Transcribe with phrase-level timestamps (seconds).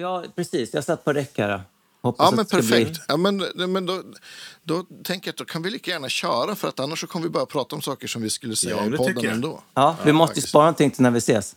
[0.00, 0.74] Ja, precis.
[0.74, 1.62] Jag satt på räck här.
[2.02, 3.00] Hoppas Ja, men ska bli- perfekt.
[3.08, 4.02] Ja, men men då,
[4.62, 7.22] då tänker jag att då kan vi lika gärna köra för att annars så kommer
[7.26, 9.62] vi bara prata om saker som vi skulle säga Ja, i det podden ändå.
[9.74, 10.48] Ja, vi måste ju faktiskt.
[10.48, 11.56] spara någonting till när vi ses.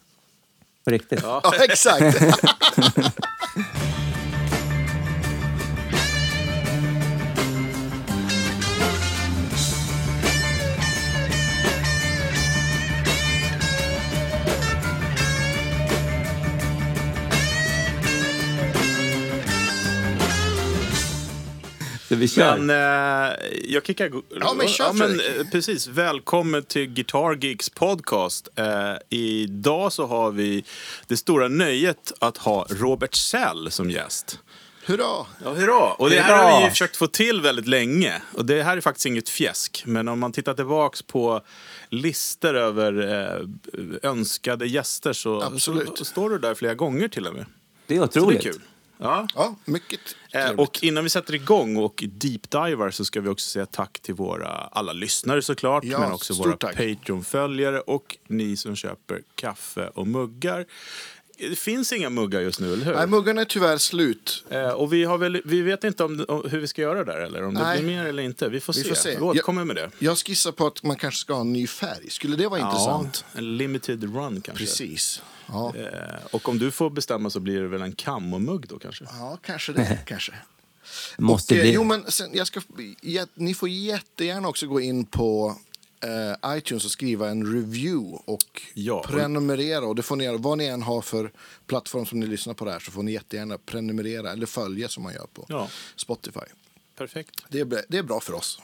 [0.86, 1.20] På riktigt.
[1.24, 2.18] Ja, exakt.
[22.22, 22.58] vi kör.
[22.58, 22.70] Men
[23.30, 24.12] eh, jag kickar.
[24.40, 25.40] Ja, men kör, men, Fredrik.
[25.40, 28.48] eh, Precis, välkommen till Guitar Geeks podcast.
[28.56, 30.64] Eh, idag så har vi
[31.08, 34.40] det stora nöjet att ha Robert Sell som gäst.
[34.86, 35.26] Hurra!
[35.44, 35.94] Ja, hurra!
[35.94, 36.52] Och det här Hurra!
[36.52, 38.22] har vi ju försökt få till väldigt länge.
[38.34, 39.84] Och det här är faktiskt inget fjäsk.
[39.86, 41.42] Men om man tittar tillbaks på
[41.90, 42.94] listor över
[44.04, 45.98] eh, önskade gäster så, Absolut.
[45.98, 47.46] så står du där flera gånger till och med.
[47.88, 48.42] Det är Så otroligt.
[48.44, 48.62] det är kul.
[49.02, 49.28] Ja.
[49.36, 50.00] Ja, mycket
[50.34, 50.60] Eh, trevligt.
[50.60, 54.48] och innan vi sätter igång och deepdivar så ska vi också säga tack till våra
[54.48, 55.84] alla lyssnare såklart.
[55.84, 56.52] Ja, men också våra.
[56.58, 60.66] Patreon-följare och ni som köper kaffe och muggar.
[61.38, 62.94] Det finns inga muggar just nu, eller hur?
[62.94, 64.44] Nej, muggarna är tyvärr slut.
[64.50, 67.20] Eh, och vi, har väl, vi vet inte om, om hur vi ska göra där
[67.20, 67.82] eller om det Nej.
[67.84, 68.50] blir mer eller inte.
[68.50, 68.90] Vi får Vi se.
[68.90, 69.10] får se.
[69.16, 69.92] Vi återkommer med det.
[70.00, 72.10] Jag skissar på att man kanske ska ha en ny färg.
[72.10, 73.26] Skulle det vara intressant?
[73.34, 74.66] Ja, en limited run kanske.
[74.66, 75.22] Precis.
[75.52, 75.74] Ja.
[75.76, 79.04] Eh, och om du får bestämma så blir det väl en kamomugg då kanske?
[79.20, 80.00] ja, kanske det.
[80.06, 80.34] kanske.
[81.18, 81.74] Måste och, eh, bli.
[81.74, 82.60] Jo, men sen, jag ska,
[83.02, 85.56] jät- ni får jättegärna också gå in på
[86.04, 89.86] eh, iTunes och skriva en review och Ja, prenumerera.
[89.86, 90.38] Och det får ni.
[90.38, 91.32] Vad ni än har för
[91.68, 95.04] plattform som ni lyssnar på det här så får ni jättegärna prenumerera eller följa som
[95.04, 95.68] man gör på Ja.
[95.96, 96.40] Spotify.
[96.98, 97.46] Perfekt.
[97.50, 98.62] Det är, bra- det är bra för oss.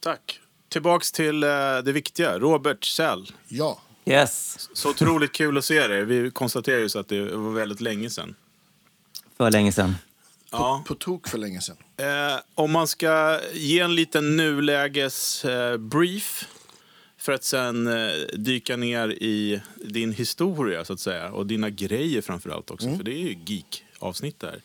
[0.00, 0.40] Tack.
[0.68, 1.48] Tillbaks till eh,
[1.84, 2.38] det viktiga.
[2.38, 3.32] Robert Sell.
[3.48, 3.80] Ja.
[4.04, 4.68] Yes.
[4.72, 6.04] Så otroligt kul att se dig.
[6.04, 8.34] Vi konstaterar ju så att det var väldigt länge sedan.
[9.36, 9.94] För länge sedan.
[10.50, 10.82] Ja.
[10.86, 11.76] På tok för länge sedan.
[11.96, 16.48] Eh, om man ska ge en liten nuläges eh, brief
[17.18, 22.22] för att sen eh, dyka ner i din historia så att säga och dina grejer
[22.22, 22.96] framför allt också.
[22.96, 24.60] För det är ju geek-avsnitt där.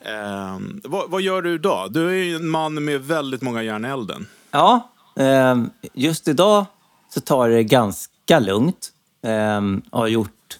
[0.00, 1.92] Eh, vad, vad gör du idag?
[1.92, 4.26] Du är ju en man med väldigt många järn i elden.
[4.50, 6.66] Ja, ehm, just idag
[7.14, 8.92] så tar det ganska lugnt.
[9.22, 10.58] Ehm, har gjort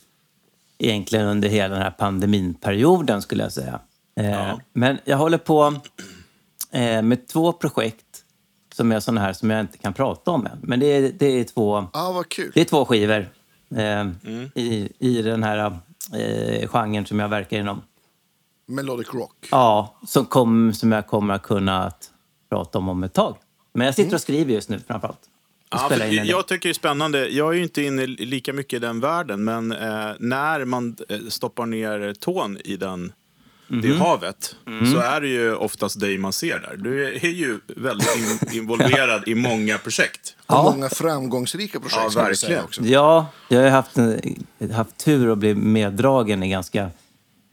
[0.79, 3.81] egentligen under hela den här pandeminperioden skulle jag säga.
[4.17, 4.61] Ehm, Ja.
[4.73, 5.75] Men jag håller på
[6.71, 8.25] eh, med två projekt
[8.75, 10.59] som är sådana här som jag inte kan prata om än.
[10.63, 11.87] Men det är, det är, två,
[12.29, 12.51] kul.
[12.55, 13.29] det är två skivor
[13.77, 14.15] ehm,
[14.55, 15.79] i, i den här
[16.15, 17.83] eh, genren som jag verkar inom.
[18.67, 19.49] Melodic rock.
[19.51, 21.93] Ja, som, kom, som jag kommer att kunna
[22.49, 23.37] prata om om ett tag.
[23.73, 25.30] Men jag sitter och skriver just nu framförallt.
[25.71, 27.29] Ja, jag tycker det är spännande.
[27.29, 31.19] Jag är ju inte inne lika mycket i den världen, men eh, när man eh,
[31.29, 33.13] stoppar ner tån i den,
[33.73, 33.81] Mhm.
[33.83, 34.93] det havet Mm.
[34.93, 36.77] så är det ju oftast dig man ser där.
[36.77, 40.37] Du är, ju väldigt in, involverad i många projekt.
[40.39, 40.63] Och Ja.
[40.75, 42.65] många framgångsrika projekt Ja, verkligen.
[42.65, 42.83] också.
[42.85, 44.21] Ja, jag har haft, en,
[44.73, 46.91] haft tur att bli meddragen i ganska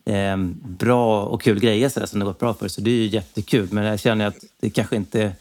[0.06, 2.67] eh, bra och kul grejer så där, som det gått bra för.
[2.67, 3.67] Så det är ju jättekul.
[3.72, 5.31] Men jag känner att det kanske inte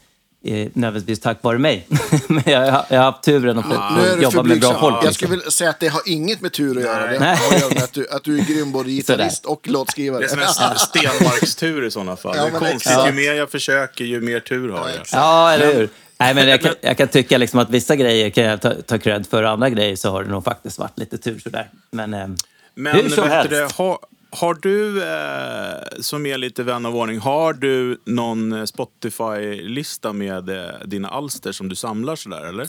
[0.73, 1.87] nödvändigtvis tack vare mig.
[2.27, 4.95] Men jag, har- jag har haft turen att få, du jobba med bra folk.
[4.95, 5.13] Jag liksom.
[5.13, 7.11] skulle vilja säga att det har inget med tur att göra.
[7.11, 7.35] Det Nej.
[7.37, 10.19] har att göra med att du, att du är grym både gitarrist och låtskrivare.
[10.19, 12.35] Det är som en stenmarkstur i sådana fall.
[12.37, 15.05] Ja, det är konstigt, ju mer jag försöker, ju mer tur har jag.
[15.11, 15.89] Ja, eller hur?
[16.19, 18.97] Nej, men jag, kan, jag kan tycka liksom att vissa grejer kan jag ta, ta
[18.97, 21.69] cred för, andra grejer så har det nog faktiskt varit lite tur sådär.
[21.91, 22.27] Men, eh,
[22.75, 23.49] Men hur som helst.
[23.49, 23.97] du, det, har,
[24.37, 30.49] har du, eh, som är lite vän av ordning, har du någon eh, Spotify-lista med
[30.49, 32.67] eh, dina alster som du samlar sådär, eller?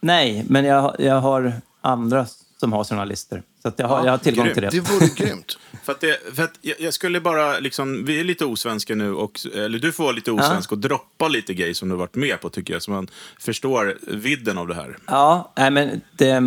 [0.00, 2.26] Nej, men jag, jag har andra
[2.60, 3.42] som har såna listor.
[3.62, 4.54] Så att jag, har, Ja, jag har tillgång grymt.
[4.54, 4.70] till det.
[4.70, 5.58] Det vore grymt.
[5.82, 9.14] För att, det, för att jag, jag skulle bara, liksom, vi är lite osvenska nu,
[9.14, 12.14] och, eller du får vara lite osvensk och droppa lite grejer som du har varit
[12.14, 14.98] med på tycker jag, så man förstår vidden av det här.
[15.06, 16.40] Ja, nej, men det,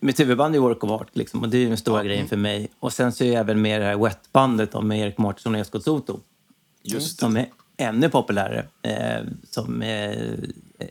[0.00, 2.68] mitt huvudband är Work of Art liksom, och det är den stora grejen för mig.
[2.80, 5.60] Och sen så är jag även med i det här Wet-bandet med Erik Mårtensson och
[5.60, 6.20] Eskil Soto.
[6.82, 7.46] Just Som är
[7.76, 8.66] ännu populärare.
[8.82, 10.36] Eh, som är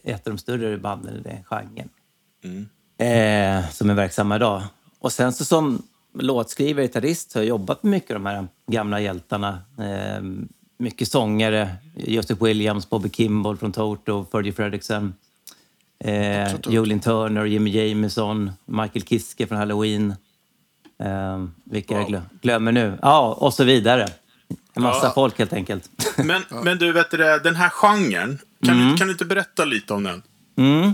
[0.03, 1.89] ett av de större banden i den genren.
[2.97, 4.63] Eh, som är verksamma idag.
[5.03, 5.81] Och sen så som
[6.19, 9.59] låtskrivare, gitarrist, så har jag jobbat med mycket av de här gamla hjältarna.
[9.79, 10.23] Eh,
[10.77, 11.69] mycket sångare.
[11.95, 15.13] Joseph Williams, Bobby Kimball från Toto, Fergie Fredriksson.
[16.03, 16.55] Eh.
[16.67, 20.15] Jolin Turner, Jimmy Jameson, Michael Kiske från Halloween.
[21.03, 22.09] Eh, vilka jag Wow.
[22.11, 22.97] glö- glömmer nu.
[23.01, 24.07] Ja, och så vidare.
[24.73, 25.11] En massa Ja.
[25.15, 25.89] folk helt enkelt.
[26.17, 28.91] Men, men du, vet du, det, den här genren, kan, Mm.
[28.91, 30.23] du, kan du inte berätta lite om den?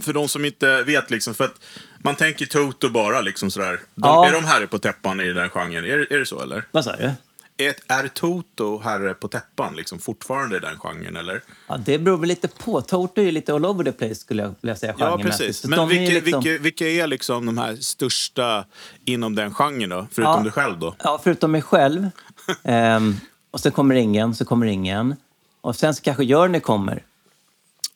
[0.01, 1.56] För de som inte vet, liksom, för att
[2.04, 3.80] man tänker Toto bara, liksom sådär.
[3.96, 4.28] De, Ja.
[4.28, 5.86] Är de här på täppan i den genren?
[5.86, 6.63] Är, är det så, eller?
[6.72, 7.12] Vad sa du?
[7.57, 11.16] är, är Toto herre på täppan liksom, fortfarande i den genren?
[11.16, 11.42] Eller?
[11.68, 12.81] Ja, det beror väl lite på.
[12.81, 14.96] Toto är lite all over the place skulle jag vilja säga.
[14.98, 15.66] Ja, precis.
[15.66, 18.66] Men de är vilka, liksom- vilka, vilka är liksom de här största
[19.06, 20.07] inom den genren då?
[20.12, 20.42] Förutom Ja.
[20.44, 20.95] du själv då?
[21.04, 22.07] Ja, förutom mig själv.
[22.63, 23.16] Ehm,
[23.52, 25.16] och sen kommer ingen, så kommer ingen.
[25.62, 27.04] Och sen så kanske Journey kommer.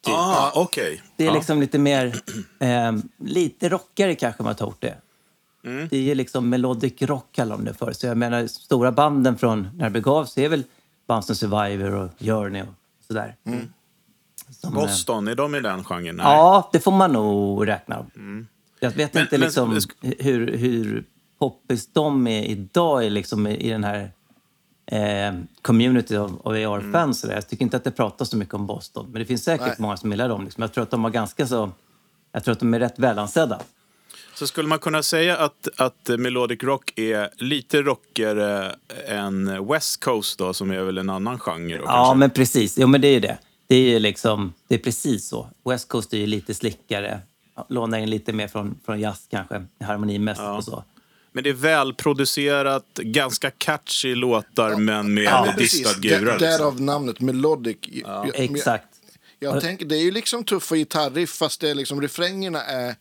[0.08, 1.02] Ah, okej.
[1.18, 1.34] Det är ja.
[1.34, 2.16] liksom lite mer...
[2.60, 5.00] ehm, lite rockigare kanske vad Toto är.
[5.66, 5.88] Mm.
[5.92, 7.92] Det är liksom melodic rock kallar de det för.
[7.94, 10.64] Så jag menar, stora banden från när det begav sig är väl
[11.08, 12.68] Bounce and Survivor och Journey och
[13.08, 13.36] sådär.
[14.50, 16.16] Som, eh, Boston, är de i den genren?
[16.16, 16.26] Nej.
[16.26, 18.06] Ja, det får man nog räkna.
[18.80, 19.70] Jag vet Men- inte liksom
[20.02, 21.06] men- hur, hur
[21.40, 24.12] poppis de är idag i, liksom, i den här
[24.86, 27.24] eh, community av, av AR-fans.
[27.24, 27.36] Mm.
[27.36, 29.10] Jag tycker inte att det pratas så mycket om Boston.
[29.12, 29.76] Men det finns säkert Nej.
[29.80, 30.44] många som gillar dem.
[30.44, 30.62] Liksom.
[30.62, 31.72] Jag tror att de har ganska så...
[32.32, 33.60] Jag tror att de är rätt välansedda.
[34.36, 38.76] Så skulle man kunna säga att, att melodic rock är lite rockigare
[39.08, 41.78] än West Coast då, som är väl en annan genre?
[41.78, 42.16] Då, Ja, kanske?
[42.16, 42.78] men precis.
[42.78, 43.38] Jo, men det är ju det.
[43.68, 44.54] Det är ju liksom...
[44.68, 45.48] Det är precis så.
[45.70, 47.20] West Coast är ju lite slickare.
[47.70, 49.66] Lånar in lite mer från, från jazz kanske.
[49.84, 50.84] Harmonimässigt och så.
[51.36, 56.02] Men det är välproducerat, ganska catchy låtar, men med Ja, en distad precis.
[56.02, 56.20] gura.
[56.20, 56.48] Där- Liksom.
[56.48, 57.78] Därav namnet Melodic.
[57.82, 58.88] Jag- jag- Exakt.
[59.40, 62.96] Jag tänker, det är ju liksom tuffa gitarriff fast det är liksom, refrängerna är,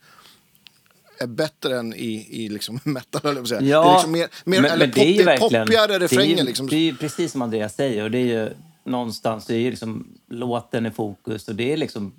[1.19, 3.61] är bättre än i, i liksom metal, eller vad säga.
[3.61, 6.37] det är liksom mer, mer eller pop, det är poppigare refränger.
[6.37, 6.67] det är, liksom.
[6.67, 8.02] det är ju precis som Andreas säger.
[8.05, 8.50] Och det är ju
[8.84, 12.12] någonstans, det är ju liksom låten i fokus och det är liksom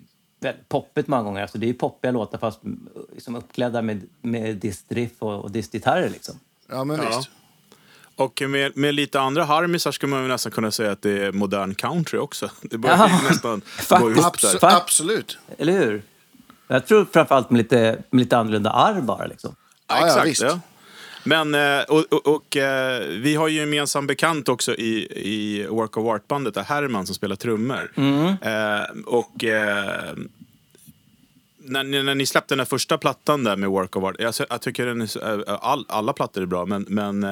[0.68, 1.42] poppigt många gånger.
[1.42, 2.60] Alltså det är ju poppiga låtar fast
[3.14, 6.40] liksom uppklädda med, med distriff och, och distgitarrer liksom.
[6.70, 7.18] Ja, men Ja.
[7.18, 7.30] visst.
[8.16, 11.32] Och med, med lite andra harmisar skulle man ju nästan kunna säga att det är
[11.32, 12.50] modern country också.
[12.62, 13.62] Det börjar Ja, nästan
[14.02, 14.60] gå ihop Abs- där.
[14.60, 15.38] Fa- absolut.
[15.58, 16.04] Eller hur?
[16.68, 19.56] Jag tror framförallt med lite, med lite annorlunda arv bara liksom.
[19.88, 20.28] Ja, ja, exakt.
[20.28, 20.42] visst.
[20.42, 20.60] Ja.
[21.24, 25.66] Men, eh, och, och, och eh, vi har ju en gemensam bekant också i, i
[25.68, 27.92] Work of Art-bandet, där Herman som spelar trummor.
[27.96, 28.26] Mm.
[28.42, 29.44] Eh, och
[31.58, 34.34] när, ni- när ni släppte den här första plattan där med Work of Art, jag,
[34.50, 37.26] jag tycker den är, all, alla plattor är bra, men, men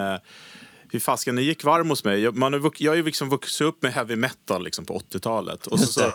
[0.92, 2.20] hur fasken, det gick varm hos mig.
[2.22, 5.68] Jag, man har, jag ju liksom vuxit upp med heavy metal liksom, på 80-talet.
[5.68, 6.14] Och så, så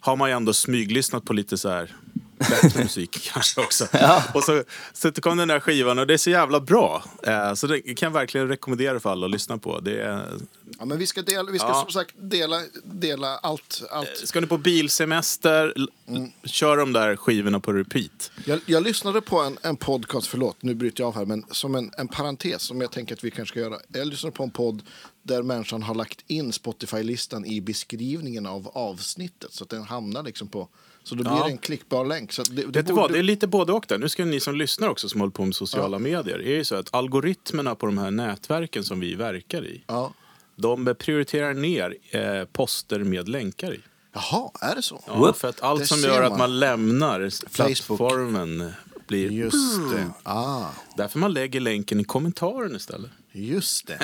[0.00, 1.90] har man ju ändå smyglyssnat på lite så här
[2.48, 3.86] bättre musik kanske också.
[4.34, 7.04] Och så, så kom den där skivan och det är så jävla bra.
[7.22, 9.80] Eh, så det kan jag verkligen rekommendera för alla att lyssna på.
[9.80, 10.26] Det är,
[10.78, 11.74] Ja, men vi ska, dela, vi ska Ja.
[11.82, 13.82] som sagt dela, dela allt.
[13.90, 14.16] allt.
[14.24, 15.88] ska ni på bilsemester, l-
[16.44, 18.30] kör de där skivorna på repeat.
[18.44, 21.74] Jag, jag lyssnade på en, en podcast, förlåt nu bryter jag av här, men som
[21.74, 23.76] en, en parentes som jag tänker att vi kanske ska göra.
[23.88, 24.82] Jag lyssnade på en podd
[25.22, 30.48] där människan har lagt in Spotify-listan i beskrivningen av avsnittet så att den hamnar liksom
[30.48, 30.68] på,
[31.04, 31.44] så då blir Ja.
[31.44, 32.32] det en klickbar länk.
[32.32, 33.98] Så det, det borde- vad, det är lite både och där.
[33.98, 36.38] Nu ska ni som lyssnar också som håller på med sociala medier.
[36.38, 40.12] Det är ju så att algoritmerna på de här nätverken som vi verkar i, Ja.
[40.56, 43.80] de prioriterar ner eh, poster med länkar i.
[44.12, 45.04] Jaha, är det så?
[45.06, 46.38] Ja, för att allt Det som gör att man.
[46.38, 48.72] man lämnar plattformen
[49.06, 49.30] blir...
[49.30, 50.06] Just det.
[50.22, 50.66] Ah,
[50.96, 53.10] Därför man lägger länken i kommentaren istället.
[53.32, 53.98] Just det.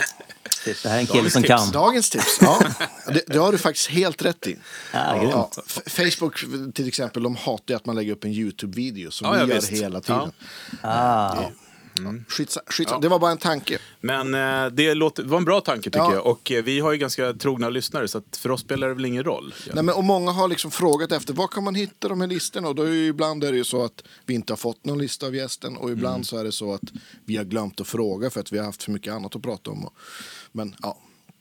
[0.65, 1.49] Det här är en kille Dagens som tips.
[1.49, 1.71] kan.
[1.71, 2.39] Dagens tips.
[2.41, 2.61] Ja,
[3.07, 4.59] det, det har du faktiskt helt rätt i.
[4.93, 5.23] Ja.
[5.23, 5.51] Ja,
[5.87, 6.45] Facebook
[6.75, 9.61] till exempel, de hatar ju att man lägger upp en YouTube-video som Ja, vi gör
[9.61, 9.69] visst.
[9.73, 10.33] hela tiden.
[10.83, 11.37] Ah.
[12.29, 12.99] Skitsa, skitsa.
[12.99, 13.79] Det var bara en tanke.
[14.01, 16.15] Men eh, det låter, var en bra tanke tycker Ja.
[16.15, 16.27] jag.
[16.27, 19.25] Och eh, vi har ju ganska trogna lyssnare så för oss spelar det väl ingen
[19.25, 19.55] roll.
[19.75, 22.69] Nej, men, och många har liksom frågat efter var kan man hitta de här listorna.
[22.69, 25.27] Och då är ibland är det ju så att vi inte har fått någon lista
[25.27, 25.77] av gästen.
[25.77, 26.25] Och ibland Mm.
[26.25, 26.93] så är det så att
[27.25, 29.71] vi har glömt att fråga för att vi har haft för mycket annat att prata
[29.71, 29.85] om.
[29.85, 29.95] Och,
[30.53, 30.99] men ja,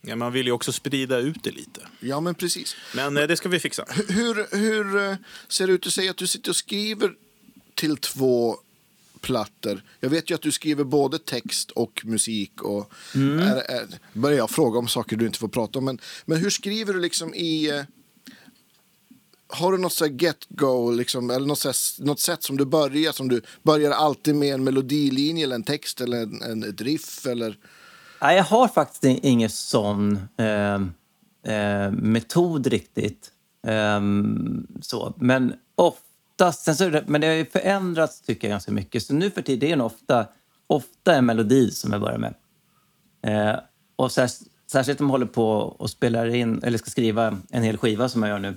[0.07, 1.81] Ja, man vill ju också sprida ut det lite.
[1.99, 2.75] ja men precis.
[2.95, 3.85] Men eh, det ska vi fixa.
[4.09, 5.15] Hur, hur eh,
[5.47, 5.81] ser det ut?
[5.83, 7.11] Du säger att du sitter och skriver
[7.75, 8.57] till två
[9.25, 9.83] plattor.
[9.99, 12.61] Jag vet ju att du skriver både text och musik.
[12.61, 13.39] Och Mm.
[13.39, 15.85] är, är, börjar jag fråga om saker du inte får prata om.
[15.85, 17.69] Men, men hur skriver du liksom i...
[17.69, 17.83] eh,
[19.47, 22.65] Har du något så här get go, liksom, eller något, så något sätt som du
[22.65, 23.11] börjar?
[23.11, 27.25] Som du börjar alltid med en melodilinje eller en text eller en, en, ett riff?
[27.25, 27.57] Eller...
[28.21, 30.75] Nej, jag har faktiskt ingen sån eh,
[31.55, 33.31] eh, metod riktigt.
[33.67, 35.13] Ehm, så.
[35.17, 35.53] Men
[36.35, 39.03] oftast, sen så, men det har ju förändrats tycker jag ganska mycket.
[39.03, 40.27] Så nu för tiden är det ofta,
[40.67, 42.33] ofta en melodi som jag börjar med.
[43.21, 43.59] Eh,
[43.95, 47.77] och särs, särskilt om man håller på och spelar in, eller ska skriva en hel
[47.77, 48.55] skiva som jag gör nu.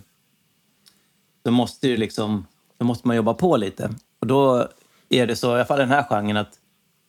[1.42, 2.46] Då måste, ju liksom,
[2.78, 3.90] då måste man jobba på lite.
[4.20, 4.68] Och då
[5.08, 6.58] är det så, i alla fall i den här genren, att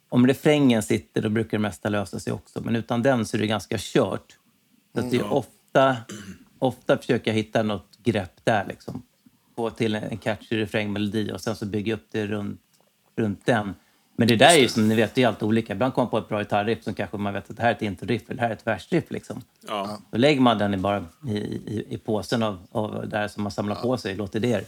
[0.10, 2.62] om refrängen sitter då brukar det mesta lösa sig också.
[2.62, 4.38] Men utan den så är det ganska kört.
[4.94, 5.98] Så att det är ofta,
[6.60, 8.66] ofta försöker jag hitta något grepp där.
[8.68, 9.04] Liksom.
[9.60, 12.62] Få till en catchy refrängmelodi och sen så bygga upp det runt,
[13.18, 13.76] runt den.
[14.18, 15.74] Men det där är ju som ni vet, det är alltid olika.
[15.74, 17.76] Ibland kommer man på ett bra gitarriff som kanske man vet att det här är
[17.76, 19.04] ett introriff eller det här är ett versriff.
[19.10, 19.42] Liksom.
[19.68, 19.98] Ja.
[20.12, 23.52] Då lägger man den i, bara i, i, i påsen av, av där som man
[23.52, 24.64] samlar på sig, låtidéer.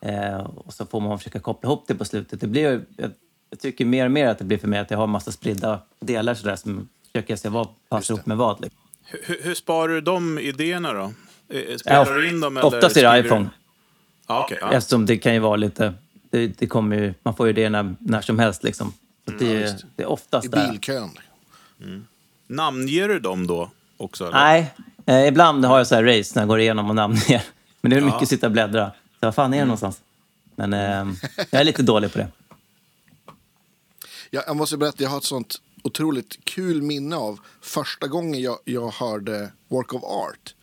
[0.00, 2.40] Eh, och så får man försöka koppla ihop det på slutet.
[2.40, 3.10] Det blir, jag,
[3.50, 5.80] jag tycker mer och mer att det blir för mig att jag har massa spridda
[6.00, 8.60] delar sådär som försöker se vad passar ihop med vad.
[8.60, 8.80] Liksom.
[9.04, 11.12] Hur, hur sparar du de idéerna då?
[11.48, 12.56] Eh, Ja, Spelar du in dem?
[12.56, 13.50] eller oftast är det iPhone.
[14.26, 14.72] Ja, okej, ja.
[14.72, 15.94] Eftersom det kan ju vara lite...
[16.30, 18.62] Det, det kommer ju, man får ju det när, när som helst.
[18.62, 18.92] Liksom.
[19.24, 19.84] Så det, är, visst.
[19.96, 20.70] det är oftast I där.
[20.70, 21.10] bilkön.
[22.46, 24.24] Namnger du dem då också?
[24.24, 24.38] Eller?
[24.38, 24.74] Nej,
[25.06, 27.44] eh, ibland har jag så här race när jag går igenom och namnger.
[27.80, 28.90] Men det är mycket att sitta och bläddra.
[28.90, 30.00] Så vad fan är det någonstans?
[30.54, 31.14] Men eh,
[31.50, 32.28] jag är lite dålig på det.
[34.30, 38.58] Jag, jag måste berätta, jag har ett sånt otroligt kul minne av första gången jag,
[38.64, 40.54] jag hörde Work of Art.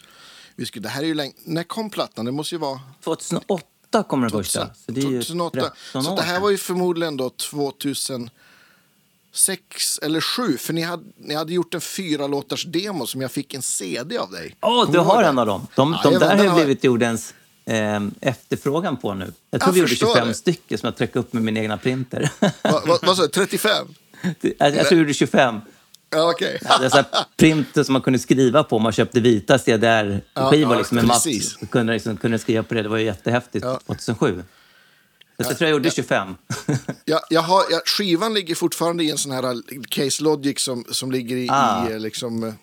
[0.61, 2.25] Vi skulle, det här är ju länge, när kom plattan?
[2.25, 4.69] Det måste ju vara 2008 kommer den första.
[4.85, 5.71] Så det är ju 2008.
[5.91, 8.29] 13 Så det här var ju förmodligen då 2006
[10.01, 13.53] eller 7 för ni hade, ni hade gjort en fyra låtars demo som jag fick
[13.53, 14.55] en CD av dig.
[14.61, 15.67] Åh, Kommer du har en av dem.
[15.75, 17.33] De, Ja, de jag där har blivit jordens
[17.65, 19.33] eh, efterfrågan på nu.
[19.51, 20.33] Jag tror Jag vi gjorde förstår 25 det.
[20.33, 22.31] stycken som jag tryckte upp med min egna printer.
[22.61, 23.87] Vad va, vad sa du, 35?
[24.41, 25.61] jag, jag tror vi gjorde 25.
[26.11, 26.59] Ja, okej.
[26.61, 27.03] Jag hade så
[27.37, 28.79] printer som man kunde skriva på.
[28.79, 32.81] Man köpte vita CDR-skivor Ja, liksom, med kunde, liksom, kunde skriva på det.
[32.81, 33.79] Det var ju jättehäftigt Ja.
[33.85, 34.43] 2007.
[35.43, 36.35] Så jag tror jag gjorde 25.
[37.05, 40.85] Jag, jag har, jag, skivan ligger fortfarande i en sån här eh, Case Logic som,
[40.91, 41.89] som ligger i, Ah.
[41.89, 42.53] i, eh, liksom, eh,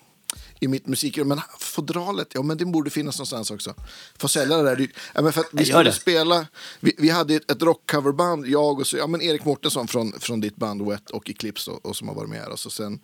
[0.60, 1.28] i mitt musikrum.
[1.28, 3.74] Men fodralet, ja men det borde finnas någonstans också.
[4.18, 4.96] Får sälja det där dyrt.
[5.14, 6.46] Ja, men för att vi skulle spela,
[6.80, 10.56] vi, vi hade ett, rockcoverband, jag och så, ja, men Erik Mårtensson från, från ditt
[10.56, 12.50] band Wet och Eclipse och, och som har varit med här.
[12.50, 13.00] Och så sen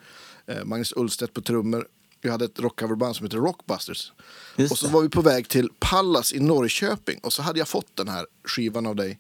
[0.65, 1.89] Magnus Ullstedt på trummor.
[2.21, 4.13] Vi hade ett rockcoverband som heter Rockbusters.
[4.57, 4.93] Just och så det.
[4.93, 8.27] var vi på väg till Pallas i Norrköping och så hade jag fått den här
[8.45, 9.19] skivan av dig.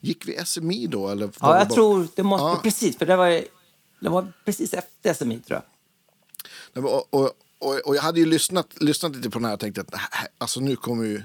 [0.00, 1.08] Gick vi SMI då?
[1.08, 2.44] Eller Ja, jag bara- tror det måste...
[2.44, 2.60] Ja.
[2.62, 3.28] Precis, för det var,
[4.00, 5.62] det var precis efter SMI, tror
[6.74, 6.84] jag.
[6.84, 9.80] Och, och, och, och jag hade ju lyssnat, lyssnat lite på den här och tänkte
[9.80, 9.98] att "Nä,
[10.38, 11.22] alltså nu kommer ju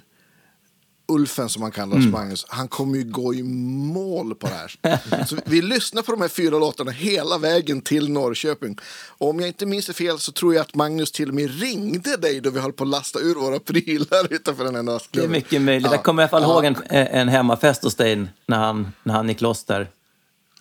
[1.07, 2.11] Ulfen som han kallas, Mm.
[2.11, 5.25] Magnus, han kommer ju gå i mål på det här.
[5.25, 8.77] så vi lyssnade på de här fyra låtarna hela vägen till Norrköping.
[9.17, 11.59] Och om jag inte minns det fel så tror jag att Magnus till och med
[11.59, 14.89] ringde dig då vi höll på att lasta ur våra prylar utanför den här Det
[14.91, 15.31] är nattklubben.
[15.31, 15.91] mycket möjligt.
[15.91, 19.29] Jag kommer i alla fall ihåg en, en hemmafest hos dig när han, när han
[19.29, 19.89] gick loss där.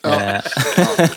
[0.04, 0.40] Eh,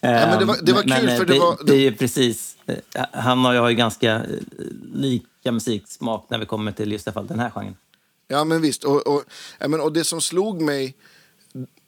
[0.00, 1.58] Ja, men det var, det var men, kul eh, för det, var...
[1.66, 2.56] det är ju precis...
[2.66, 4.22] eh, Han och jag har ju ganska eh,
[4.94, 7.76] lika musiksmak när vi kommer till just i alla fall den här genren.
[8.28, 8.84] Ja, men visst.
[8.84, 9.22] Och, och,
[9.58, 10.94] ja, men, och det som slog mig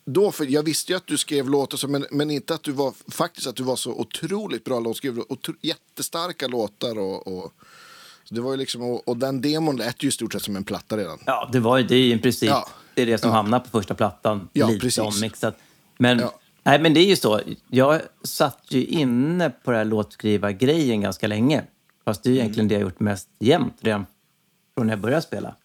[0.05, 2.73] då, för jag visste ju att du skrev låtar, så, men, men inte att du
[2.73, 5.25] var faktiskt att du var så otroligt bra låtskrivare.
[5.63, 7.53] Jättestarka låtar och, och
[8.31, 10.65] det var ju liksom, och, och den demon lät ju i stort sett som en
[10.65, 11.19] platta redan.
[11.27, 12.69] Ja, det, var ju, det är ju i princip Ja.
[12.95, 13.37] det, är det som Ja.
[13.37, 14.49] hamnar på första plattan.
[14.53, 14.99] Ja, lite precis.
[14.99, 15.59] ommixat.
[15.99, 16.35] Men, Ja.
[16.63, 17.41] nej, men det är ju så.
[17.71, 21.65] Jag satt ju inne på den här låtskrivargrejen ganska länge.
[22.05, 24.07] Fast det är ju egentligen det jag gjort mest jämt redan
[24.77, 25.57] från när jag började spela.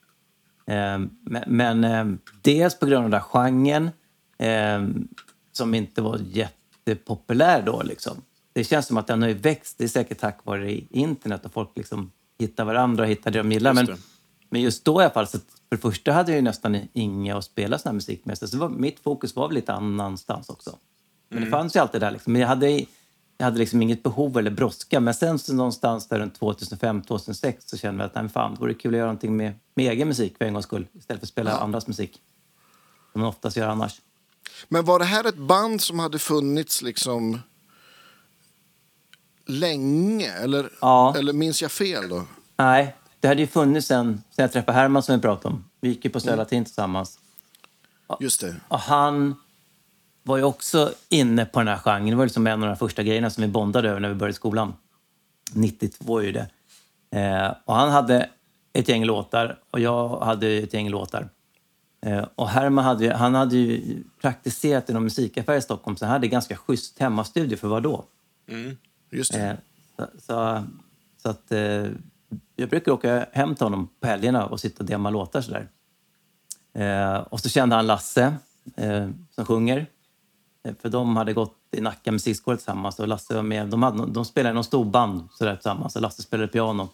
[0.71, 2.05] Eh, men men eh,
[2.41, 3.89] dels på grund av den där genren
[4.37, 5.03] eh,
[5.51, 7.83] som inte var jättepopulär då.
[7.83, 8.21] Liksom.
[8.53, 9.77] Det känns som att den har växt.
[9.77, 13.51] Det är säkert tack vare internet och folk liksom hittar varandra och hittar det de
[13.51, 13.73] gillar.
[13.73, 14.01] Just Men, det.
[14.49, 17.37] men just då i alla fall, så för det första hade jag ju nästan inga
[17.37, 18.37] att spela sån här musik med.
[18.37, 20.77] Så var, mitt fokus var väl lite annanstans också.
[21.29, 22.11] Men det fanns ju alltid där.
[22.11, 22.33] Liksom.
[22.33, 22.85] Men jag hade,
[23.41, 24.99] jag hade liksom inget behov eller brådska.
[24.99, 28.73] Men sen så någonstans där runt 2005-2006 så kände jag att nej, fan, det vore
[28.73, 30.87] kul att göra någonting med, med egen musik för en gångs skull.
[30.93, 32.21] Istället för att spela andras musik.
[33.11, 34.01] Som man oftast gör annars.
[34.67, 37.39] Men var det här ett band som hade funnits liksom
[39.45, 40.31] länge?
[40.31, 41.15] Eller, Ja.
[41.17, 42.23] eller minns jag fel då?
[42.57, 45.63] Nej, det hade ju funnits sen, sen jag träffade Herman som vi pratade om.
[45.81, 47.19] Vi gick ju på Södra Latin tillsammans.
[48.19, 48.55] Just det.
[48.67, 49.35] Och han
[50.23, 52.05] var ju också inne på den här genren.
[52.09, 54.33] Det var liksom en av de första grejerna som vi bondade över när vi började
[54.35, 54.73] skolan.
[55.53, 56.47] 92 är ju det.
[57.19, 58.29] Eh, och han hade
[58.73, 61.29] ett gäng låtar och jag hade ett gäng låtar.
[62.05, 66.05] Eh, och Herman hade, ju- han hade ju praktiserat i någon musikaffär i Stockholm så
[66.05, 68.05] han hade ganska schysst hemmastudio för vad då?
[69.11, 69.39] Just det.
[69.41, 69.55] Eh,
[69.97, 70.63] så, så,
[71.17, 71.87] så att, eh,
[72.55, 75.67] jag brukar åka hem till honom på helgerna och sitta och demma låtar sådär.
[76.73, 78.35] Eh, och så kände han Lasse
[78.75, 79.85] eh, som sjunger.
[80.67, 83.67] Eh, för de hade gått i Nacka musikskola tillsammans och Lasse var med.
[83.67, 86.89] De, hade, de spelade i någon storband sådär tillsammans och Lasse spelade piano.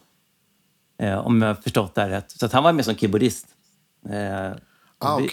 [0.98, 2.30] Eh, om jag har förstått det här rätt.
[2.30, 3.46] Så att han var med som keyboardist.
[4.10, 4.50] Eh,
[5.00, 5.28] Ah, vi-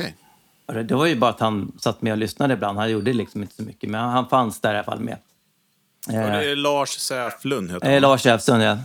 [0.65, 2.77] och det- var ju bara att han satt med och lyssnade ibland.
[2.77, 5.17] Han gjorde liksom inte så mycket, men han, han fanns där i alla fall med.
[6.07, 8.01] Och det är Lars Säflund heter Eh, han.
[8.01, 8.77] Lars Jävsund, ja.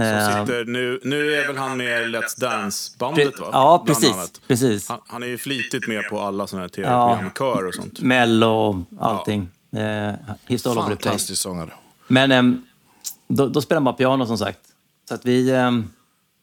[0.00, 3.48] Som Eh, sitter nu, nu är väl han med i Let's Dance-bandet va?
[3.52, 4.40] Ja, precis.
[4.48, 4.88] precis.
[4.88, 8.00] Han, han är ju flitigt med på alla sådana här tv-program, kör och sånt.
[8.00, 9.48] Mello och allting.
[9.72, 10.88] Eh, He's all.
[10.88, 11.70] Fantastisk sångare.
[12.06, 12.66] Men ehm,
[13.28, 14.60] då, då spelade man piano som sagt.
[15.08, 15.90] Så att vi ehm,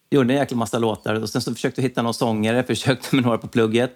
[0.09, 3.25] gjorde en jäkla massa låtar och sen så försökte vi hitta någon sångare, försökte med
[3.25, 3.93] några på plugget.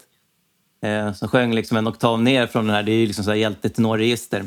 [0.84, 3.32] Eh, som sjöng liksom en oktav ner från den här, det är ju liksom så
[3.32, 4.46] här hjälte-tenorregister.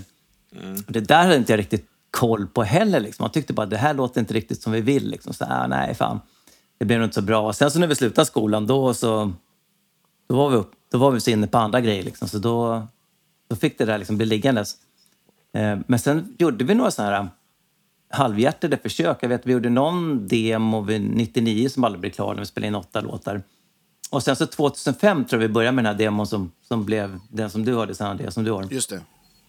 [0.87, 3.00] Det där hade inte jag riktigt koll på heller.
[3.00, 3.23] Liksom.
[3.23, 5.09] Man tyckte bara att det här låter inte riktigt som vi vill.
[5.09, 5.35] Liksom.
[5.35, 6.21] Så, ah, nej, fan.
[6.78, 7.52] Det blev nog inte så bra.
[7.52, 9.33] Sen så när vi slutade skolan, då så
[10.28, 12.02] då var vi, upp, då var vi så inne på andra grejer.
[12.02, 12.28] Liksom.
[12.28, 12.87] Så då,
[13.49, 14.76] då fick det där liksom bli liggandes.
[15.54, 17.28] Eh, men sen gjorde vi några sådana här eh,
[18.09, 19.18] halvhjärtade försök.
[19.21, 22.68] Jag vet, vi gjorde någon demo vid 99 som aldrig blev klar när vi spelade
[22.68, 23.42] in åtta låtar.
[24.11, 27.21] Och sen så 2005 tror jag vi började med den här demon som, som blev
[27.28, 28.66] den som du hörde sen, det som du har.
[28.71, 29.00] Just det.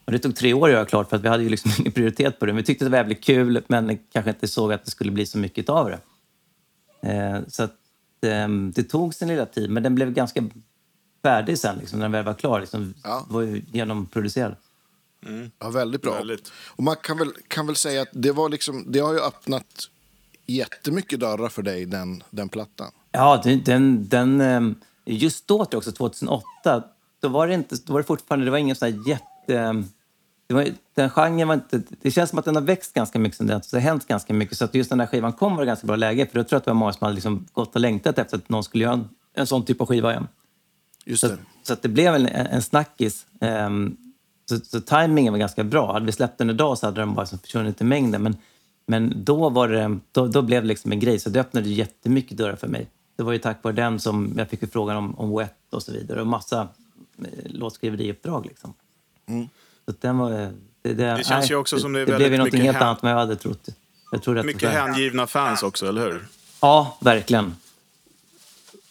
[0.05, 1.91] Och det tog tre år att göra klart för att vi hade ju liksom ingen
[1.91, 2.51] prioritet på det.
[2.51, 5.37] Vi tyckte det var jävligt kul men kanske inte såg att det skulle bli så
[5.37, 5.99] mycket av det.
[7.11, 7.75] Eh, så att,
[8.21, 10.43] eh, det tog sin lilla tid men den blev ganska
[11.23, 12.59] färdig sen liksom, när den väl var klar.
[12.59, 13.25] Liksom, Ja.
[13.29, 14.55] var ju genomproducerad.
[15.59, 16.13] Ja, väldigt bra.
[16.13, 16.51] Väldigt.
[16.65, 19.89] Och man kan väl, kan väl säga att det, var liksom, det har ju öppnat
[20.45, 22.91] jättemycket dörrar för dig, den, den plattan.
[23.11, 26.83] Ja, den, den, ehm, just då, också, 2008,
[27.19, 29.83] då var det, inte, då var det fortfarande, det var ingen sån här jätte...
[30.47, 31.81] Det var, den genren var inte...
[32.01, 33.71] Det känns som att den har växt ganska mycket sen dess.
[33.71, 34.57] Det har hänt ganska mycket.
[34.57, 36.25] Så att just den där skivan kom var det ganska bra läge.
[36.25, 38.37] För då tror jag att det var många som hade liksom gått och längtat efter
[38.37, 40.27] att någon skulle göra en, en sån typ av skiva igen.
[41.05, 41.37] Just Så, det.
[41.63, 43.25] så att det blev en, en snackis.
[43.41, 43.97] Ehm,
[44.49, 45.93] så, så timingen var ganska bra.
[45.93, 48.23] Hade vi släppt den idag så hade den bara försvunnit i mängden.
[48.23, 48.37] Men,
[48.87, 51.19] men då, var det, då, då blev det liksom en grej.
[51.19, 52.87] Så det öppnade jättemycket dörrar för mig.
[53.15, 55.91] Det var ju tack vare den som jag fick frågan om, om Wet och så
[55.91, 56.21] vidare.
[56.21, 56.67] Och massa
[57.17, 58.45] eh, låtskriveriuppdrag.
[58.45, 58.73] Liksom.
[59.27, 59.49] Att
[59.85, 60.51] den var,
[60.81, 63.07] det, det, känns ju också som det är det blev väldigt mycket helt annat än
[63.07, 63.67] vad jag hade trott.
[64.11, 66.25] Jag tror Mycket hängivna fans också, eller hur?
[66.61, 67.55] Ja, verkligen.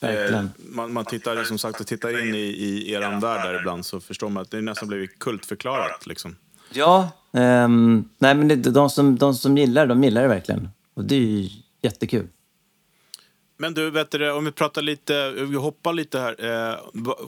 [0.01, 0.45] Verkligen.
[0.45, 3.87] Eh, Man, man tittar som sagt och tittar in i, i eran värld där ibland
[3.87, 6.07] så förstår man att det nästan blivit kultförklarat.
[6.07, 6.37] Liksom.
[6.73, 10.69] Ja, ehm, nej men det, de, som, de som gillar det, de gillar det verkligen.
[10.95, 11.49] Och det är ju
[11.83, 12.27] jättekul.
[13.57, 16.45] Men du, vet du, om vi pratar lite, vi hoppar lite här.
[16.45, 16.77] Eh,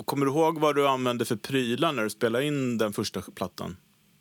[0.04, 3.76] kommer du ihåg vad du använde för prylar när du spelade in den första plattan?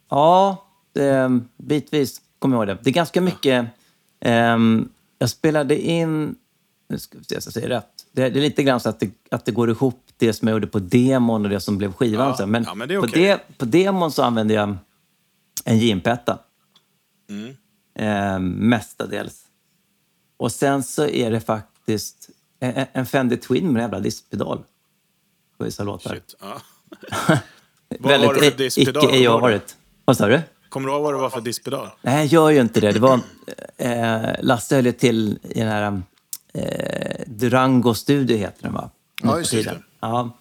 [0.10, 2.84] Ja, det, bitvis kommer jag ihåg det.
[2.84, 3.68] Det är ganska mycket...
[4.20, 6.36] ehm, jag spelade in...
[6.90, 7.88] Nu ska vi se så jag säger rätt.
[8.12, 10.56] Det, det är lite grann så att det, att det går ihop det som jag
[10.56, 12.28] gjorde på demon och det som blev skivan.
[12.28, 12.52] Ja, sen.
[12.52, 14.78] Men, ja, men är på, det, på demon så använde jag
[15.66, 16.40] en JMP-etta.
[17.30, 17.56] Mm.
[17.96, 19.42] Ehm, mestadels.
[20.38, 21.75] Och sen så är det faktiskt
[22.60, 24.64] en, en Fender Twin med en jävla diskpedal
[25.80, 26.14] låtar.
[26.14, 26.36] Shit.
[26.42, 26.62] Ja.
[28.00, 29.04] Vad Väldigt var det för diskpedal?
[29.04, 29.48] icke Kommer du ihåg det?
[29.48, 29.76] AR-igt.
[30.06, 30.42] Vad sa du?
[30.70, 31.88] Kommer du ihåg vad det var för diskpedal?
[32.02, 32.92] Nej, jag gör ju inte det.
[32.92, 33.20] Det var...
[33.78, 36.02] Eh, Lasse höll till i den här...
[36.54, 38.90] Eh, Durango Studio heter den, va?
[39.24, 39.82] Ja, just det.
[40.00, 40.38] Ja.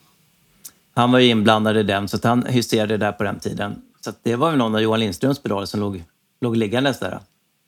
[0.95, 3.83] Han var ju inblandad i den, så han huserade där på den tiden.
[4.01, 6.05] Så det var väl någon av Johan Lindströms pedaler som låg,
[6.41, 7.21] låg liggandes där.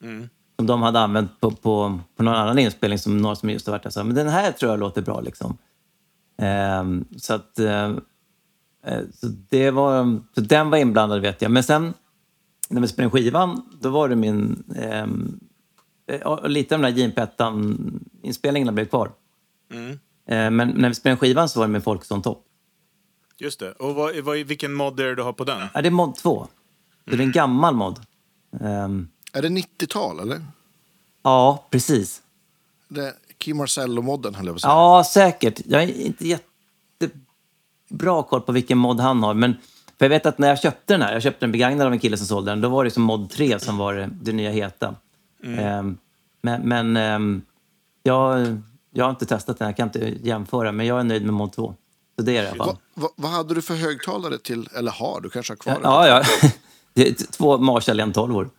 [0.02, 0.28] Mm.
[0.56, 3.72] Som de hade använt på, på, på någon annan inspelning som några som just har
[3.72, 5.58] varit där sa, men den här tror jag låter bra liksom.
[6.38, 7.58] Ehm, så att...
[7.58, 7.84] Eh,
[8.86, 11.50] eh, så det var, så den var inblandad vet jag.
[11.50, 11.94] Men sen
[12.68, 14.64] när vi spelade skivan, då var det min...
[14.76, 15.40] ehm,
[16.06, 19.10] eh, lite av den här JP1-inspelningarna blev kvar.
[19.72, 19.90] Mm.
[20.28, 22.42] Eh, men när vi spelade skivan så var det min Folkesson Topp.
[23.38, 23.72] Just det.
[23.72, 25.68] Och vad, vad, vilken mod är det du har på den?
[25.74, 26.46] Ja, det är mod 2.
[27.04, 28.00] Så det är en gammal mod.
[28.60, 30.42] Ehm, Är det 90-tal eller?
[31.22, 32.22] ja, precis.
[32.88, 34.72] Det Kim Marcello-modden höll jag på att säga.
[34.72, 35.61] Ja, säkert.
[35.66, 36.25] Jag är inte
[37.88, 39.35] jättebra koll på vilken mod han har.
[39.35, 39.55] Men
[39.99, 41.99] för jag vet att när jag köpte den här, jag köpte den begagnad av en
[41.99, 44.51] kille som sålde den, då var det som mod 3 som var det, det nya
[44.51, 44.94] heta.
[45.44, 45.99] Ehm,
[46.42, 47.42] men men ehm,
[48.03, 48.59] jag,
[48.92, 51.53] jag har inte testat den, jag kan inte jämföra, men jag är nöjd med mod
[51.53, 51.75] 2.
[52.16, 52.66] Så det är det i alla fall.
[52.66, 55.81] Va, va, vad hade du för högtalare till, eller har, du kanske har kvar det?
[55.83, 56.22] Ja,
[56.94, 57.05] ja.
[57.31, 58.51] Två Marshall 112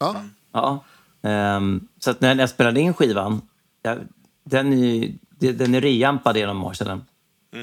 [0.00, 0.22] ja.
[0.52, 0.84] Ja.
[1.22, 3.42] Ehm, så när jag spelade in skivan,
[3.82, 3.98] jag,
[4.44, 5.12] den är,
[5.52, 7.04] den är reampad genom Marshallen.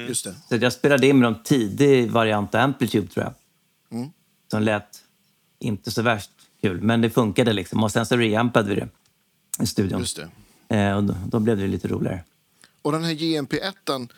[0.08, 0.34] Just det.
[0.48, 3.34] Så jag spelade in med någon tidig variant av Amplitude tror jag.
[3.98, 4.10] Mm.
[4.50, 5.02] Som lät
[5.58, 6.30] inte så värst
[6.62, 7.84] kul, men det funkade liksom.
[7.84, 8.88] Och sen så reampade vi det
[9.62, 10.00] i studion.
[10.00, 10.20] Just
[10.68, 10.76] det.
[10.76, 12.24] Eh, och då, då blev det lite roligare.
[12.82, 14.08] Och den här JMP1,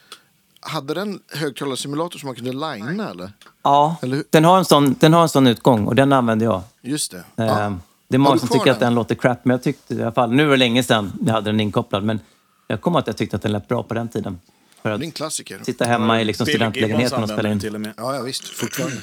[0.60, 3.32] hade den högtalarsimulator som man kunde linea eller?
[3.62, 6.62] Ja, Eller den har, en sån, den har en sån utgång och den använder jag.
[6.82, 7.24] Just det.
[7.36, 7.78] Eh, Ja.
[8.10, 8.86] Det är många som tycker att den?
[8.86, 11.32] den låter crap, men jag tyckte i alla fall, nu var det länge sedan jag
[11.32, 12.20] hade den inkopplad, men
[12.66, 14.40] jag kommer att jag tyckte att den lät bra på den tiden.
[14.82, 15.60] För Det att är en klassiker.
[15.62, 17.52] sitta hemma i liksom Bill Gibbons studentlägenheten och spela in.
[17.52, 17.92] den till och med.
[17.96, 18.48] Ja, ja visst.
[18.48, 18.96] Fortfarande.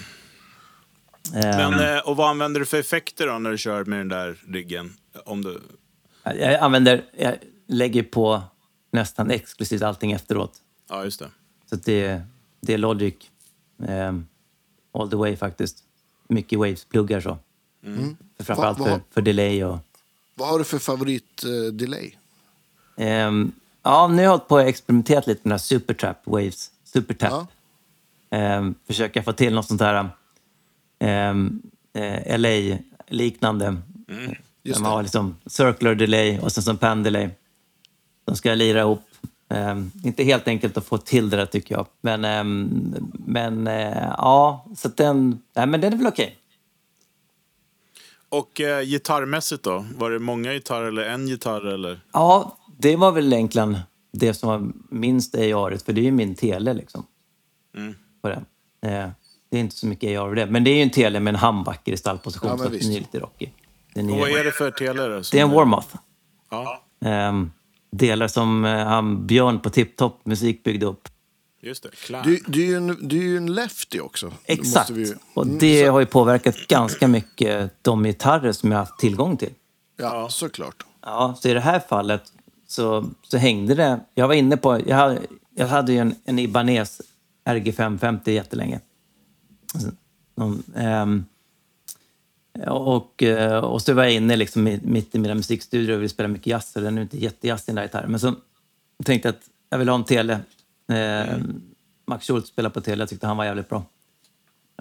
[1.35, 4.07] Eh, Men, eh, och vad använder du för effekter då när du kör med den
[4.09, 4.93] där riggen?
[5.25, 5.61] Om du...
[6.23, 7.35] Jag använder, jag
[7.67, 8.41] lägger på
[8.91, 10.53] nästan exklusivt allting efteråt.
[10.89, 11.27] Ja, just det.
[11.69, 12.21] Så det,
[12.61, 13.13] det är Logic
[13.87, 14.13] eh,
[14.93, 15.83] all the way faktiskt.
[16.29, 17.37] mycket Waves-pluggar så.
[17.85, 18.17] Mm.
[18.39, 19.77] Framförallt Va- va- för, för delay och...
[20.35, 22.15] Vad har du för favorit-delay?
[22.97, 23.51] Ehm,
[23.83, 26.71] ja, nu har jag hållit på och experimenterat lite med den här Supertrap Waves.
[26.83, 27.31] Supertap.
[27.31, 27.47] Ja.
[28.37, 30.09] Ehm, försöka få till något sånt här
[30.99, 31.61] ehm,
[31.93, 33.77] eh, LA-liknande.
[34.63, 37.29] Där man har liksom circular delay och sen som pan delay.
[38.25, 39.03] De ska lira ihop.
[39.49, 41.87] Ehm, inte helt enkelt att få till det där tycker jag.
[42.01, 42.21] Men,
[43.25, 46.36] men eh, ja, så den, nej, men den är väl okej.
[48.29, 49.85] Och eh, gitarrmässigt då?
[49.97, 51.65] Var det många gitarrer eller en gitarr?
[51.65, 51.99] Eller?
[52.13, 53.77] Ja, det var väl egentligen
[54.13, 57.05] det som var minst AR, för det är ju min tele liksom.
[57.77, 57.95] Mm.
[58.21, 58.45] På den.
[58.85, 59.09] Eh,
[59.51, 61.33] det är inte så mycket AR över det, men det är ju en tele med
[61.33, 63.53] en handbacker i stallposition, Ja, så att den är lite rockig.
[63.93, 65.07] Den Och vad är, är det för tele?
[65.07, 65.95] då det är en Warmoth.
[66.49, 67.51] Ja, Ehm,
[67.91, 71.09] delar som eh, han Björn på Tiptop Musik byggde upp.
[71.61, 71.89] Just det.
[71.95, 72.23] Clan.
[72.25, 74.33] Du, du, är ju en, du är ju en lefty också.
[74.45, 74.75] Exakt.
[74.89, 78.71] måste vi ju- Och Mm, det så- har ju påverkat ganska mycket de gitarrer som
[78.71, 79.53] jag har haft tillgång till.
[79.97, 80.85] Ja, såklart.
[81.01, 82.23] Ja, så i det här fallet
[82.67, 83.99] så, så hängde det.
[84.15, 85.19] Jag var inne på, jag hade,
[85.55, 87.01] jag hade ju en, en Ibanez
[87.45, 88.79] RG550 jättelänge.
[90.35, 91.25] Någon, ehm,
[92.67, 96.09] och, eh, och så var jag inne liksom i, mitt i mina musikstudier och ville
[96.09, 96.75] spela mycket jazz.
[96.75, 98.11] Och den är inte jättejazz den där gitarren.
[98.11, 98.33] Men så
[99.05, 100.39] tänkte jag att jag vill ha en tele.
[100.87, 101.37] Eh,
[102.07, 103.83] Max Schultz spelade på tele, jag tyckte han var jävligt bra.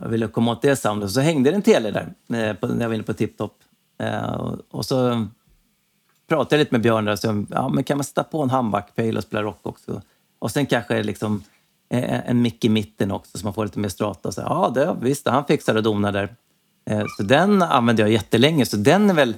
[0.00, 1.10] Jag ville komma åt det soundet.
[1.10, 3.58] Så hängde det en tele där eh, när jag var inne på Tiptop.
[3.98, 5.26] Eh, och, så
[6.28, 9.16] pratade jag lite med Björn där, så, ja, men kan man sätta på en handbackpejl
[9.16, 10.02] och spela rock också?
[10.38, 11.42] Och sen kanske liksom
[11.88, 14.32] en mick i mitten också så man får lite mer strata.
[14.32, 16.36] Så, ja, det, visst, han fixar och donar där.
[17.16, 19.34] Så den använde jag jättelänge, så den är väl...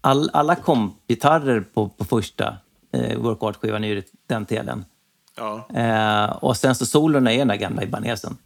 [0.00, 2.56] All, alla kompgitarrer på, på första
[2.92, 4.84] eh, workout-skivan är ju den telen.
[5.36, 8.36] Ja, Eh, och sen så solorna är den där gamla Ibanesen.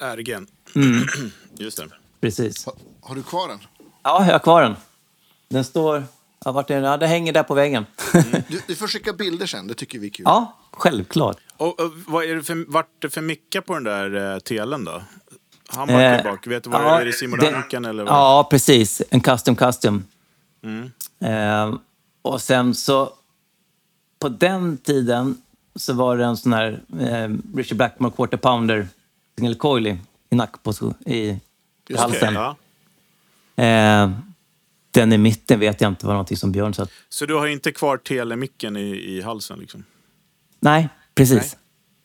[0.00, 0.46] RG'n.
[0.76, 1.06] Mm.
[1.58, 1.88] Just det.
[2.20, 2.64] Precis.
[2.64, 3.58] Ha, har du kvar den?
[4.02, 4.76] Ja, jag har kvar den.
[5.48, 6.04] Den står...
[6.44, 6.84] Ja, vart är den?
[6.84, 7.86] Ja, den hänger där på väggen.
[8.48, 10.22] Du, du får skicka bilder sen, det tycker vi är kul.
[10.26, 11.36] ja, självklart.
[11.56, 14.84] Och, och vad är det för, vart det för mickar på den där eh, telen
[14.84, 15.02] då?
[15.68, 17.12] Handbacken Eh, bak, vet du vad ja, är det?
[17.12, 17.40] Simon
[17.84, 18.12] eller vad?
[18.14, 19.02] Ja, precis.
[19.10, 20.04] En custom custom.
[20.64, 20.90] Mm.
[21.20, 21.78] Eh,
[22.22, 23.12] och sen så...
[24.18, 25.42] På den tiden
[25.76, 28.88] så var det en sån här eh, Richard Blackmore Quarter Pounder
[29.38, 29.98] single coil i,
[30.30, 31.40] i nackposition, i,
[31.88, 32.34] Just halsen.
[32.34, 32.56] det, ja.
[33.64, 34.10] Eh,
[34.90, 36.82] den i mitten vet jag inte var någonting som Björn sa.
[36.82, 39.84] att- Så du har inte kvar telemicken i, i halsen liksom?
[40.60, 41.56] Nej, precis.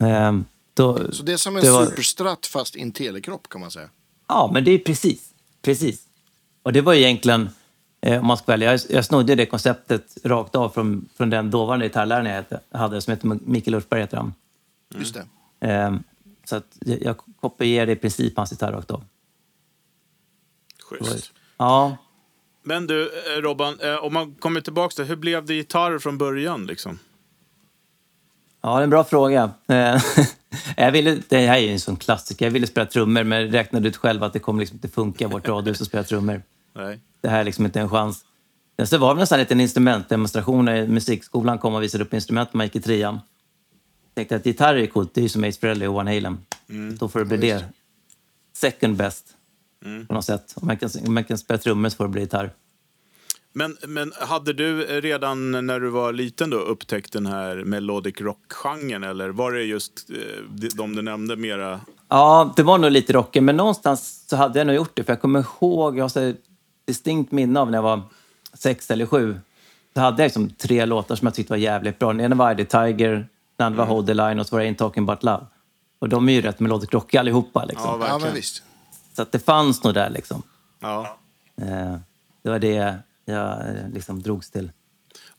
[0.02, 0.32] Eh,
[0.74, 3.90] då, Så det är som en var- superstratt fast i en telekropp kan man säga.
[4.28, 5.30] Ja, men det är precis.
[5.62, 6.02] Precis.
[6.64, 7.50] Och det var egentligen,
[8.04, 11.86] om man ska välja, jag, jag snodde det konceptet rakt av från, från den dåvarande
[11.86, 14.34] gitarrläraren jag hade, som heter Mikael Ulfberg heter han.
[14.96, 15.18] Just
[15.60, 15.72] det.
[15.72, 15.96] Eh,
[16.46, 19.04] så att jag, kopierade i princip hans gitarr rakt av.
[20.84, 21.32] Schysst.
[21.58, 21.98] Ja,
[22.64, 26.18] Men du, eh, Robban, eh, om man kommer tillbaka till hur blev det gitarr från
[26.18, 27.00] början liksom?
[28.62, 29.52] ja det är en bra fråga.
[29.68, 30.02] Eh,
[30.78, 32.46] jag ville, det här är ju en sån klassiker.
[32.46, 35.48] Jag ville spela trummor, men räknade ut själv att det kommer liksom inte funka vårt
[35.48, 36.42] radhus att spela trummor.
[36.76, 37.00] Nej.
[37.24, 38.26] Det här är liksom inte en chans.
[38.86, 42.58] Så var det nästan en liten instrumentdemonstration när musikskolan kom och visade upp instrument när
[42.58, 43.20] man gick i trean.
[44.16, 46.38] Tänkte att gitarr är coolt, det är ju som Ace Frehley och Van Halen.
[47.00, 47.66] Då får det bli det.
[48.58, 49.26] Second best,
[50.08, 50.54] på något sätt.
[50.56, 52.52] Om man kan, om man kan spela trummor så får det bli gitarr.
[53.54, 59.04] Men, men hade du redan när du var liten då upptäckt den här melodic rock-genren
[59.04, 60.16] eller var det just eh,
[60.76, 61.82] de- du nämnde mera?
[62.10, 65.04] Ja, det var nog lite rocken, men någonstans så hade jag nog gjort det.
[65.04, 66.10] För jag kommer ihåg, jag har
[66.86, 68.02] distinkt minne av när jag var
[68.54, 69.40] sex eller sju.
[69.94, 72.08] Så hade jag liksom tre låtar som jag tyckte var jävligt bra.
[72.14, 74.70] Den ena var I Tiger, den andra var Hold the Line och så var det
[74.70, 75.46] Ain't Talking About Love.
[76.00, 77.66] Och de är ju rätt melodic rockiga allihopa.
[77.66, 77.86] Liksom.
[77.86, 78.22] Ja, Ja, verkligen.
[78.22, 78.64] men visst.
[79.16, 80.42] Så att det fanns nog där liksom.
[80.80, 81.18] Ja.
[81.62, 81.96] Eh,
[82.44, 84.72] det var det jag eh, liksom drogs till.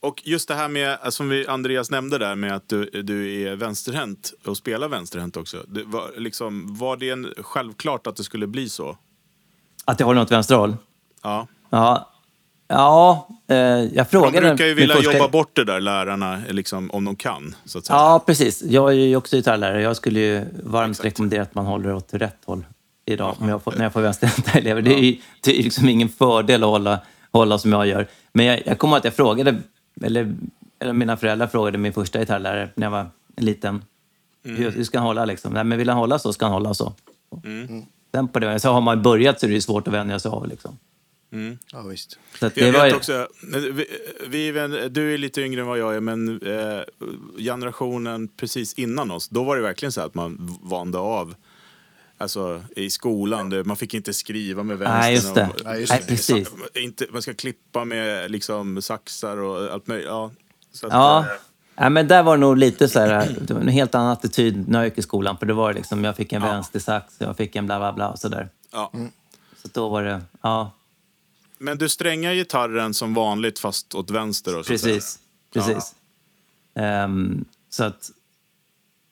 [0.00, 3.42] Och just det här med, eh, som vi, Andreas nämnde där med att du, du
[3.42, 5.64] är vänsterhänt och spelar vänsterhänt också.
[5.68, 8.98] Det var, liksom, var det en, självklart att det skulle bli så?
[9.84, 10.76] Att jag håller något vänsterhåll?
[11.24, 11.46] Ja.
[11.70, 12.10] Ja,
[12.68, 14.48] ja eh, jag De frågade...
[14.48, 17.54] brukar ju vilja första- jobba bort det där, lärarna, liksom, om de kan.
[17.64, 17.96] Så att säga.
[17.98, 18.62] Ja, precis.
[18.62, 19.82] Jag är ju också gitarrlärare.
[19.82, 21.04] Jag skulle ju varmt Exakt.
[21.06, 22.64] rekommendera att man håller åt rätt håll
[23.06, 24.82] idag jag får, när jag får vänsterhänta elever.
[24.82, 27.00] Det är ju det är liksom ingen fördel att hålla,
[27.32, 28.06] hålla som jag gör.
[28.32, 29.56] Men jag, jag kommer att jag frågade,
[30.02, 30.34] eller,
[30.78, 33.06] eller mina föräldrar frågade min första gitarrlärare när jag var
[33.36, 33.82] liten.
[34.44, 35.52] Hur, hur ska han hålla liksom?
[35.52, 36.92] Nej, men vill han hålla så ska han hålla så.
[38.14, 40.30] Sen på det, så har man börjat så är det ju svårt att vänja sig
[40.30, 40.48] av.
[40.48, 40.78] Liksom.
[41.72, 42.18] Ja, visst.
[42.38, 43.28] Så att Jag det vet var, ju- också,
[44.26, 46.80] vi, vi, du är lite yngre än vad jag är, men eh,
[47.38, 51.34] generationen precis innan oss, då var det verkligen så att man vande av
[52.18, 55.00] Alltså i skolan, det, man fick inte skriva med vänstern.
[55.00, 55.48] Nej, just det.
[55.54, 56.08] och- Nej, just Nej, det.
[56.08, 56.48] precis.
[56.74, 60.06] Inte, man ska klippa med liksom saxar och allt möjligt.
[60.08, 60.30] Ja,
[60.72, 61.18] så att, Ja.
[61.20, 61.26] eh,
[61.76, 64.68] Ja, men där var det nog lite så här, det var en helt annan attityd
[64.68, 65.38] när jag gick i skolan.
[65.38, 68.18] För det var liksom, jag fick en vänstersax, jag fick en bla bla bla och
[68.18, 68.48] sådär.
[68.72, 68.92] ja.
[69.62, 70.72] Så då var det, ja,
[71.64, 74.58] Men du strängar gitarren som vanligt fast åt vänster?
[74.58, 75.18] Och precis.
[75.52, 75.94] Precis.
[76.74, 78.10] Ehm, så att,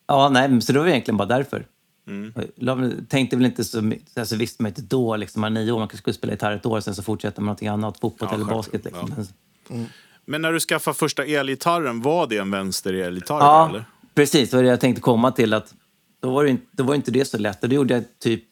[0.06, 1.66] ja, nej, men så det var egentligen bara därför.
[2.04, 2.44] Jag
[2.80, 5.72] la- tänkte väl inte så mycket, alltså visste man inte då, liksom, man är nio
[5.72, 8.28] år, man kanske skulle spela gitarr ett år, sen så fortsätter man någonting annat, fotboll
[8.30, 8.84] Ja, eller basket.
[8.84, 9.14] Liksom.
[9.18, 9.24] Ja.
[9.68, 9.86] Men-
[10.24, 13.38] Men när du skaffade första elgitarren, var det en vänster elgitarr?
[13.40, 13.84] Ja, Eller?
[14.14, 14.50] precis.
[14.50, 15.54] Det var det jag tänkte komma till.
[15.54, 15.74] att
[16.20, 17.62] Då var det inte, då var inte det så lätt.
[17.62, 18.44] Och det gjorde jag typ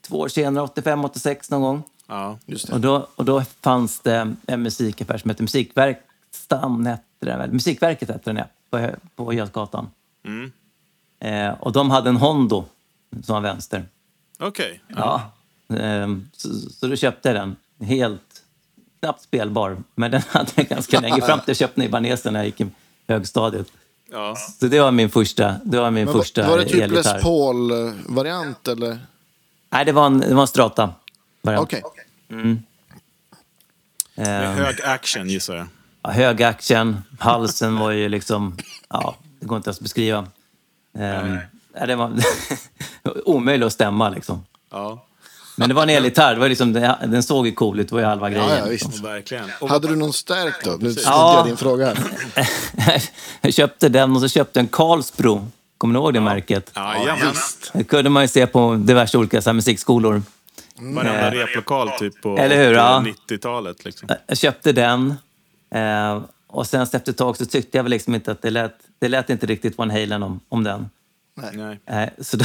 [0.00, 1.82] två år senare, 85, 86 någon gång.
[2.08, 2.38] Ja.
[2.46, 2.72] Just det.
[2.72, 7.52] Och då, och då fanns det en musikaffär som hette Musikverkstan, hette det väl?
[7.52, 9.90] Musikverket hette den, ja, på, på Götgatan.
[10.24, 10.52] Mm.
[11.20, 12.64] Eh, och de hade en Hondo
[13.22, 13.84] som var vänster.
[14.38, 14.80] Okej.
[14.88, 15.30] Ja.
[15.68, 17.56] Ehm, så, så då köpte jag den.
[17.80, 18.42] Helt
[19.00, 19.76] knappt spelbar.
[19.94, 21.20] Men den hade jag ganska länge.
[21.20, 22.66] Fram till jag köpte den i Ibanesen när jag gick i
[23.08, 23.66] högstadiet.
[24.10, 24.36] Ja.
[24.60, 27.14] Så det var min första, det var min Men första var det typ elgitarr.
[27.14, 28.98] Les Paul-variant eller?
[29.70, 30.94] Nej, det var en, det var en strata.
[31.42, 31.74] variant.
[32.32, 32.56] Okej.
[34.14, 35.66] Med Ehm, hög action gissar jag.
[36.02, 38.56] ja, hög action, halsen var ju liksom...
[38.88, 40.26] Ja, det går inte ens att beskriva.
[40.98, 41.38] Ehm,
[41.78, 42.12] ja, det var
[43.24, 44.44] omöjligt att stämma liksom.
[44.70, 45.04] Ja,
[45.56, 46.72] Men det var en elgitarr, det var liksom,
[47.06, 48.48] den såg ju cool ut, det var ju halva grejen.
[48.48, 48.98] Ja, ja, visst.
[49.00, 49.50] verkligen.
[49.60, 50.70] Och, Hade du någon stärk då?
[50.70, 51.36] Nu snodde Ja.
[51.36, 53.02] jag din fråga här.
[53.40, 55.48] jag köpte den och så köpte jag en Karlsbro.
[55.78, 56.70] Kommer ni ihåg det märket?
[56.74, 57.70] ja, ja, visst.
[57.74, 60.22] Det kunde man ju se på diverse olika så här, musikskolor.
[60.80, 63.04] Varenda replokal typ på Eller hur, ja.
[63.28, 63.84] 90-talet.
[63.84, 64.08] Liksom.
[64.26, 65.14] Jag köpte den.
[65.70, 68.74] Eh, och sen efter ett tag så tyckte jag väl liksom inte att det lät,
[68.98, 70.90] det lät inte riktigt Van Halen om, om den.
[71.52, 71.80] Nej.
[71.86, 72.44] Eh, så, då,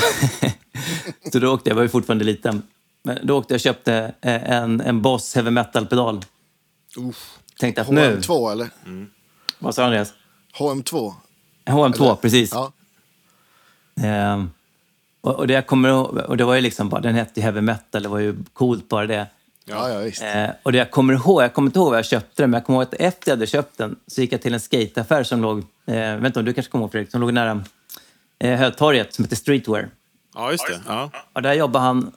[1.31, 2.61] så då åkte jag, jag var ju fortfarande liten,
[3.03, 6.25] men då åkte jag och köpte eh, en, en Boss heavy metal-pedal.
[7.59, 8.17] Tänkte att nu...
[8.17, 8.69] HM2 eller?
[9.59, 10.13] Vad sa Andreas?
[10.57, 11.13] HM2?
[11.65, 12.15] HM2, Eller?
[12.15, 12.51] precis.
[12.53, 12.71] Ja.
[14.01, 14.49] Ehm,
[15.23, 15.91] och, och, det jag kommer
[16.29, 19.07] och det var ju liksom bara, den hette heavy metal, det var ju coolt bara
[19.07, 19.27] det.
[19.65, 20.21] Ja, ja, visst.
[20.23, 22.57] Eh, och det jag kommer ihåg, jag kommer inte ihåg var jag köpte den, men
[22.57, 25.23] jag kommer ihåg att efter jag hade köpt den så gick jag till en skateaffär
[25.23, 27.63] som låg, eh, inte om du kanske kommer ihåg Fredrik, som låg nära
[28.39, 29.89] eh, Hötorget som heter Streetwear.
[30.35, 30.81] Ja, just det.
[30.87, 31.09] Ja.
[31.33, 32.11] Och där jobbade han,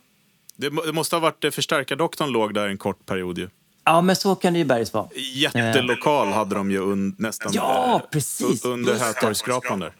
[0.56, 3.48] Det, det måste ha varit eh, förstärkardoktorn låg där en kort period ju.
[3.84, 5.08] ja men så kan det ju bergis vara.
[5.34, 8.64] Jättelokal hade de ju un, nästan Ja, eh, precis.
[8.64, 8.94] under.
[8.94, 9.92] Hötorgsskrapan där.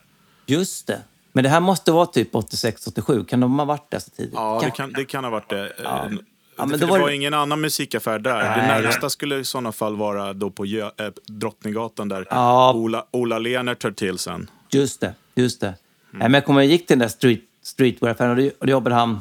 [0.46, 1.02] Just det.
[1.36, 4.34] Men det här måste vara typ 86-87, kan de ha varit där så tidigt?
[4.34, 5.72] Ja, det kan, det kan ha varit det.
[5.84, 6.08] Ja.
[6.08, 6.18] men
[6.56, 8.38] för då det var var det- ingen annan musikaffär där.
[8.42, 12.72] det Nej, närmsta skulle i sådana fall vara då på Gö, äh, Drottninggatan där Ja.
[12.74, 14.50] Ola, Ola Lehnert hör till sen.
[14.70, 15.66] Just det, just det.
[16.10, 19.20] Nej, men jag kommer jag gick till den där street, streetwear-affären och då jobbade han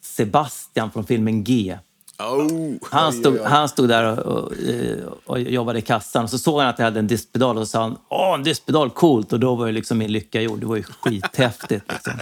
[0.00, 1.78] Sebastian från filmen G.
[2.18, 2.74] Oh.
[2.90, 6.60] Han stod, han stod där och, och, eh, och jobbade i kassan och så såg
[6.60, 9.32] han att jag hade en diskpedal och så sa han Åh, en diskpedal, coolt!
[9.32, 10.60] Och då var ju liksom min lycka gjord.
[10.60, 11.92] Det var ju skithäftigt.
[11.92, 12.12] Liksom.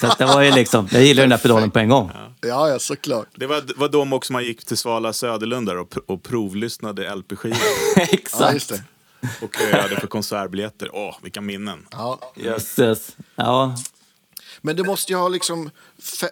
[0.00, 2.10] Så det var ju liksom, jag gillade den där pedalen på en gång.
[2.40, 3.26] Ja, ja, såklart.
[3.34, 7.58] Det var, var de också man gick till Svala Söderlund där och, och provlyssnade LP-skivor
[7.96, 8.54] Ja, Exakt.
[8.54, 8.82] just det.
[9.42, 10.88] och köade för konsertbiljetter.
[10.92, 11.86] Åh, vilka minnen!
[11.90, 12.18] Ja.
[12.36, 13.16] Jösses.
[13.36, 13.74] Ja,
[14.60, 15.70] Men det måste ju ha liksom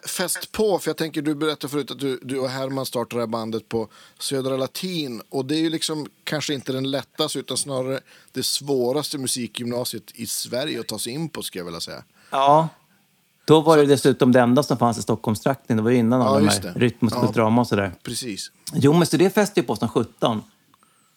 [0.07, 3.21] fäst på, för jag tänker du berättade förut att du, du och Herman startade det
[3.21, 3.87] här bandet på
[4.19, 7.99] Södra Latin och det är ju liksom kanske inte den lättaste utan snarare
[8.31, 12.03] det svåraste musikgymnasiet i Sverige att ta sig in på skulle jag vilja säga.
[12.31, 12.69] ja.
[13.45, 15.77] Då var det dessutom det enda som fanns i Stockholmstrakten.
[15.77, 16.73] Det var ju innan Ja, alla de här.
[16.75, 17.31] Rytm och Ja.
[17.33, 17.93] drama och sådär.
[18.03, 18.51] Precis.
[18.73, 20.41] Jo, men så det fäste ju på som 17.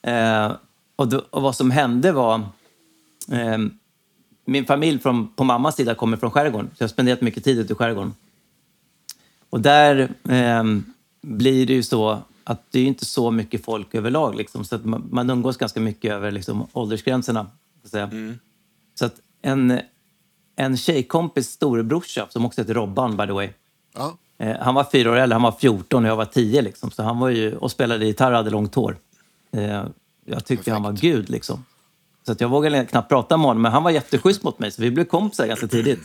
[0.02, 0.52] Eh,
[0.96, 2.34] och, då, och vad som hände var...
[3.32, 3.58] Eh,
[4.44, 7.58] min familj från, på mammas sida kommer från skärgården, så jag har spenderat mycket tid
[7.58, 8.14] ute i skärgården.
[9.50, 10.64] Och där eh,
[11.22, 14.34] blir det ju så att det är inte så mycket folk överlag.
[14.34, 17.46] Liksom, så att man, man umgås ganska mycket över liksom, åldersgränserna.
[17.80, 18.34] Så, att säga.
[18.94, 19.80] så att en,
[20.56, 23.48] en tjejkompis storebrorsa, som också heter Robban by the way,
[23.94, 24.16] Ja.
[24.38, 26.90] Eh, han var fyra år äldre, han var 14 och jag var 10 liksom.
[26.90, 28.96] Så han var ju, och spelade gitarr och hade långt hår.
[29.52, 29.84] Eh,
[30.24, 31.64] jag tyckte han var gud liksom.
[32.26, 34.82] Så att jag vågade knappt prata med honom, men han var jätteschysst mot mig så
[34.82, 36.00] vi blev kompisar ganska tidigt.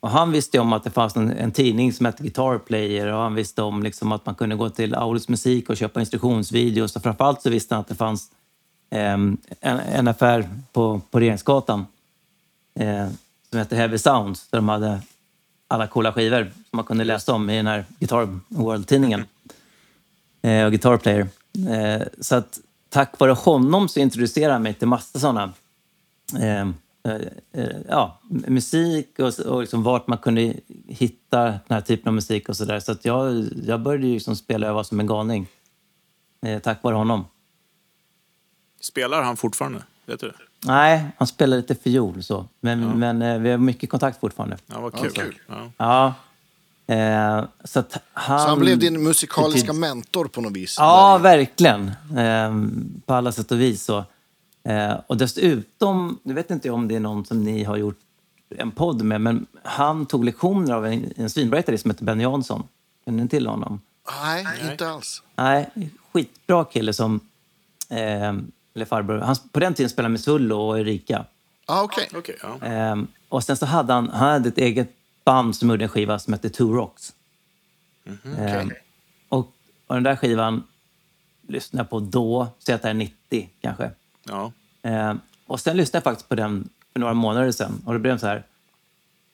[0.00, 3.18] Och han visste om att det fanns en, en tidning som hette Guitar Player och
[3.20, 6.96] han visste om liksom att man kunde gå till Aulus musik och köpa instruktionsvideos.
[6.96, 8.30] Och framförallt så visste han att det fanns
[8.90, 11.86] eh, en, en affär på, på Regeringsgatan
[12.74, 13.08] eh,
[13.50, 15.00] som hette Heavy Sounds där de hade
[15.68, 19.24] alla coola skivor som man kunde läsa om i den här Guitar World-tidningen.
[20.42, 21.28] Eh, och Guitar Player.
[21.70, 25.52] Eh, så att tack vare honom så introducerade han mig till massa sådana
[26.40, 27.20] eh, eh,
[27.52, 30.54] eh, ja, musik och, och liksom vart man kunde
[30.88, 32.80] hitta den här typen av musik och sådär.
[32.80, 35.46] Så att jag, jag började ju liksom spela öva som en galning.
[36.46, 37.24] Eh, tack vare honom.
[38.80, 39.82] Spelar han fortfarande?
[40.06, 40.32] Vet du?
[40.64, 42.46] Nej, han spelar lite fiol så.
[42.60, 44.56] Men, men eh, vi har mycket kontakt fortfarande.
[44.66, 45.10] Ja, vad kul.
[45.10, 45.38] kul.
[45.46, 45.70] Ja.
[45.76, 46.14] Ja.
[46.86, 48.40] Eh, så att han...
[48.40, 50.76] Så han blev din musikaliska betyd- mentor på något vis?
[50.78, 51.22] Ja, Där.
[51.22, 51.90] verkligen.
[52.16, 52.54] Eh,
[53.06, 53.84] på alla sätt och vis.
[53.84, 54.04] Så.
[54.64, 57.98] Eh, och dessutom, nu vet inte jag om det är någon som ni har gjort
[58.56, 62.20] en podd med, men han tog lektioner av en, en svinbra gitarrist som heter Ben
[62.20, 62.62] Jansson.
[63.04, 63.80] Känner ni till honom?
[64.22, 65.22] Nej, inte alls.
[65.36, 65.70] Nej,
[66.12, 67.20] skitbra kille som...
[67.90, 68.32] Eh,
[68.74, 69.18] eller farbror.
[69.18, 71.24] Han, på den tiden spelade med Sullo och Erika.
[71.66, 72.08] Ah, okej.
[72.14, 72.66] Okej, ja.
[72.66, 74.90] Ehm, och sen så hade han, han hade ett eget
[75.26, 77.12] band som gjorde en skiva som hette Two Rocks.
[78.38, 78.72] Ehm,
[79.28, 79.52] och,
[79.86, 80.62] och den där skivan
[81.48, 83.90] lyssnade jag på då, säg att det är 90 kanske.
[84.28, 84.52] ja.
[84.82, 87.82] Ehm, och sen lyssnade jag faktiskt på den för några månader sedan.
[87.84, 88.42] Och det blev så här,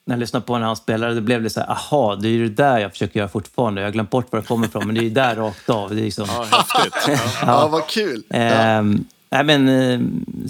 [0.05, 2.31] när jag lyssnade på när han spelade, det blev det så här, aha, det är
[2.31, 3.81] ju det där jag försöker göra fortfarande.
[3.81, 5.89] Jag har glömt bort var det kommer ifrån, men det är ju där rakt av.
[5.95, 6.93] Det är liksom, ja, häftigt.
[7.07, 7.47] Ja.
[7.47, 8.23] Ja, vad kul.
[8.27, 8.35] Ja.
[8.37, 9.99] Ehm, nej, men, eh,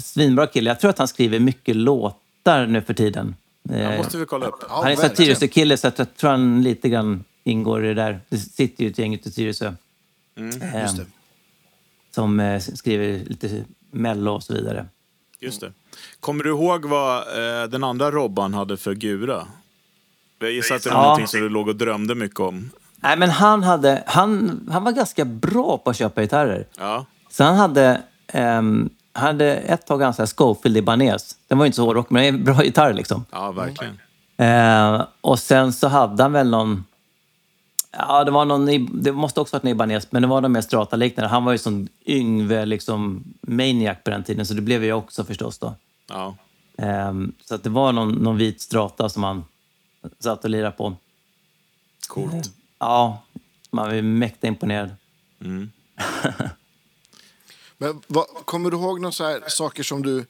[0.02, 0.70] svinbra kille.
[0.70, 3.36] Jag tror att han skriver mycket låtar nu för tiden.
[3.68, 4.54] Det Eh, måste vi kolla upp.
[4.68, 5.14] Ja, han är verkligen.
[5.16, 8.20] Tyresö-kille så att jag tror han lite grann ingår i det där.
[8.28, 9.66] Det sitter ju ett gäng ute i Tyresö
[10.36, 11.06] eh, Just det.
[12.14, 14.86] som eh, skriver lite mello och så vidare.
[15.40, 15.72] Just det.
[16.20, 19.46] Kommer du ihåg vad eh, den andra Robban hade för gura?
[20.38, 21.02] Jag gissar att det var Ja.
[21.02, 22.70] någonting som du låg och drömde mycket om.
[22.96, 26.66] Nej, men han, hade, han, han var ganska bra på att köpa gitarrer.
[26.78, 31.36] Ja, Så han hade, ehm, hade ett tag ganska Schofield Ibanez.
[31.48, 33.24] Den var ju inte så hårdrock, men det är en bra gitarr liksom.
[33.30, 33.98] ja verkligen.
[34.36, 36.84] Eh, och sen så hade han väl någon...
[37.98, 40.52] Ja, det, var någon, i- det måste också varit en Ibanez, men det var de
[40.52, 41.28] mer strata-liknande.
[41.30, 45.24] Han var ju sån Yngve, liksom, maniac på den tiden, så det blev jag också
[45.24, 45.74] förstås då.
[46.08, 46.36] Ja.
[46.78, 49.44] Ehm, så att det var någon, någon vit strata som han
[50.20, 50.96] satt och lirade på.
[52.08, 52.50] Coolt.
[52.78, 53.22] Ja,
[53.70, 54.90] man var ju mäkta imponerad.
[57.84, 60.24] Men vad, kommer du ihåg några saker som du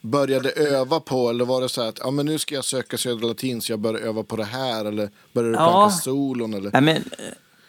[0.00, 1.30] började öva på?
[1.30, 3.72] Eller var det så här att ja, men nu ska jag söka Södra Latin så
[3.72, 4.84] jag börjar öva på det här?
[4.84, 5.70] Eller började du Ja.
[5.70, 6.54] planka solon?
[6.54, 6.70] Eller?
[6.72, 7.04] Nej, men,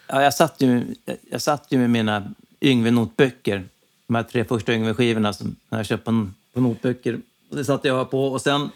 [0.08, 0.94] ja, jag, satt ju,
[1.30, 3.64] jag satt ju med mina Yngve-notböcker.
[4.06, 7.20] De här tre första Yngve-skivorna som jag köpte på, på notböcker.
[7.50, 8.26] Och det satt jag på.
[8.26, 8.70] Och sen...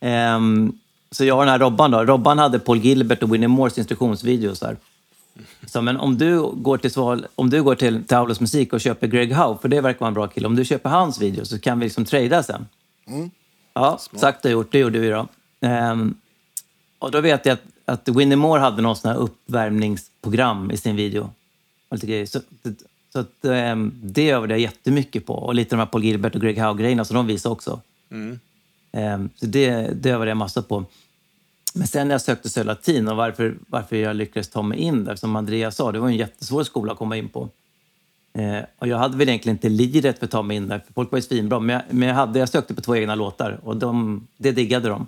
[0.00, 0.72] ehm,
[1.10, 2.04] så jag och den här Robban då.
[2.04, 4.76] Robban hade Paul Gilbert och Winnie Moores instruktionsvideos där.
[5.66, 8.80] Så, men om du går till, Sval, om du går till, till Aulos musik och
[8.80, 10.46] köper Greg Howe, för det verkar vara en bra kille.
[10.46, 12.66] Om du köper hans video så kan vi liksom trada sen.
[13.74, 14.72] Ja, sagt och gjort.
[14.72, 15.28] Det gjorde vi då.
[15.60, 16.14] Ehm,
[16.98, 20.96] och då vet jag att, att Winnie Moore hade någon sån här uppvärmningsprogram i sin
[20.96, 21.30] video.
[21.88, 22.26] Och lite grejer.
[22.26, 22.40] Så,
[23.12, 25.34] så att, ehm, det övade jag jättemycket på.
[25.34, 27.80] Och lite de här Paul Gilbert och Greg Howe-grejerna som de visade också.
[28.92, 30.84] Ehm, så det, det övade jag massa på.
[31.74, 35.04] Men sen när jag sökte Södra Latin och varför, varför jag lyckades ta mig in
[35.04, 37.48] där, som Andreas sa, det var en jättesvår skola att komma in på.
[38.32, 40.92] Eh, och jag hade väl egentligen inte liret för att ta mig in där, för
[40.92, 41.60] folk var ju svinbra.
[41.60, 44.88] Men, jag, men jag, hade, jag sökte på två egna låtar och de, det diggade
[44.88, 45.06] de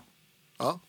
[0.59, 0.81] Ja.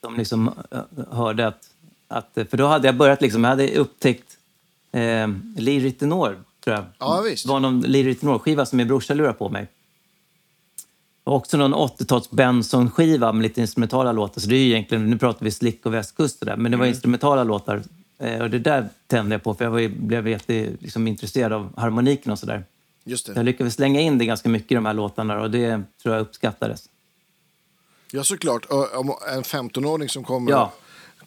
[0.00, 1.68] de liksom eh, hörde att,
[2.08, 2.38] att...
[2.50, 4.36] För då hade jag börjat liksom, jag hade upptäckt
[4.92, 6.84] eh, Lee Ritenour, tror jag.
[6.98, 7.46] Ja, visst.
[7.46, 9.68] Det var någon Lee Ritenour-skiva som min brorsa lurade på mig.
[11.30, 14.40] Och också någon 80-tals Benson-skiva med lite instrumentala låtar.
[14.40, 16.76] Så det är ju egentligen, nu pratar vi slick och västkust och där, men det
[16.76, 17.82] var instrumentala låtar.
[18.18, 21.78] Eh, och det där tände jag på, för jag var blev jätte, liksom, intresserad av
[21.78, 22.64] harmoniken och sådär.
[23.04, 26.14] Just Jag lyckades slänga in det ganska mycket i de här låtarna och det tror
[26.14, 26.88] jag uppskattades.
[28.12, 28.66] Ja, såklart.
[29.34, 30.72] En 15-åring som kommer, Ja.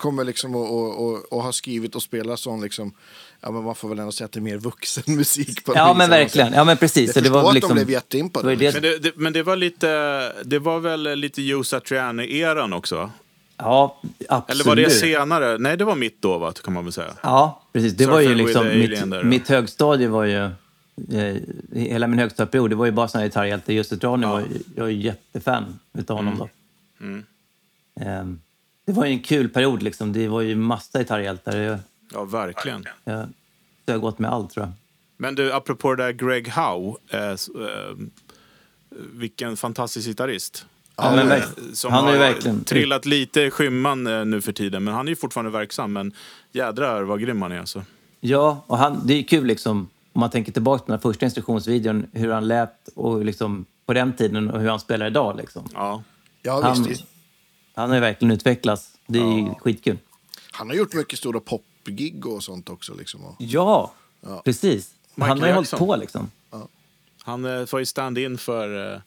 [0.03, 2.93] Kommer liksom och, och, och, och har skrivit och spelat sån liksom,
[3.41, 5.65] ja men man får väl ändå säga att det är mer vuxen musik.
[5.65, 6.53] På Ja, men verkligen.
[6.53, 7.07] Ja, men precis.
[7.07, 8.49] Jag Så det var att liksom, de blev det var jätteimpade.
[8.49, 9.87] ju det Men det, det, men det var lite,
[10.43, 13.11] det var väl lite Joe Satriani-eran också?
[13.57, 14.49] Ja, absolut.
[14.61, 15.57] Eller var det senare?
[15.57, 17.13] Nej, det var mitt då, va, kan man väl säga.
[17.21, 17.93] Ja, precis.
[17.93, 19.23] Det var ju Surfing liksom, mitt, där, ja.
[19.23, 20.43] mitt högstadie var ju...
[21.13, 21.35] Eh,
[21.71, 23.73] hela min högstadieperiod, det var ju bara såna här gitarrhjältar.
[23.73, 26.49] Just Trani var ju- jag är jättefan utav honom då.
[27.01, 27.23] Mm.
[28.01, 28.39] Ehm,
[28.85, 30.13] det var ju en kul period liksom.
[30.13, 31.57] Det var ju massa gitarrhjältar.
[31.57, 31.79] Jag,
[32.13, 32.85] Ja, verkligen.
[33.03, 33.27] jag
[33.85, 34.73] sög åt med allt tror jag.
[35.17, 36.95] Men du, apropå det där Greg Howe.
[37.09, 37.37] Eh, eh,
[39.13, 40.65] vilken fantastisk gitarrist.
[40.95, 42.63] Ja, men Eh, som han har verkligen...
[42.63, 44.83] trillat lite i skymman eh, nu för tiden.
[44.83, 45.93] Men han är ju fortfarande verksam.
[45.93, 46.13] Men
[46.51, 47.83] jädrar vad grym han är alltså.
[48.19, 51.01] Ja, och han, det är ju kul liksom, om man tänker tillbaka på den här
[51.01, 55.37] första instruktionsvideon, hur han lät och liksom, på den tiden och hur han spelar idag.
[55.37, 55.69] Liksom.
[55.73, 56.03] Ja.
[56.41, 57.03] Ja, Han, visst.
[57.75, 58.89] Han har ju verkligen utvecklats.
[59.07, 59.97] Det är ju skitkul.
[60.51, 62.93] Han har gjort mycket stora popgig och sånt också.
[62.93, 63.25] Liksom.
[63.25, 63.93] Och, Ja,
[64.45, 64.91] precis.
[65.15, 65.79] Michael han har ju Jackson.
[65.79, 66.31] hållit på liksom.
[67.23, 68.99] Han eh, var ju stand-in för, eh,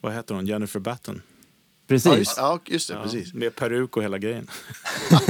[0.00, 1.22] vad heter hon, Jennifer Batten.
[1.24, 2.14] Ja, Precis.
[2.18, 2.94] just, ja, just det.
[2.94, 3.34] Ja, Precis.
[3.34, 4.46] Med peruk och hela grejen.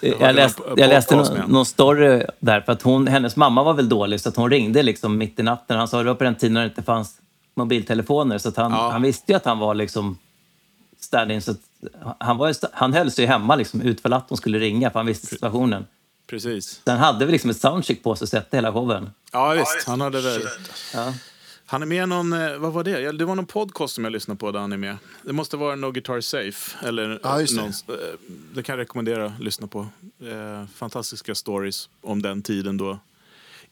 [0.00, 3.88] Jag, läst, jag läste någon, någon story där, för att hon, hennes mamma var väl
[3.88, 5.78] dålig så att hon ringde liksom mitt i natten.
[5.78, 7.18] Han sa det var på den tiden när det inte fanns
[7.54, 8.90] mobiltelefoner så att han, Ja.
[8.90, 10.18] han visste ju att han var liksom
[11.04, 11.42] stand-in.
[11.42, 11.60] Så att
[12.18, 15.06] han, var ju, han höll sig hemma liksom, utför att hon skulle ringa för han
[15.06, 15.86] visste situationen.
[16.26, 16.80] Precis.
[16.84, 19.10] Sen hade vi liksom ett soundcheck på sig och sett hela showen.
[19.32, 19.86] Ja, visst.
[19.86, 20.42] Han hade väl...
[20.94, 21.14] Ja.
[21.66, 23.12] Han är med i någon, eh, vad var det?
[23.12, 24.96] Det var någon podcast som jag lyssnade på där han är med.
[25.22, 26.86] Det måste vara No Guitar Safe.
[26.88, 27.94] Eller Ja, någon, eh,
[28.54, 29.86] det kan jag rekommendera att lyssna på.
[30.20, 32.98] Eh, fantastiska stories om den tiden då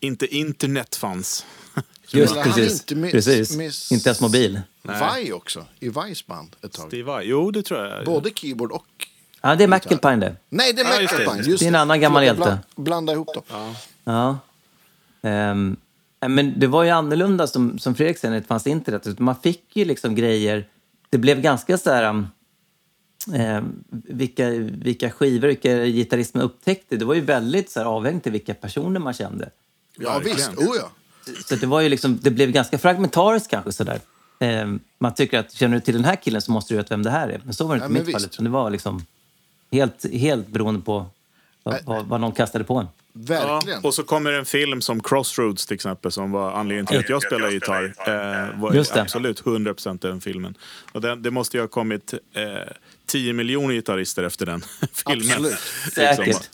[0.00, 1.46] inte internet fanns.
[2.12, 2.80] Just Men han precis.
[2.80, 3.56] inte miss- precis.
[3.56, 4.60] miss- Inte ens mobil.
[4.82, 6.86] Vai också, i Vais band ett tag.
[6.88, 7.24] Steve Vai.
[7.28, 8.04] Jo, det tror jag.
[8.04, 8.86] Både keyboard och...
[9.42, 10.36] Ja, det är McAlpine det.
[10.48, 11.42] Nej, det är Ja, just det.
[11.50, 12.42] Just Det är en annan gammal hjälte.
[12.42, 13.74] bland- Blanda ihop dem.
[14.04, 14.38] Ja.
[15.22, 15.76] Ehm,
[16.28, 19.18] men det var ju annorlunda som, som Fredrik säger när det fanns internet.
[19.18, 20.68] Man fick ju liksom grejer.
[21.10, 22.04] Det blev ganska så här...
[22.04, 22.28] um,
[23.34, 26.96] ehm, vilka, vilka skivor, vilka gitarrister man upptäckte.
[26.96, 29.50] Det var ju väldigt så här, avhängigt till vilka personer man kände.
[30.00, 30.36] Ja, Verkligen.
[30.36, 30.50] visst.
[30.58, 30.90] Oh, ja.
[31.46, 33.72] Så det, var ju liksom, det blev ganska fragmentariskt kanske.
[33.72, 34.00] sådär.
[34.40, 37.02] Ehm, man tycker att känner du till den här killen så måste du veta vem
[37.02, 37.40] det här är.
[37.44, 38.44] Men så var det inte Ja, i mitt fall.
[38.44, 39.04] det var liksom
[39.72, 41.06] helt, helt beroende på
[41.62, 42.86] vad, vad, vad någon kastade på en.
[43.12, 43.80] Verkligen.
[43.82, 47.08] Ja, och så kommer en film som Crossroads till exempel som var anledningen till att
[47.08, 47.94] jag spelar gitarr.
[48.06, 49.02] Eh, var Just det.
[49.02, 50.54] absolut 100% den filmen.
[50.92, 52.72] Och den, det måste ju ha kommit eh,
[53.06, 54.60] 10 miljoner gitarrister efter den
[54.92, 55.30] filmen.
[55.30, 55.58] Absolut.
[55.94, 56.50] Säkert.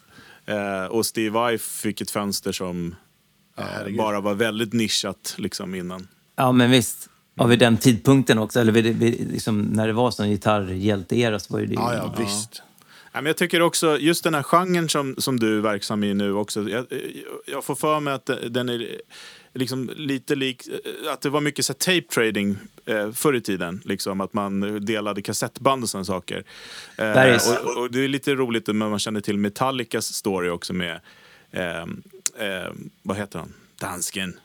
[0.46, 2.96] Eh, och Steve Vai fick ett fönster som eh,
[3.56, 3.98] herregud.
[3.98, 6.08] bara var väldigt nischat liksom innan.
[6.36, 7.08] Ja, men visst.
[7.34, 11.52] Ja, vid den tidpunkten också, eller vid, vid, liksom, när det var sån gitarrhjälte-era så
[11.52, 11.74] var ju det...
[11.74, 12.62] Ja, ja, visst.
[13.12, 16.14] Ja, men jag tycker också, just den här genren som, som du är verksam i
[16.14, 16.68] nu också.
[16.68, 16.86] Jag,
[17.46, 19.00] jag får för mig att den är
[19.54, 20.62] liksom lite lik,
[21.12, 23.80] att det var mycket så tape trading eh, förr i tiden.
[23.84, 26.44] Liksom, att man delade kassettband och sådana saker.
[26.98, 31.00] Eh, och, och det är lite roligt när man känner till Metallicas story också med,
[31.50, 31.86] eh,
[32.38, 32.72] eh,
[33.02, 34.36] vad heter han, dansken?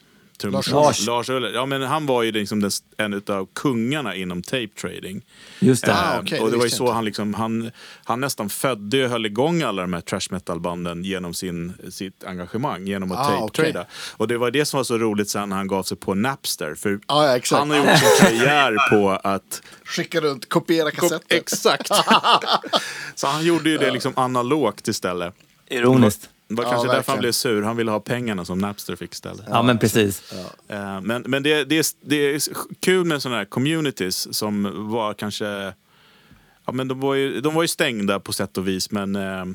[0.42, 1.06] Trummis- Lars.
[1.06, 1.50] Lars Uller.
[1.54, 5.22] Ja, men han var ju liksom den, en av kungarna inom tape trading.
[5.60, 5.94] Just det.
[5.94, 7.72] Ah, Eh, okej, och det var ju så han, liksom, han,
[8.04, 12.88] han nästan födde och höll igång alla de här trash metal-banden genom sin, sitt engagemang,
[12.88, 13.70] genom att Ah, tape-trada.
[13.82, 13.86] okej.
[14.18, 16.76] Och det var det som var så roligt sen när han gav sig på Napster.
[16.76, 17.60] För Ja, ja, exakt.
[17.60, 19.62] han har gjort sin karriär på att...
[19.86, 21.38] Skicka runt, kopiera kassetter.
[21.38, 21.88] Exakt!
[23.16, 25.34] så han gjorde ju det liksom analogt istället.
[25.70, 26.30] Ironiskt.
[26.56, 27.14] Det var Ja, kanske därför verkligen.
[27.16, 27.62] han blev sur.
[27.62, 29.46] Han ville ha pengarna som Napster fick istället.
[29.50, 30.34] Ja, men precis.
[30.68, 32.42] Eh, Men, men det, det, är, det är
[32.80, 35.74] kul med sådana här communities som var kanske...
[36.66, 39.46] Ja, men de, var ju, de var ju stängda på sätt och vis, men eh,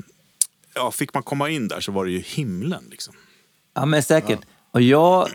[0.75, 2.83] ja, fick man komma in där så var det ju himlen.
[2.91, 3.13] Liksom.
[3.73, 4.39] Ja, men säkert.
[4.71, 5.27] Och jag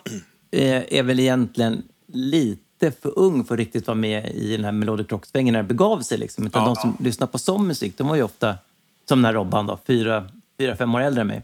[0.51, 1.83] eh, är väl egentligen
[2.13, 5.69] lite för ung för att riktigt vara med i den här Melodic Rock-svängen när det
[5.69, 6.19] begav sig.
[6.19, 6.47] Liksom.
[6.47, 6.67] Utan Ja.
[6.69, 8.55] de som lyssnar på sån musik, de var ju ofta,
[9.09, 11.43] som den här Robban då, fyra, fyra, fem år äldre än mig.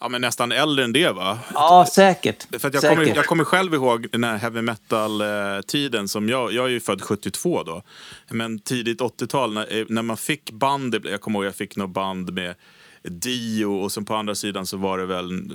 [0.00, 1.38] Ja, men nästan äldre än det, va?
[1.54, 2.60] Ja, säkert.
[2.60, 2.98] För jag, säkert.
[2.98, 6.08] kommer, jag kommer själv ihåg den här heavy metal-tiden.
[6.08, 7.82] som jag, jag är ju född 72 då.
[8.30, 10.96] Men tidigt 80-tal när, eh, när man fick band.
[11.04, 12.54] Jag kommer ihåg jag fick något band med
[13.02, 15.52] Dio och sen på andra sidan så var det väl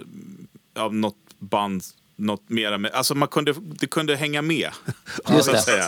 [0.74, 1.84] ja, något band
[2.16, 4.70] något mera med, alltså man kunde, det kunde hänga med.
[5.30, 5.88] Just så att säga.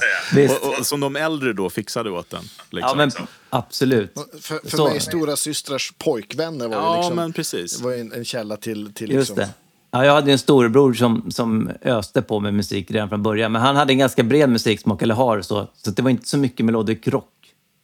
[0.62, 2.44] Och, och, som de äldre då fixade åt den.
[2.70, 2.90] Liksom.
[2.90, 3.12] Ja, men
[3.50, 4.14] absolut.
[4.42, 4.90] För, för Så.
[4.90, 7.82] mig, stora systrars pojkvänner var ju Ja, liksom, men precis.
[7.82, 9.50] var en, en källa till, till Just liksom, det.
[9.92, 13.52] Ja, jag hade en storebror som, som öste på med musik redan från början.
[13.52, 15.68] Men han hade en ganska bred musiksmak, eller har så.
[15.74, 17.34] Så det var inte så mycket melodic rock.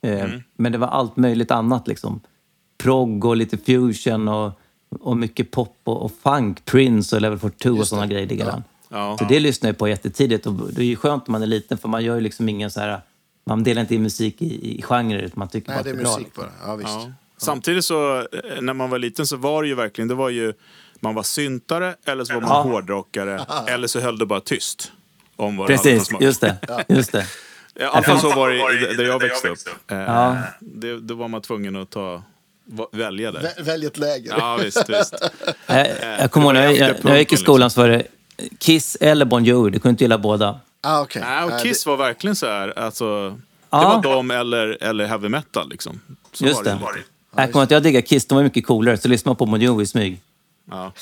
[0.05, 2.21] Eh, Men det var allt möjligt annat liksom.
[2.77, 4.59] Prog och lite fusion och,
[5.01, 6.65] och mycket pop och, och funk.
[6.65, 8.63] Prince och Level 42 och sådana grejer liggade han.
[8.89, 9.17] Ja.
[9.19, 10.45] Så det lyssnade jag på jättetidigt.
[10.45, 12.71] Och det är ju skönt när man är liten för man gör ju liksom ingen
[12.71, 13.01] så här...
[13.45, 16.03] Man delar inte in musik i, i genrer utan man tycker Nej, bara det är
[16.03, 16.11] bra.
[16.17, 16.49] musik bara.
[16.65, 16.89] Ja, visst.
[16.89, 17.11] Ja.
[17.37, 18.25] Samtidigt så, eh,
[18.61, 20.53] när man var liten så var det ju verkligen, det var ju,
[20.99, 22.61] man var syntare eller så var man Ja.
[22.61, 24.91] hårdrockare eller så höll det bara tyst.
[25.35, 26.21] Om vad det Precis, smak.
[26.21, 26.57] just det.
[26.87, 27.25] Just det.
[27.75, 29.57] I alla fall så var det där jag växte upp.
[29.91, 30.37] Eh, Ja.
[30.59, 32.23] det, då var man tvungen att ta,
[32.91, 33.39] välja där.
[33.41, 34.33] Vä- Välj ett läger.
[34.37, 35.13] Ja, visst, visst.
[35.67, 35.87] Jag,
[36.19, 38.03] jag kommer ihåg när jag, efter när jag gick i skolan så var det
[38.57, 39.71] Kiss eller Bon Jovi.
[39.71, 40.59] Du kunde inte gilla båda.
[40.81, 41.21] Ah, okay.
[41.21, 43.35] Nej, och Kiss var verkligen så här, alltså, det
[43.69, 44.01] Ja.
[44.05, 46.01] var de eller, eller heavy metal liksom.
[46.33, 46.73] Så Just var det.
[46.73, 47.07] lite.
[47.35, 48.25] Jag kommer ihåg att jag diggade Kiss.
[48.25, 48.97] De var mycket coolare.
[48.97, 50.21] Så lyssnade man på Bon Jovi i smyg.
[50.71, 50.91] Ja.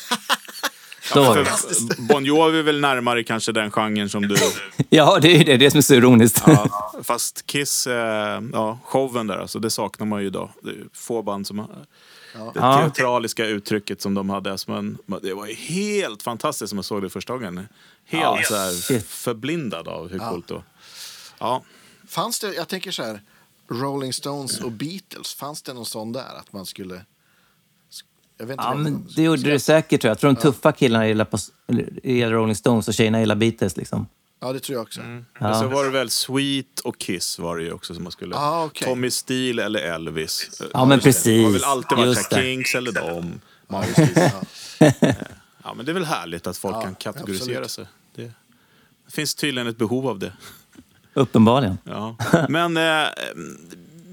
[1.13, 1.45] Då var det.
[1.45, 4.35] För Bon Jovi är väl närmare kanske den genren som du...
[4.89, 5.57] Ja, det är det.
[5.57, 6.43] Det är som är så ironiskt.
[6.47, 10.49] Ja, fast Kiss, eh, ja, showen där, alltså, det saknar man ju idag.
[10.61, 12.77] Det är få band som har- Det Ja.
[12.79, 14.51] teatraliska uttrycket som de hade.
[14.51, 17.57] Alltså man- det var ju helt fantastiskt när man såg det första gången.
[17.57, 20.63] Helt Ja, så här, förblindad av hur coolt det var.
[21.39, 21.63] Ja.
[22.07, 23.21] Fanns det, jag tänker så här,
[23.69, 26.35] Rolling Stones och Beatles, fanns det någon sån där?
[26.39, 27.01] Att man skulle...
[28.41, 30.13] Jag vet inte Ja, men det gjorde det säkert tror jag.
[30.13, 31.37] Jag tror de tuffa killarna gillar, på,
[32.03, 34.07] gillar Rolling Stones och tjejerna gillar Beatles liksom.
[34.39, 35.01] ja, det tror jag också.
[35.39, 38.35] Men så var det väl Sweet och Kiss var det ju också som man skulle...
[38.35, 38.87] Ah, okej.
[38.87, 40.61] Tommy Steele eller Elvis.
[40.73, 41.23] Ja, men precis.
[41.23, 42.33] Det har väl alltid varit.
[42.33, 43.41] Kinks eller dem.
[43.67, 44.17] Marius Kiss.
[45.63, 47.71] Ja, men det är väl härligt att folk Ja, kan kategorisera absolut.
[47.71, 47.85] sig.
[48.15, 48.21] Det,
[49.05, 50.33] det finns tydligen ett behov av det.
[51.13, 51.77] Uppenbarligen.
[51.83, 52.15] Ja.
[52.49, 53.07] Men eh,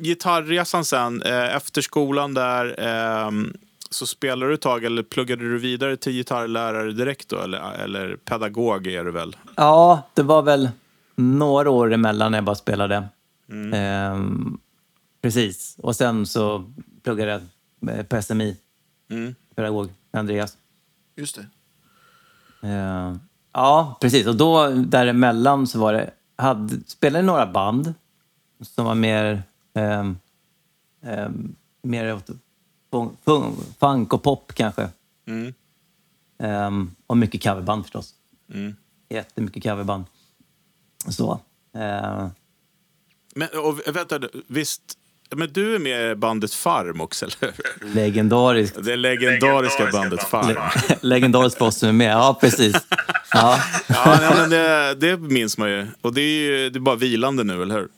[0.01, 2.75] gitarrresan sen, eh, efter skolan där,
[3.27, 3.31] eh,
[3.91, 7.39] så spelade du ett tag eller pluggade du vidare till gitarrlärare direkt då?
[7.41, 9.37] Eller, eller pedagog är du väl?
[9.57, 10.69] Ja, det var väl
[11.17, 13.09] några år emellan när jag bara spelade.
[13.75, 14.59] Ehm,
[15.23, 15.77] precis.
[15.79, 16.73] Och sen så
[17.03, 18.57] pluggade jag eh, på SMI,
[19.11, 19.35] Mm.
[19.55, 20.57] pedagog, Andreas.
[21.17, 21.47] Just det.
[22.69, 23.21] Ehm,
[23.53, 24.27] ja, precis.
[24.27, 27.95] Och då däremellan så var det, hade, spelade några band
[28.61, 29.43] som var mer,
[29.75, 30.17] ehm,
[31.03, 32.31] ehm, mer åt
[33.79, 34.89] funk och pop kanske.
[35.29, 35.55] Mm.
[36.43, 38.15] Ehm, och mycket coverband förstås.
[38.55, 38.77] Mm.
[39.09, 40.05] Jättemycket coverband.
[41.09, 41.41] Så.
[41.79, 42.31] Ehm,
[43.35, 44.83] Men och, vänta, visst,
[45.37, 47.53] men du är med i bandet Farm också, eller
[47.95, 48.85] legendariskt.
[48.85, 50.57] Det legendariska bandet Farm.
[51.01, 52.13] Legendariskt för oss som är med.
[52.13, 52.77] Ja, precis.
[53.33, 53.61] Ja.
[53.87, 55.87] Ja, men det, det minns man ju.
[56.01, 57.89] Och det är ju det är bara vilande nu, eller hur?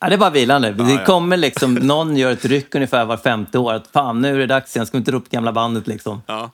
[0.00, 0.70] Ja, det är bara vilande.
[0.72, 1.04] Det ja.
[1.04, 3.72] kommer liksom, någon gör ett ryck ungefär var femte år.
[3.72, 4.86] Att fan, nu är det dags igen.
[4.86, 6.22] Ska vi inte ropa gamla bandet liksom?
[6.26, 6.50] Ja.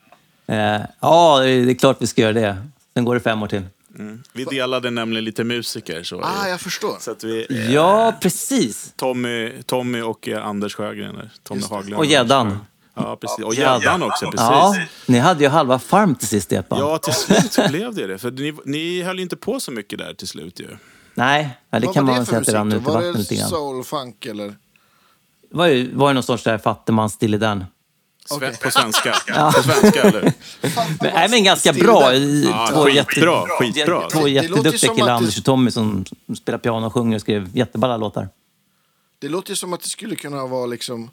[0.47, 2.57] Eh, ja, det är klart vi ska göra det.
[2.95, 3.62] Sen går det fem år till.
[4.32, 6.03] Vi delade nämligen lite musiker.
[6.03, 6.97] Så, Ah, jag förstår.
[7.01, 8.92] så att vi, eh, Ja, precis.
[8.97, 11.30] Tommy, Tommy och eh, Anders Sjögren.
[11.42, 11.95] Tommy Haglund.
[11.95, 12.59] Och Gäddan.
[12.95, 13.45] Ja, precis.
[13.45, 14.40] Och Gäddan också, precis.
[14.40, 14.76] Ja,
[15.07, 16.64] ni hade ju halva Farm till sist band.
[16.82, 18.18] Ja, till slut blev det det.
[18.18, 20.66] För ni, ni höll inte på så mycket där till slut ju.
[21.14, 23.16] Nej, ja, det Vad kan var man säga att det rann ut i Var vattnet
[23.16, 23.48] lite det grann.
[23.50, 24.46] soul, funk eller?
[24.48, 27.18] Det var ju, var ju någon sorts där fattigmans.
[27.18, 27.66] Sve-
[28.36, 28.56] Okej.
[28.62, 29.14] På svenska.
[29.54, 30.22] På svenska, eller?
[31.00, 32.12] Men, nej, men ganska bra.
[32.14, 34.08] I- Ja, två skitbra, skitbra.
[34.10, 36.04] Två Det- det jätteduktiga som killar, det- Anders och Tommy, som
[36.36, 38.28] spelar piano och sjunger och skrev jätteballa låtar.
[39.18, 41.10] Det låter ju som att det skulle kunna vara liksom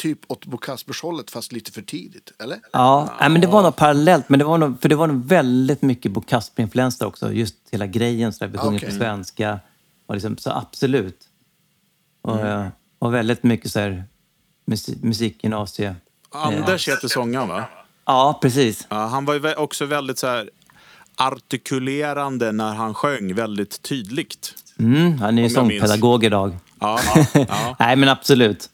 [0.00, 2.58] typ Otto Kaspershållet fast lite för tidigt, eller?
[2.72, 5.24] Ja, nej, men det var nog parallellt, men det var nog, för det var nog
[5.24, 7.32] väldigt mycket Bo Kasper-influenser också.
[7.32, 8.88] Just hela grejen, så där, vi sjunger Okej.
[8.88, 9.60] på svenska.
[10.06, 11.18] Och liksom, så absolut.
[12.22, 12.60] Och, Mm.
[12.62, 14.04] eh, och väldigt mycket så här,
[14.64, 15.94] musik, musikgymnasie.
[16.30, 17.64] Anders heter sångaren, va?
[18.04, 18.86] Ja, precis.
[18.90, 20.50] Ja, han var ju också väldigt så här
[21.16, 24.54] artikulerande när han sjöng väldigt tydligt.
[24.78, 26.56] Mm, han är ju sångpedagog idag.
[26.80, 27.00] Ja,
[27.34, 27.76] ja.
[27.78, 28.70] nej, men absolut.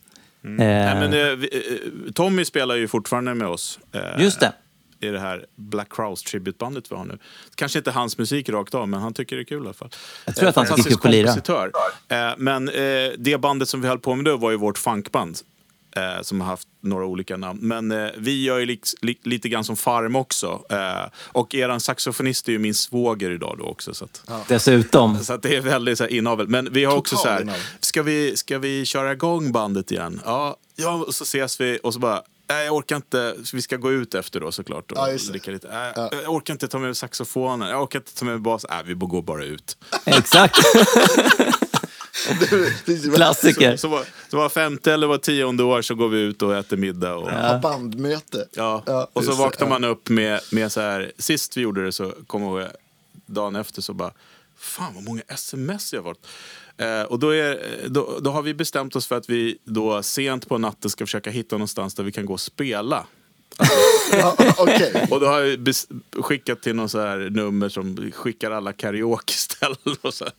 [0.46, 3.78] Eh, Nej, men, eh, eh, Tommy spelar ju fortfarande med oss.
[3.92, 4.52] eh, Just det.
[5.00, 7.18] I det här Black Crowes tributbandet vi har nu.
[7.54, 9.90] Kanske inte hans musik rakt av, men han tycker det är kul i alla fall.
[10.24, 11.26] Jag tror att han tycker Fantastisk kul att lira.
[11.26, 11.70] kompositör.
[12.08, 15.38] Eh, Men eh, det bandet som vi höll på med då var ju vårt funkband.
[15.96, 17.58] eh, Som har haft några olika namn.
[17.62, 20.62] Men eh, vi gör ju li, li, lite grann som Farm också.
[20.70, 23.94] Eh, Och eran saxofonist är ju min svåger idag då också.
[23.94, 25.18] Så att, Dessutom.
[25.24, 26.48] så att det är väldigt så här, inavel.
[26.48, 27.60] Men vi har också så här, inavel.
[27.80, 30.20] ska vi, ska vi köra igång bandet igen?
[30.24, 33.76] Ja, ja och så ses vi och så bara, nej jag orkar inte, vi ska
[33.76, 34.92] gå ut efter då såklart.
[34.92, 35.32] Och Ja, just det.
[35.32, 35.68] dricka lite.
[35.68, 38.66] Äh, Jag orkar inte ta med saxofonen, jag orkar inte ta med bas.
[38.70, 39.76] Nej, vi går bara ut.
[40.04, 40.56] Exakt.
[43.14, 43.76] Klassiker.
[43.76, 46.76] Så var, så var femte eller var tionde år så går vi ut och äter
[46.76, 47.14] middag.
[47.14, 47.48] Och, ja.
[47.48, 48.48] Ha bandmöte.
[49.12, 49.44] och så just det.
[49.44, 52.70] vaknar man upp med, med så här, sist vi gjorde det så kommer jag ihåg,
[53.26, 54.12] dagen efter så bara,
[54.58, 56.26] fan vad många sms jag har fått.
[56.76, 60.48] Eh, och då, är, då, då har vi bestämt oss för att vi då sent
[60.48, 63.06] på natten ska försöka hitta någonstans där vi kan gå och spela.
[64.12, 65.06] Ja, Okej.
[65.10, 65.74] Och då har jag
[66.24, 69.96] skickat till någon så här nummer som skickar alla karaoke-ställen.
[70.00, 70.24] Och så.
[70.24, 70.32] här.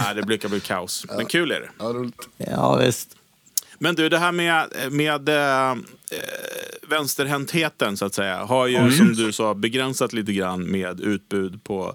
[0.02, 1.06] Nej, det brukar bli kaos.
[1.16, 1.70] Men kul är det.
[2.36, 3.16] Ja, visst.
[3.78, 5.74] Men du, det här med, med äh,
[6.88, 11.94] vänsterhäntheten så att säga har ju som du sa begränsat lite grann med utbud på,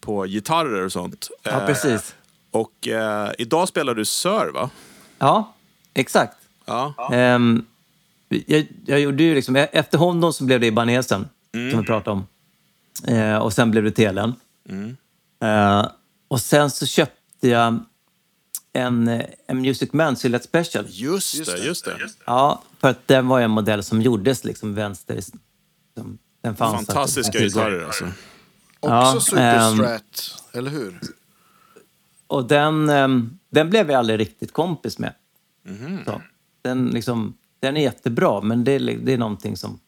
[0.00, 1.28] på gitarrer och sånt.
[1.42, 2.14] Ja, Eh, precis.
[2.50, 4.70] och eh, idag spelar du Sör va?
[5.18, 5.54] Ja,
[5.94, 6.36] exakt.
[6.64, 6.94] Ja.
[7.12, 7.64] Ehm,
[8.28, 11.28] jag, jag gjorde ju liksom, efter honom så blev det Ibanesen,
[11.70, 12.26] som vi pratade om.
[13.14, 14.34] Eh, och sen blev det Telen.
[15.42, 15.86] Eh,
[16.28, 17.78] och sen så köpte jag
[18.72, 20.84] en, en Music Man Silhouette Special.
[20.88, 21.96] Just, det, just det.
[22.26, 25.20] Ja, för att den var en modell som gjordes liksom vänster.
[25.94, 28.04] Som, den fanns att- Fantastiska gitarrer alltså.
[28.80, 31.00] Också Ja, Superstrat, eller hur?
[32.26, 35.14] Och den, ehm, den blev jag aldrig riktigt kompis med.
[35.62, 36.04] Mhm.
[36.04, 36.22] Så,
[36.62, 37.34] den, liksom,
[37.64, 39.78] den är jättebra, men det är, det är någonting som...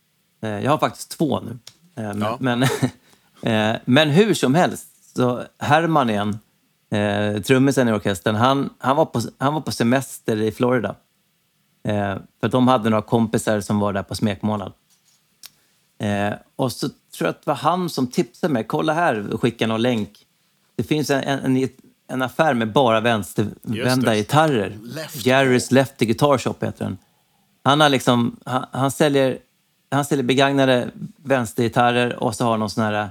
[0.43, 1.59] Eh, jag har faktiskt två nu.
[1.97, 2.37] Eh, men, Ja.
[2.41, 2.63] men,
[3.43, 6.39] eh, men hur som helst, så Herman igen,
[6.91, 10.95] eh, trummisen i orkestern, han, han, var på, han var på semester i Florida.
[11.85, 14.73] Eh, för de hade några kompisar som var där på smekmånad.
[15.99, 18.65] Eh, och så tror jag att det var han som tipsade mig.
[18.65, 20.27] Kolla här och skickade någon länk.
[20.77, 21.69] Det finns en, en,
[22.09, 24.79] en affär med bara vänstervända gitarrer.
[24.83, 25.31] Lefty.
[25.31, 26.99] Gary's Lefty Guitar Shop heter den.
[27.67, 29.39] Han, har liksom, han, han, säljer,
[29.91, 33.11] han säljer begagnade vänstergitarrer och så har han någon sån här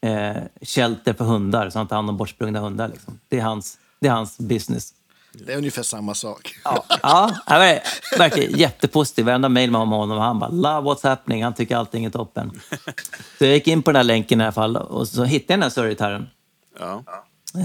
[0.00, 2.88] eh, shelter för hundar, så han tar hand om bortsprungna hundar.
[2.88, 3.18] Liksom.
[3.28, 4.94] Det, är hans, det är hans business.
[5.32, 6.54] Det är ungefär samma sak.
[6.64, 7.80] Ja, ja han ver-
[8.18, 9.24] verkar jättepositiv.
[9.24, 11.44] Varenda mejl man har med honom, han bara “Love what's happening”.
[11.44, 12.60] Han tycker allting är toppen.
[13.38, 15.58] Så jag gick in på den här länken i alla fall och så hittade jag
[15.58, 16.26] den här surgitarren.
[16.78, 17.02] Ja.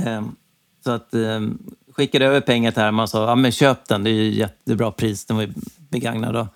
[0.06, 0.36] Ehm,
[0.84, 1.60] så att ehm,
[2.00, 4.92] skickade över pengar till Herman och sa ja, men köp den, det är ju jättebra
[4.92, 5.54] pris, den var ju
[5.90, 6.34] begagnad.
[6.34, 6.48] Då.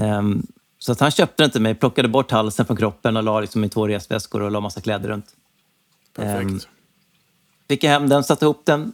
[0.00, 0.46] Ehm,
[0.78, 3.64] så att han köpte den till mig, plockade bort halsen från kroppen och la liksom
[3.64, 5.26] i två resväskor och la massa kläder runt.
[6.16, 6.50] Perfekt.
[6.50, 6.60] Ehm,
[7.68, 8.92] Fick jag hem den, satte ihop den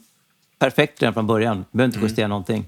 [0.59, 1.65] perfekt redan från början.
[1.71, 2.67] Behövde inte justera någonting.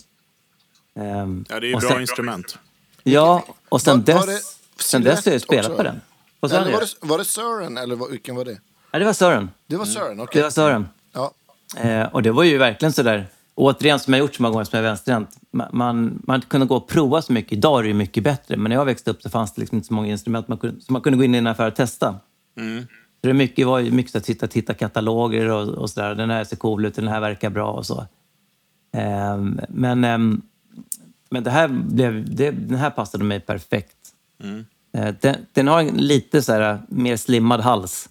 [0.96, 2.58] Ehm, ja, det är ju bra sen- instrument.
[3.02, 5.76] Ja, och sen Var- var dess, det sen dess har jag spelat också?
[5.76, 6.00] på den.
[6.50, 8.58] Sa Eller var, det, var det Sören eller vad- vilken var det?
[8.90, 9.50] Ja, det var Sören.
[9.66, 10.38] Det var Sören, okej.
[10.38, 10.88] Det var Sören.
[11.12, 11.32] Ja.
[11.76, 14.76] Eh, och det var ju verkligen sådär, återigen som jag gjort så många gånger som
[14.76, 17.52] jag är vänsterhänt, man, man, man kunde gå och prova så mycket.
[17.52, 19.76] Idag är det ju mycket bättre, men när jag växte upp så fanns det liksom
[19.76, 21.76] inte så många instrument man kunde, så man kunde gå in i en affär och
[21.76, 22.14] testa.
[23.20, 26.14] Så det mycket, var ju mycket att titta, titta kataloger och, och sådär.
[26.14, 28.06] Den här ser cool ut, den här verkar bra och så.
[28.96, 30.42] Ehm, men, ehm,
[31.30, 33.96] men det här blev, det, den här passade mig perfekt.
[34.94, 38.08] Eh, den, den har en lite så här, mer slimmad hals.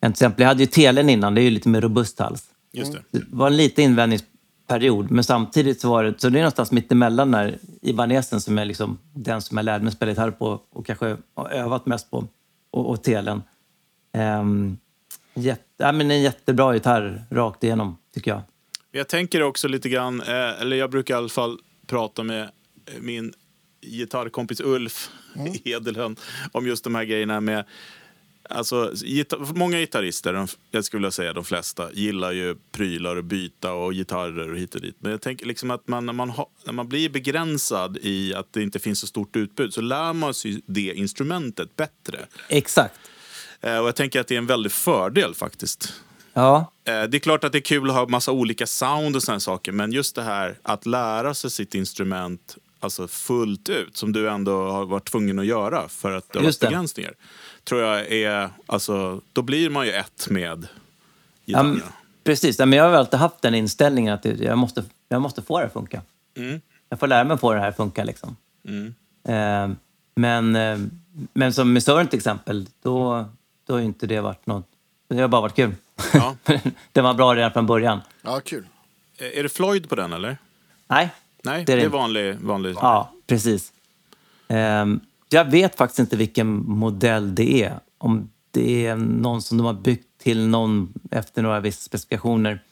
[0.00, 2.44] Än till exempel, jag hade ju telen innan, det är ju lite mer robust hals.
[2.78, 3.02] Just det.
[3.10, 7.30] Det var en liten invändningsperiod, men samtidigt så var det, så det är någonstans mittemellan
[7.30, 11.16] när Ibanesen som är liksom den som jag lärde mig spela gitarr på och kanske
[11.34, 12.26] har övat mest på,
[12.70, 13.42] och, och telen.
[14.40, 14.78] Um,
[15.34, 18.42] jätte, ja, men en jättebra gitarr rakt igenom, tycker jag.
[18.90, 22.48] Jag tänker också lite grann, eh, eller jag brukar i alla fall prata med
[23.00, 23.32] min
[23.80, 25.10] gitarrkompis Ulf
[25.64, 26.16] Edelhön
[26.52, 27.64] om just de här grejerna med
[28.48, 28.92] Alltså,
[29.54, 33.92] många gitarrister, de, jag skulle vilja säga de flesta, gillar ju prylar och byta och
[33.92, 34.96] gitarrer och hit och dit.
[35.00, 38.52] Men jag tänker liksom att man, när, man ha, när man blir begränsad i att
[38.52, 42.18] det inte finns så stort utbud så lär man sig det instrumentet bättre.
[42.48, 42.94] Exakt.
[43.60, 45.92] Eh, och jag tänker att det är en väldig fördel faktiskt.
[46.32, 49.22] Ja, Eh, Det är klart att det är kul att ha massa olika sound och
[49.22, 54.12] sådana saker, men just det här att lära sig sitt instrument alltså fullt ut, som
[54.12, 57.14] du ändå har varit tvungen att göra för att det har varit Just det.
[57.68, 60.56] Tror jag är, alltså, då blir man ju ett med ja
[61.44, 61.72] gitarrerna.
[61.72, 61.82] men,
[62.24, 62.58] precis.
[62.58, 65.42] Ja, men jag har väl alltid haft den inställningen att det- jag måste, jag måste
[65.42, 66.02] få det att funka.
[66.36, 66.60] Mm.
[66.88, 68.04] Jag får lära mig på det här funkar.
[68.04, 68.36] Liksom.
[68.68, 68.94] Mm.
[69.28, 69.76] Eh,
[70.14, 70.78] men, eh,
[71.32, 73.24] men som med Sören till exempel, då,
[73.66, 74.66] då har ju inte det varit något...
[75.08, 75.74] Det har bara varit kul.
[76.14, 76.36] Ja.
[76.92, 78.00] den var bra redan från början.
[78.22, 78.66] ja, kul.
[79.18, 80.36] Är det Floyd på den eller?
[80.88, 81.10] Nej,
[81.42, 81.88] Nej, Det det är är, det.
[81.88, 82.74] vanlig, vanlig.
[82.80, 83.72] ja, precis.
[84.48, 87.80] Ehm, jag vet faktiskt inte vilken modell det är.
[87.98, 92.62] Om det är någon som de har byggt till någon efter några vissa specifikationer.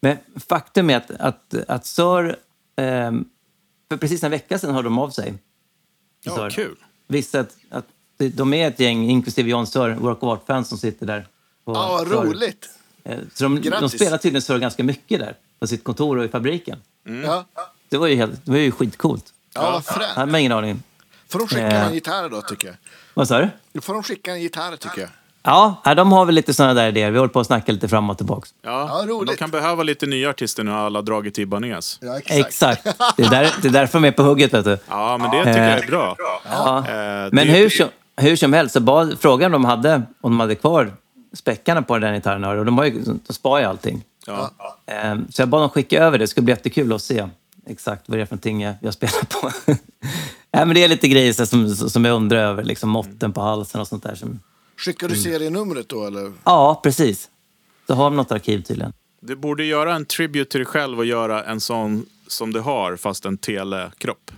[0.00, 0.16] Men
[0.48, 2.36] faktum är att, att, att Sör...
[2.76, 3.24] ehm,
[3.88, 5.34] för precis en vecka sedan hörde de av sig.
[6.24, 6.50] Ja, Sör.
[6.50, 6.76] kul.
[7.08, 7.86] Visste att, att
[8.18, 11.26] de är ett gäng, inklusive John Sör, Work of Art-fans som sitter där.
[11.64, 12.24] på Ja, vad Sör.
[12.24, 12.68] roligt.
[13.04, 16.28] Eh, Så de, de spelar tydligen Sör ganska mycket där, på sitt kontor och i
[16.28, 16.78] fabriken.
[17.24, 17.44] Ja.
[17.88, 19.32] Det var ju, helt, det var ju skitcoolt.
[19.54, 20.12] ja, vad Jag fränt.
[20.16, 20.82] hade ingen aning.
[21.30, 21.86] Får de skicka Eh.
[21.86, 22.76] en gitarr då, tycker jag?
[23.14, 23.48] Vad sa du?
[23.72, 25.10] Då får de skicka en gitarr, tycker jag.
[25.42, 27.10] Ja, ja, de har väl lite sådana där idéer.
[27.10, 28.48] Vi håller på att snacka lite fram och tillbaka.
[28.62, 28.70] Ja,
[29.02, 29.30] Ja, roligt.
[29.30, 31.98] de kan behöva lite nya artister nu alla dragit till Ibanez.
[32.02, 32.84] Ja, Exakt.
[33.16, 34.78] Det är, där, det är därför de är på hugget, vet du.
[34.88, 36.16] Ja, men det tycker jag är bra.
[36.44, 36.78] Ja.
[36.78, 36.84] Eh,
[37.32, 40.54] Men det- hur som, hur som helst, så bad, frågan de hade, om de hade
[40.54, 40.92] kvar
[41.32, 42.44] späckarna på den gitarren.
[42.44, 44.02] Och de, har ju, de sparar ju allting.
[44.26, 44.50] Ja.
[44.86, 46.22] Eh, Så jag bad dem skicka över det.
[46.24, 47.28] Det ska bli jättekul att se
[47.66, 49.50] exakt vad det är för någonting jag, jag spelar på.
[50.52, 52.64] Nej, men det är lite grejer så, som, som jag undrar över.
[52.64, 54.14] Liksom måtten på halsen och sånt där.
[54.14, 54.40] Som,
[54.76, 56.32] Skickar du serienumret då, eller?
[56.44, 57.28] ja, precis.
[57.86, 58.92] Så har de något arkiv tydligen.
[59.20, 62.96] Du borde göra en tribute till dig själv och göra en sån som du har,
[62.96, 64.30] fast en telekropp.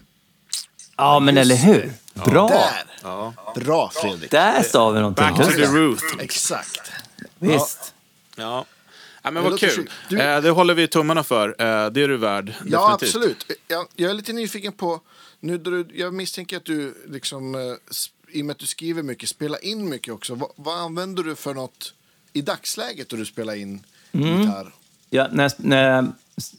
[0.96, 1.92] Ja, men eller hur?
[2.14, 2.48] Bra!
[2.48, 3.60] Där!
[3.60, 4.30] Bra, Fredrik.
[4.30, 5.24] Där sa vi någonting.
[5.24, 5.62] Back to the.
[5.66, 6.04] Ruth.
[6.18, 6.92] Exakt.
[7.38, 7.94] Visst.
[8.36, 8.64] Ja.
[9.22, 9.90] Ja, men Det vad kul.
[10.08, 11.48] Du- Eh, det håller vi tummarna för.
[11.48, 12.54] Eh, det är du värd.
[12.66, 13.02] Ja, definitivt.
[13.16, 13.46] absolut.
[13.68, 15.00] Jag, jag är lite nyfiken på...
[15.42, 17.60] Nu, du, jag misstänker att du, liksom, eh,
[18.38, 20.34] i och med att du skriver mycket, spelar in mycket också.
[20.34, 21.94] Vad, vad använder du för något
[22.32, 23.80] i dagsläget då du spelar in
[24.14, 24.40] Mm.
[24.40, 24.72] gitarr?
[25.10, 26.12] Ja, när, jag, när jag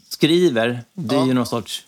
[0.10, 1.28] skriver, det är Ja.
[1.28, 1.86] ju någon sorts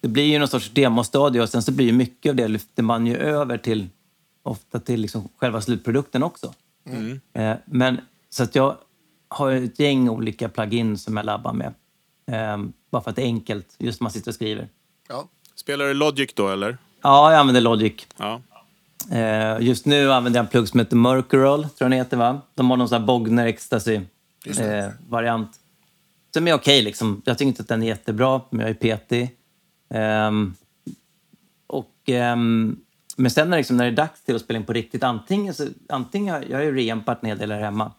[0.00, 2.82] det blir ju någon sorts demostadie och sen så blir ju mycket av det lyfter
[2.82, 3.88] man ju över till
[4.42, 6.54] ofta till liksom själva slutprodukten också.
[7.32, 8.76] Eh, men så att jag
[9.28, 11.74] har ett gäng olika plugins som jag labbar med.
[12.26, 14.68] Eh, bara för att det är enkelt, just när man sitter och skriver.
[15.08, 15.28] Ja.
[15.60, 16.78] Spelar du Logic då, eller?
[17.02, 18.06] Ja, jag använder Logic.
[18.16, 18.40] Ja.
[19.12, 22.40] Eh, just nu använder jag en plugg som heter Mercurol, tror jag den heter va?
[22.54, 25.50] De har någon sån här Bogner Ecstasy-variant.
[26.34, 27.22] som är okej liksom.
[27.24, 29.36] Jag tycker inte att den är jättebra, men jag är petig.
[29.90, 30.54] Ehm,
[31.66, 32.76] och, ehm,
[33.16, 35.54] men sen när, liksom, när det är dags till att spela in på riktigt, antingen,
[35.54, 37.92] så, antingen har jag har ju reampat en hel del här hemma.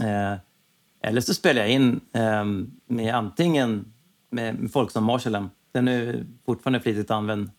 [0.00, 0.34] Eh,
[1.02, 3.92] eller så spelar jag in ehm, med antingen
[4.30, 5.50] med, med folk som Marshallen.
[5.72, 7.50] Den är fortfarande flitigt använd.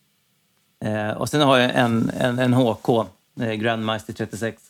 [0.84, 2.89] Eh, och sen har jag en, en, en HK,
[3.39, 4.64] eh, Grandmaster 36.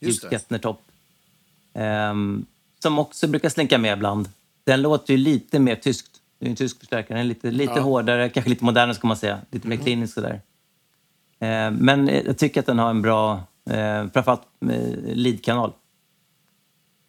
[0.00, 0.30] Just.
[0.30, 0.82] Kettner-topp.
[1.74, 2.46] Ehm,
[2.78, 4.28] som också brukar slinka med ibland.
[4.64, 6.20] Den låter ju lite mer tyskt.
[6.38, 7.18] Det är en tysk förstärkare.
[7.18, 9.40] Den är lite, lite hårdare, kanske lite modernare ska man säga.
[9.50, 9.78] Lite Mm.
[9.78, 10.40] mer klinisk sådär.
[11.38, 13.32] Ehm, men eh, jag tycker att den har en bra,
[13.70, 15.72] eh, framförallt eh, lead-kanal.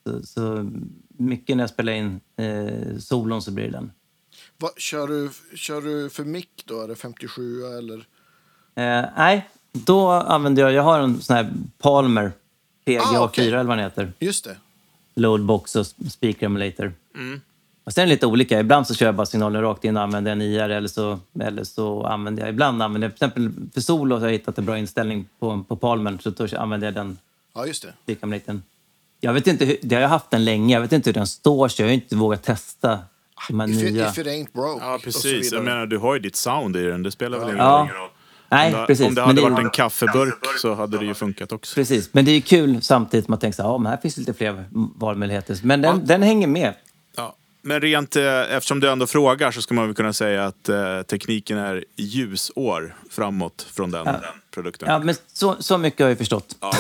[0.04, 0.72] Så, så
[1.08, 3.92] mycket när jag spelar in eh, solon så blir det den.
[4.58, 6.82] Vad, kör, du, kör du för mick då?
[6.82, 7.98] Är det 57 eller?
[8.76, 10.74] Eh, nej, då använder jag...
[10.74, 12.32] Jag har en sån här Palmer
[12.86, 13.48] PGA4 Ah, okej.
[13.48, 14.14] eller vad den heter.
[14.20, 14.58] Just det.
[15.16, 16.94] Loadbox och speaker emulator.
[17.84, 18.60] Och sen är det lite olika.
[18.60, 21.64] Ibland så kör jag bara signalen rakt in och använder en IR eller så, eller
[21.64, 22.50] så använder jag...
[22.50, 23.18] Ibland använder jag...
[23.18, 26.48] Till exempel för solo har jag hittat en bra inställning på, på Palmen så då
[26.58, 27.18] använder jag den
[27.56, 27.94] Ja, just det.
[28.04, 28.64] speaker emulatorn.
[29.20, 30.74] Jag vet inte hur, det har jag haft den länge.
[30.76, 33.00] Jag vet inte hur den står så jag har inte vågat testa
[33.50, 34.10] de här If it, nya.
[34.10, 34.86] if it ain't broke.
[34.86, 35.52] Ja, precis.
[35.52, 37.04] Jag menar, du har ju ditt sound i den.
[37.04, 37.90] Det spelar väl ingen Ja.
[37.94, 38.10] roll.
[38.50, 39.08] Nej, Om det, precis.
[39.08, 41.76] om det Men hade är- varit en kaffeburk så hade det ju funkat också.
[41.76, 44.18] Precis, men det är ju kul samtidigt man tänker så här, ja, men här finns
[44.18, 44.66] lite fler
[44.96, 45.58] valmöjligheter.
[45.64, 46.74] Men den, den hänger med.
[47.18, 47.36] Ja.
[47.62, 48.24] Men rent, eh,
[48.56, 52.96] eftersom du ändå frågar så ska man väl kunna säga att eh, tekniken är ljusår
[53.12, 54.08] framåt från den
[54.54, 54.90] produkten.
[54.92, 56.56] Ja, men så, så mycket har jag förstått.
[56.60, 56.72] Ja.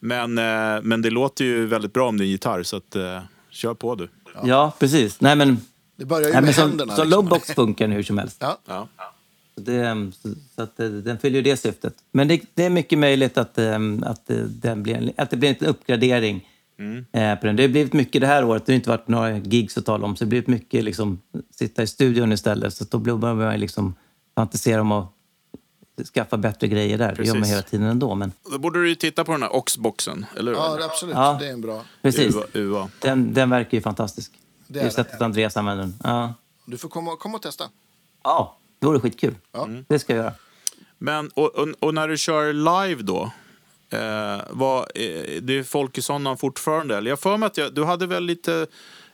[0.00, 3.20] Men, eh, men det låter ju väldigt bra om din gitarr, så att, eh,
[3.50, 4.08] kör på du.
[4.44, 5.20] Ja, precis.
[5.20, 5.58] Nej, men,
[5.96, 6.94] Det börjar ju nej, med men som, händerna.
[6.96, 7.22] som liksom.
[7.24, 8.36] Lowbox funkar nu hur som helst.
[8.40, 8.58] Ja.
[8.68, 8.88] Ja.
[9.54, 11.94] Så, det, så, så att, det- den fyller ju det syftet.
[12.12, 15.56] Men det, det är mycket möjligt att, ehm, att, eh, den blir att det blir
[15.60, 16.48] en uppgradering
[17.12, 17.56] eh, på den.
[17.56, 18.66] Det har blivit mycket det här året.
[18.66, 20.16] Det har inte varit några gigs att tala om.
[20.16, 21.20] Så det har blivit mycket liksom,
[21.54, 22.74] sitta i studion istället.
[22.74, 23.94] Så då blir- börjar man liksom
[24.34, 25.10] fantisera om att
[26.14, 27.14] skaffa bättre grejer där.
[27.14, 27.52] Det gör man Precis.
[27.52, 28.14] hela tiden ändå.
[28.14, 30.58] Men Då borde du ju titta på den här Oxboxen, eller hur?
[30.58, 31.14] ja, absolut.
[31.14, 31.36] Ja.
[31.40, 31.82] Det är en bra.
[32.02, 32.34] precis.
[32.34, 32.44] UA.
[32.54, 32.88] UA.
[33.00, 34.32] Den, den verkar ju fantastisk.
[34.66, 35.94] Det är sättet Andreas använder den.
[36.04, 36.34] Ja,
[36.66, 37.64] Du får komma, komma och testa.
[38.24, 39.34] ja det vore skitkul.
[39.52, 39.68] Ja.
[39.88, 40.32] Det ska jag göra.
[40.98, 43.30] Men, och, och, och när du kör live då?
[43.90, 46.96] Eh, vad, eh, det är Folkesson fortfarande?
[46.96, 48.66] Eller jag för mig att jag, du hade väl lite...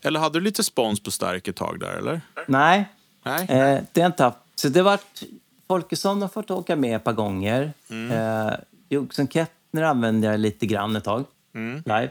[0.02, 2.20] Eller hade du lite spons på Stark ett tag där, eller?
[2.46, 2.88] Nej,
[3.22, 3.42] Nej?
[3.42, 4.38] Eh, det har jag inte haft.
[4.54, 5.22] Så det har varit...
[5.74, 7.72] Folkesson har fått åka med ett par gånger.
[7.90, 8.10] Mm.
[8.48, 8.54] Eh,
[8.88, 11.24] Joxen Kettner använde jag lite grann ett tag.
[11.54, 11.82] Mm.
[11.86, 12.10] Live.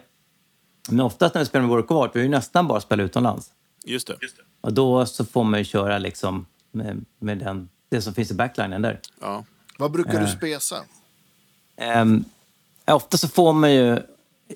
[0.89, 3.51] Men oftast när vi spelar med Work vi har ju nästan bara spelat utomlands.
[3.85, 4.15] Just det.
[4.61, 8.33] Och då så får man ju köra liksom med, med den, det som finns i
[8.33, 8.99] backlinen där.
[9.21, 9.43] Ja.
[9.77, 10.21] Vad brukar Eh.
[10.21, 10.75] du spesa?
[12.01, 12.25] Um,
[12.87, 13.99] ofta så får man ju...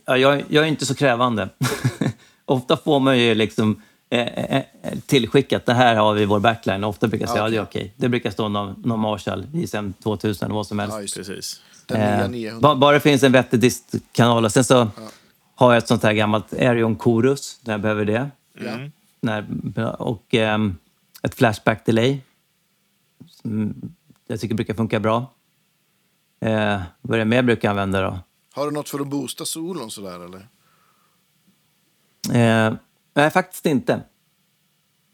[0.06, 1.49] Ja, jag, jag är inte så krävande.
[2.45, 3.82] ofta får man ju liksom
[4.20, 6.84] eh, eh, eh, tillskickat, det här har vi i vår backline.
[6.84, 7.93] Ofta brukar jag säga, ja, det är okej.
[7.97, 10.97] Det brukar stå någon, någon Marshall, JSM 2000 eller vad som helst.
[11.18, 11.24] Ja.
[11.24, 11.61] Precis.
[11.89, 12.59] Eh, 900.
[12.61, 14.45] ba- bara det finns en vettig distkanal.
[14.45, 14.88] Och sen så
[15.55, 18.30] har jag ett sånt här gammalt Arion Chorus när jag behöver det.
[18.59, 18.72] Ja.
[19.22, 19.45] När,
[20.01, 20.78] och ehm,
[21.22, 22.20] ett flashback delay.
[23.30, 23.74] Som
[24.28, 25.32] jag tycker brukar funka bra.
[26.41, 28.20] Eh, vad är det mer jag brukar använda då?
[28.53, 30.47] Har du något för att boosta solon sådär eller?
[32.68, 32.74] Eh,
[33.14, 34.01] nej, faktiskt inte.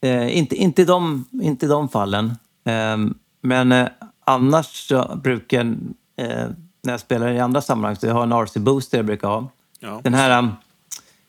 [0.02, 2.26] Eh, inte, inte, i de, inte i de fallen.
[2.66, 2.98] Eh,
[3.42, 3.88] men eh,
[4.26, 5.68] annars så brukar jag,
[6.16, 6.50] eh,
[6.84, 9.48] när jag spelar i andra sammanhang, så jag har en RC-booster jag brukar ha.
[9.80, 10.02] Ja.
[10.04, 10.52] Den här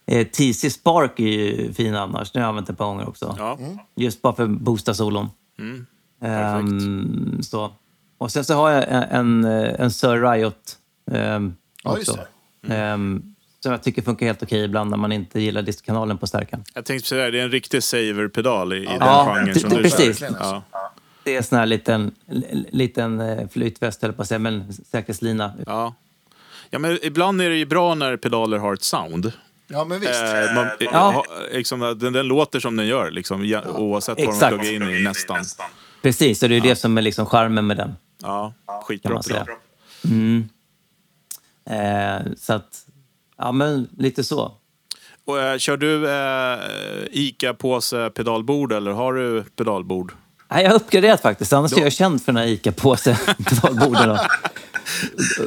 [0.07, 2.33] eh, TC Spark är ju fin annars.
[2.33, 3.35] Den har jag använt ett par gånger också.
[3.39, 3.59] Ja.
[3.95, 5.29] Just bara för att boosta solon.
[5.59, 5.87] Mm.
[6.21, 7.73] Ehm, så.
[8.19, 10.79] Och sen så har jag en, en, en Sir Riot
[11.11, 11.55] ehm,
[11.85, 12.23] Ja, just också.
[12.69, 13.30] Ehm,
[13.63, 16.65] som jag tycker funkar helt okej ibland när man inte gillar distkanalen på stärkan.
[16.75, 19.71] Jag tänkte säga, det är en riktig saver-pedal i, i den Ja, genren det- som
[19.71, 20.23] det- du precis.
[20.41, 20.63] Ja.
[21.25, 22.15] Det är en sån här liten,
[22.71, 25.53] liten eh, flytväst, höll på att säga, men säkerhetslina.
[25.67, 25.95] Ja.
[26.71, 29.33] ja, men ibland är det ju bra när pedaler har ett sound.
[29.67, 30.13] Ja, men visst.
[30.23, 31.11] Eh, man, Ja.
[31.11, 34.55] ha, liksom, den, den låter som den gör, liksom, ja, oavsett vad de Exakt.
[34.57, 35.45] pluggar in i nästan.
[36.03, 37.93] Precis, och det är det som är liksom charmen med den.
[38.23, 38.53] Ja,
[38.85, 39.47] skitbra man pedal.
[41.71, 42.87] Eh, så att,
[43.41, 44.53] ja men lite så.
[45.25, 46.59] Och, eh, kör du eh,
[47.11, 50.13] ICA-påse pedalbord eller har du pedalbord?
[50.51, 51.53] Nej, jag har uppgraderat faktiskt.
[51.53, 53.19] Annars är jag känd för den här ICA-påse
[53.49, 54.11] pedalborden.
[54.11, 54.19] och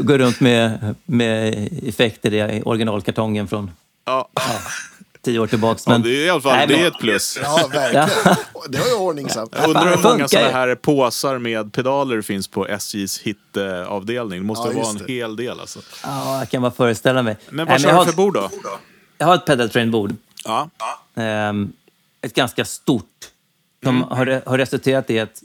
[0.06, 3.72] Går runt med, med effekter i originalkartongen från
[4.06, 4.30] Ja.
[5.24, 5.82] Tio år tillbaka.
[5.86, 7.40] Ja, det är i alla fall Nej, det men- är ett plus.
[7.44, 8.10] Ja, verkligen.
[8.70, 9.56] Det har jag ordningsamt.
[9.58, 14.40] Jag undrar hur många sådana här påsar med pedaler finns på SJs hitavdelning.
[14.42, 15.14] Det måste Ja, vara en det.
[15.14, 15.80] hel del alltså.
[16.04, 17.38] Ja, jag kan bara föreställa mig.
[17.50, 18.50] Men vad kör har, du för bord då?
[19.18, 20.16] jag har ett pedal train-bord.
[20.46, 20.70] Ja.
[21.16, 21.74] Ehm,
[22.22, 23.06] ett ganska stort.
[23.84, 25.42] Som har, re- har resulterat i att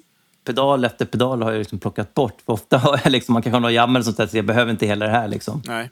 [0.46, 2.36] pedal efter pedal har jag liksom plockat bort.
[2.46, 4.70] För ofta har jag liksom, man kanske har något jammel sånt där, så jag behöver
[4.70, 5.28] inte hela det här.
[5.28, 5.62] Liksom.
[5.66, 5.90] Nej.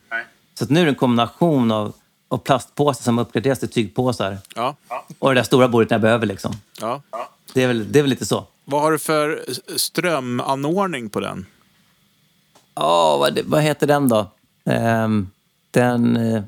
[0.58, 1.92] Så att nu är det en kombination av,
[2.28, 4.74] av plastpåsar som uppgraderas till tygpåsar Ja.
[5.18, 6.26] och det där stora bordet när jag behöver.
[6.26, 6.52] Liksom.
[6.80, 7.00] ja.
[7.54, 8.44] Det, är väl, det är väl lite så.
[8.64, 9.44] Vad har du för
[9.76, 11.46] strömanordning på den?
[12.74, 14.26] Ja, vad, vad heter den då?
[14.64, 15.30] Ehm,
[15.70, 16.16] den...
[16.16, 16.42] eh,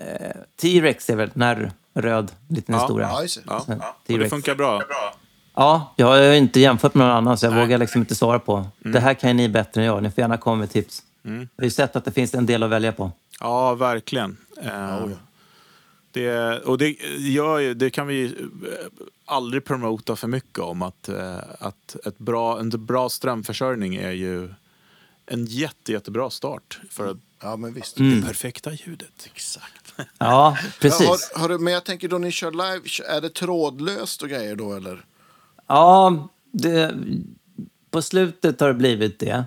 [0.00, 2.86] eh, T-Rex är väl den här röd, lite den Ja.
[2.86, 3.02] stora.
[3.02, 3.22] Ja.
[3.46, 3.60] Ja.
[3.60, 3.72] Så,
[4.12, 4.82] Och det funkar bra?
[5.54, 8.38] Ja, jag har ju inte jämfört med någon annan så jag vågar liksom inte svara
[8.38, 8.66] på.
[8.78, 10.02] Det här kan ju ni bättre än jag.
[10.02, 11.02] Ni får gärna komma med tips.
[11.22, 13.10] Jag har ju sett att det finns en del att välja på.
[13.40, 14.36] Ja, verkligen.
[14.62, 15.08] Eh,
[16.10, 18.32] det, och det, gör ju, det kan vi eh,
[19.24, 20.82] aldrig promota för mycket om.
[20.82, 24.54] Att, eh, att ett bra, en bra strömförsörjning är ju
[25.26, 27.98] en jätte, jättebra start för att Ja, men visst.
[27.98, 28.20] Mm.
[28.20, 29.26] det perfekta ljudet.
[29.26, 29.94] Exakt.
[29.96, 31.08] Ja, Ja, precis.
[31.08, 34.56] har, har du, men jag tänker då ni kör live, är det trådlöst och grejer
[34.56, 35.04] då eller?
[35.66, 36.94] Ja, det,
[37.90, 39.44] på slutet har det blivit det.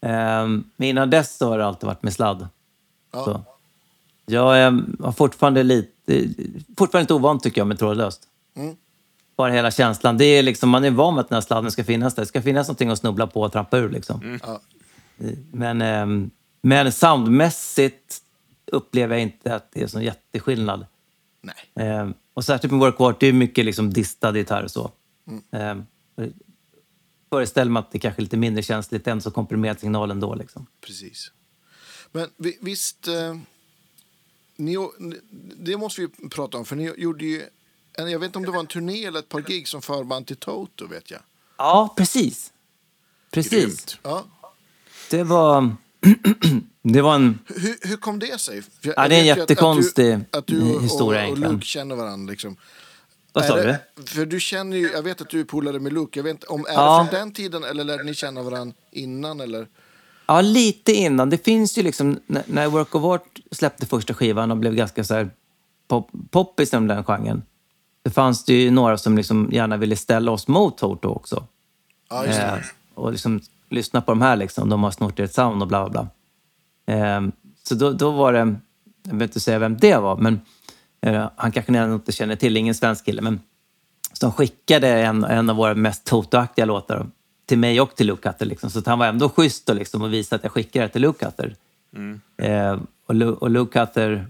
[0.00, 2.48] Men innan dess har det alltid varit med sladd.
[3.12, 3.24] Ja.
[3.24, 3.44] Så.
[4.26, 6.28] Jag är, har fortfarande lite,
[6.78, 8.28] fortfarande inte ovant tycker jag med trådlöst.
[8.56, 8.76] Mm.
[9.36, 10.18] Bara hela känslan.
[10.18, 12.22] Det är liksom, man är van med att den här sladden ska finnas där.
[12.22, 13.90] Det ska finnas någonting att snubbla på och trampa ur.
[13.90, 14.38] Liksom.
[14.42, 14.60] Ja.
[15.52, 16.30] Men, ehm,
[16.62, 18.18] men soundmässigt
[18.66, 20.86] upplever jag inte att det är så jätteskillnad.
[21.42, 21.86] Nej.
[21.88, 24.90] Ehm, och särskilt med Work det är mycket liksom distad gitarr och så.
[25.52, 25.84] Ehm,
[26.16, 26.32] och jag
[27.30, 30.34] föreställer mig att det kanske är lite mindre känsligt än så komprimerad signal ändå.
[30.34, 30.66] Liksom.
[30.86, 31.32] Precis.
[32.12, 33.36] Men vi, visst, eh,
[34.64, 34.76] ni,
[35.56, 37.42] det måste vi prata om, för ni gjorde ju,
[37.98, 40.26] en, jag vet inte om det var en turné eller ett par gig som förband
[40.26, 41.20] till Toto, vet jag.
[41.58, 42.52] Ja, precis.
[43.30, 43.50] Precis.
[43.64, 43.98] Grymt.
[44.02, 44.24] Ja.
[45.10, 45.76] Det var...
[46.82, 47.38] det var en...
[47.46, 48.62] Hur, hur kom det sig?
[48.80, 51.16] Jag- Ja, det är en ju att- jättekonstig att du, att du historia och, och
[51.26, 51.52] egentligen.
[51.54, 52.30] Luke känner varandra.
[52.30, 52.56] Liksom.
[53.32, 53.62] Vad sa du?
[53.62, 56.18] det- För du känner ju, jag vet att du är polare med Luke.
[56.18, 57.02] Jag vet inte, om, är Ja.
[57.04, 59.40] det från den tiden eller lärde ni känna varandra innan?
[59.40, 59.68] Eller?
[60.32, 61.30] Ja, lite innan.
[61.30, 62.18] Det finns ju liksom...
[62.26, 65.30] När, Work of Art släppte första skivan och blev ganska så här
[65.88, 67.42] pop, poppis inom den genren.
[68.02, 71.44] Det fanns det ju några som liksom gärna ville ställa oss mot Toto också.
[72.10, 72.46] Ja, just det.
[72.46, 72.58] Eh,
[72.94, 74.68] och liksom lyssna på de här liksom.
[74.68, 76.08] De har snort ett sound och bla bla
[76.86, 76.96] bla.
[76.96, 77.20] Eh,
[77.62, 78.38] så då, då var det...
[78.38, 78.56] Jag
[79.02, 80.40] behöver inte säga vem det var, men
[81.00, 82.56] eh, han kanske ni inte känner till.
[82.56, 83.40] Ingen svensk kille, men
[84.12, 87.06] som skickade en, en av våra mest Toto-aktiga låtar
[87.52, 88.46] till mig och till Luke Cutter.
[88.46, 88.70] Liksom.
[88.70, 91.24] Så han var ändå schysst och, liksom, och visade att jag skickade det till Luke
[91.24, 91.56] Cutter.
[92.36, 94.26] Eh, och, Lu- och Luke Cutter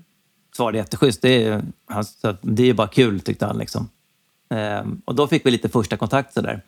[0.56, 1.22] svarade jätteschysst.
[1.22, 3.58] Det är, han, så att, det är bara kul, tyckte han.
[3.58, 3.88] Liksom.
[4.50, 6.60] Eh, och då fick vi lite första kontakt sådär.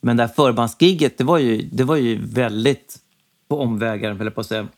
[0.00, 2.98] Men det här förbandsgigget, det var ju, det var ju väldigt
[3.48, 4.68] på omvägar, höll jag på att säga.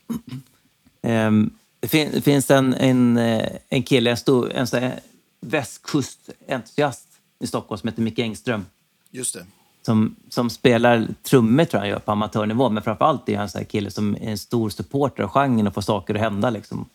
[1.01, 1.49] Ehm,
[1.79, 4.91] det, fin, finns en, en, eh, en kille, en, stor, en
[5.39, 7.07] västkustentusiast
[7.39, 8.65] i Stockholm som heter Micke Engström.
[9.11, 9.45] Just det.
[9.85, 12.69] Som, som spelar trummor tror jag han gör på amatörnivå.
[12.69, 15.67] Men framförallt är han en sån här kille som är en stor supporter av genren
[15.67, 16.49] och får saker att hända.
[16.49, 16.85] Liksom.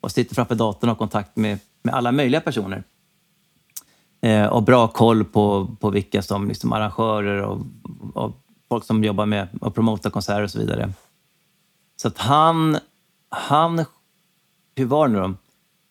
[0.00, 2.84] Och sitter framför datorn och har kontakt med, med alla möjliga personer.
[4.20, 7.60] Eh, och bra koll på, på vilka som liksom arrangörer och,
[8.14, 8.32] och
[8.68, 10.92] folk som jobbar med att promota konserter och så vidare.
[11.96, 12.78] Så att han,
[13.28, 13.84] han,
[14.76, 15.34] hur var det nu då?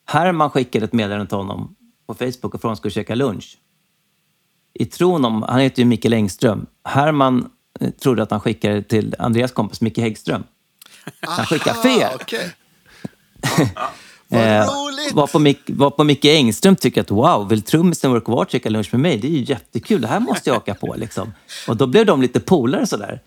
[0.04, 1.76] Herman skickade ett meddelande till honom
[2.06, 3.58] på Facebook och frågade om han skulle käka lunch.
[4.74, 6.66] I tron om, han heter ju Mikael Engström.
[6.84, 7.50] Herman
[7.80, 10.44] eh, trodde att han skickade till Andreas kompis Micke Häggström.
[11.20, 12.18] Han skickade fel.
[14.28, 15.12] Vad Eh, roligt!
[15.12, 18.50] var, på Mick, var på Micke Engström tycker att wow, vill trummisen Work of Art
[18.50, 19.18] käka lunch med mig?
[19.18, 20.94] Det är ju jättekul, det här måste jag åka på.
[20.98, 21.32] Liksom.
[21.68, 23.20] Och då blev de lite polare sådär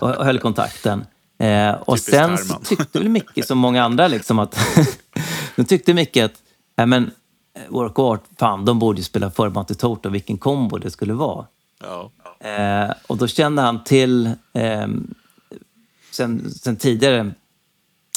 [0.00, 1.04] och, och höll kontakten.
[1.38, 4.58] Eh, och Typiskt sen tyckte väl Micke som många andra liksom att...
[5.56, 6.34] då tyckte Micke att
[6.76, 7.10] nej men,
[7.68, 11.12] Work of Art, fan, de borde ju spela förband till Toto, vilken kombo det skulle
[11.12, 11.46] vara.
[11.80, 12.10] Ja.
[12.48, 14.86] Eh, och då kände han till, eh,
[16.10, 17.30] sen, sen tidigare,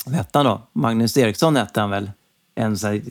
[0.05, 0.61] vad hette han då?
[0.73, 2.11] Magnus Eriksson hette han väl.
[2.55, 3.01] En så här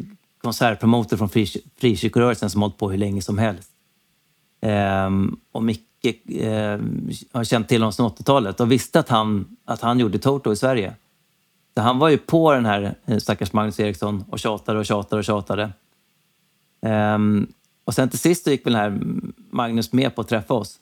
[0.42, 1.46] konsertpromoter från fri,
[1.80, 3.70] frikyrkorörelsen som hållit på hur länge som helst.
[4.60, 5.10] Eh,
[5.52, 6.78] och Micke eh,
[7.32, 10.56] har känt till honom sedan 80-talet och visste att han, att han gjorde Toto i
[10.56, 10.94] Sverige.
[11.74, 15.18] Så han var ju på den här eh, stackars Magnus Eriksson och tjatade och tjatade
[15.18, 15.72] och tjatade.
[16.82, 17.46] Ehm,
[17.84, 19.00] och sen till sist gick väl den här
[19.50, 20.78] Magnus med på att träffa oss.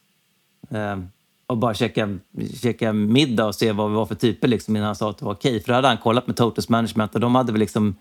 [0.70, 0.99] Eh,
[1.46, 2.18] och bara käka,
[2.62, 5.24] käka middag och se vad vi var för typer liksom, innan han sa att det
[5.24, 5.61] var okej.
[5.61, 7.96] För då hade han kollat med Totos management och de hade väl liksom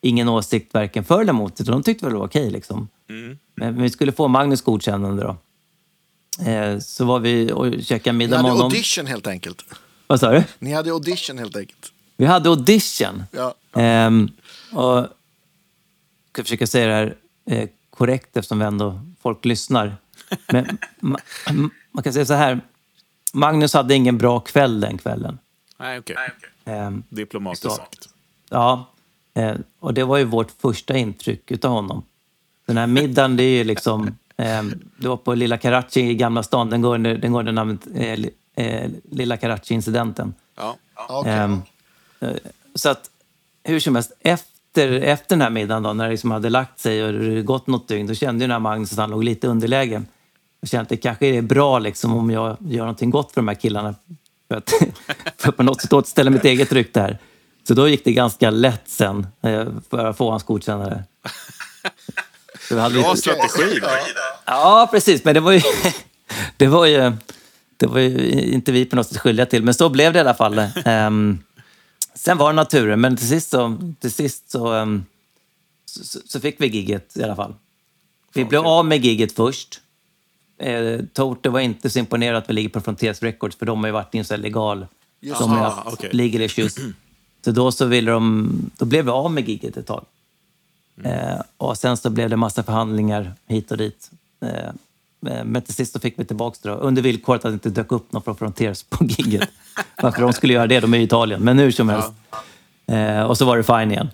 [0.00, 1.60] ingen åsikt varken för eller emot.
[1.60, 2.50] Utan de tyckte väl det var okej.
[2.50, 2.88] Liksom.
[3.08, 3.38] Mm.
[3.54, 5.36] Men, vi skulle få Magnus godkännande då.
[6.50, 8.64] Eh, så var vi och käkade Ni middag hade med honom.
[8.64, 9.64] audition helt enkelt.
[10.06, 10.44] Vad sa du?
[10.58, 11.92] Ni hade audition helt enkelt.
[12.16, 13.22] Vi hade audition.
[13.30, 13.54] Ja.
[13.72, 14.30] Ehm,
[14.72, 15.08] och jag
[16.32, 17.16] ska försöka säga det här
[17.46, 19.96] eh, korrekt eftersom vi ändå, folk lyssnar.
[20.48, 21.18] Men ma,
[21.90, 22.60] man kan säga så här.
[23.32, 25.38] Magnus hade ingen bra kväll den kvällen.
[25.78, 26.16] Nej, okej.
[26.64, 27.70] Ehm, Diplomatiskt Så.
[27.70, 28.08] sagt.
[28.50, 28.90] ja,
[29.34, 32.02] eh, och det var ju vårt första intryck utav honom.
[32.66, 34.06] Den här middagen, det är ju liksom...
[34.36, 34.62] Eh,
[34.96, 36.70] det var på Lilla Karachi i Gamla stan.
[36.70, 40.34] Den går under, den går under namnet eh, eh, Lilla Karachi-incidenten.
[40.56, 40.76] Ja.
[40.96, 41.32] Ja, okej.
[41.32, 41.62] Ehm,
[42.20, 42.30] eh,
[42.74, 43.10] så att,
[43.64, 44.12] hur som helst,
[44.72, 47.66] efter, efter den här middagen då, när det liksom hade lagt sig och det gått
[47.66, 50.02] något dygn, då kände ju den här Magnus att han låg lite underläge.
[50.60, 53.48] Jag kände att det kanske är bra liksom, om jag gör någonting gott för de
[53.48, 53.94] här killarna.
[54.48, 54.70] För att,
[55.38, 57.18] för att på något sätt återställa mitt eget rykte här.
[57.68, 61.04] Så då gick det ganska lätt sen eh, för att få hans godkännande.
[62.68, 63.90] Så vi hade Bra lite- strategi där.
[64.44, 65.24] Ja, precis.
[65.24, 65.60] Men det var ju,
[66.56, 67.12] det var ju,
[67.76, 69.62] det var ju inte vi på något sätt skyldiga till.
[69.62, 70.62] Men så blev det i alla fall.
[72.14, 75.04] Sen var det naturen, men till sist så, till sist så, ehm,
[75.84, 77.54] så, så- fick vi gigget i alla fall.
[78.34, 79.80] Vi blev av med gigget först.
[80.58, 83.86] Eh, Torte var inte så imponerad att vi ligger på Frontiers Records, för de har
[83.86, 84.86] ju varit i en sån legal...
[85.20, 86.10] Just de har haft okej.
[86.12, 86.76] legal issues.
[87.44, 88.50] Så då så ville de...
[88.78, 90.04] Då blev vi av med gigget ett tag.
[91.04, 94.10] Eh, och sen så blev det massa förhandlingar hit och dit.
[94.40, 94.70] Eh,
[95.44, 97.92] men till sist så fick vi tillbaka det då, under villkoret att det inte dök
[97.92, 99.48] upp någon från Frontiers på gigget.
[100.02, 101.42] Varför de skulle göra det, de är i Italien.
[101.42, 102.12] Men hur som helst.
[102.86, 104.08] Eh, och så var det fine igen.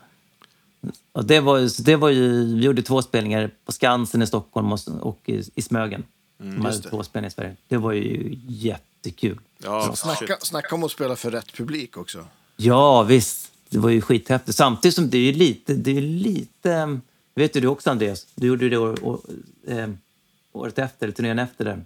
[1.13, 4.27] Och det var, ju- så det var ju, vi gjorde två spelningar på Skansen i
[4.27, 6.05] Stockholm och, och i, i Smögen.
[6.41, 7.57] Mm, de hade två spelningar i Sverige.
[7.69, 9.39] Det var ju jättekul.
[9.65, 12.25] Ja, Snacka, snacka om att spela för rätt publik också.
[12.57, 13.53] Ja, visst.
[13.69, 14.57] Det var ju skithäftigt.
[14.59, 15.75] Samtidigt som det är ju lite...
[15.75, 16.99] Det är ju lite
[17.35, 18.27] vet du, du också, Andreas?
[18.35, 19.21] Du gjorde det år, år,
[19.67, 19.89] eh,
[20.59, 21.65] året efter, eller turnén efter.
[21.65, 21.85] Där.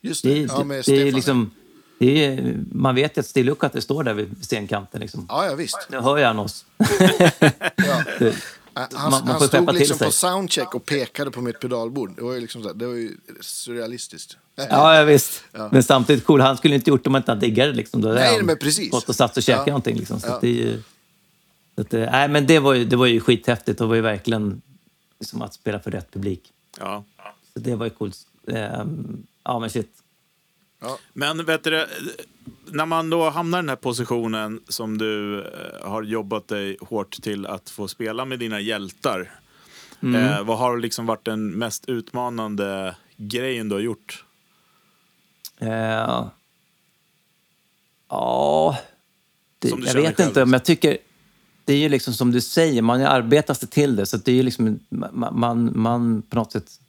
[0.00, 0.40] Just Det, det.
[0.40, 1.50] Ja, med det, är liksom...
[1.98, 5.00] Det är, man vet ju att Still Look att det står där vid scenkanten.
[5.00, 5.26] Liksom.
[5.28, 5.78] Ja, ja, visst.
[5.90, 6.64] Nu hör ju han oss.
[6.78, 8.04] Ja.
[8.18, 8.34] Det-
[8.72, 10.06] Han, Man- man han stod liksom sig.
[10.06, 12.16] på soundcheck och pekade på mitt pedalbord.
[12.16, 14.36] Det var ju, liksom så här, det var ju surrealistiskt.
[14.56, 15.42] Ja, ja visst.
[15.70, 16.40] Men samtidigt cool.
[16.40, 17.72] Han skulle inte gjort det om han inte hade diggat det.
[17.72, 18.00] Liksom.
[18.00, 18.90] Då Nej, han men precis.
[18.90, 19.70] Gått och satt och käkat Ja.
[19.70, 19.96] någonting.
[19.96, 20.20] Liksom.
[20.20, 20.34] Så Ja.
[20.34, 20.82] att det är ju...
[21.74, 23.78] Så att, det, nej, men det var ju, det var ju skithäftigt.
[23.78, 24.62] Det var ju verkligen
[25.20, 26.42] liksom att spela för rätt publik.
[26.78, 27.04] Ja.
[27.62, 28.18] Det var ju coolt.
[28.46, 29.90] Ehm, ja, men shit.
[31.12, 31.86] Men vet du,
[32.66, 37.22] när man då hamnar i den här positionen som du eh, har jobbat dig hårt
[37.22, 39.40] till att få spela med dina hjältar.
[40.02, 44.24] Eh, vad har liksom varit den mest utmanande grejen du har gjort?
[45.58, 46.28] Eh,
[48.08, 48.78] ja,
[49.68, 50.44] Som du jag vet själv, inte.
[50.44, 50.98] Men jag tycker,
[51.64, 54.06] det är ju liksom som du säger, man arbetar sig till det.
[54.06, 56.80] Så det är ju liksom, man, man, man på något sätt,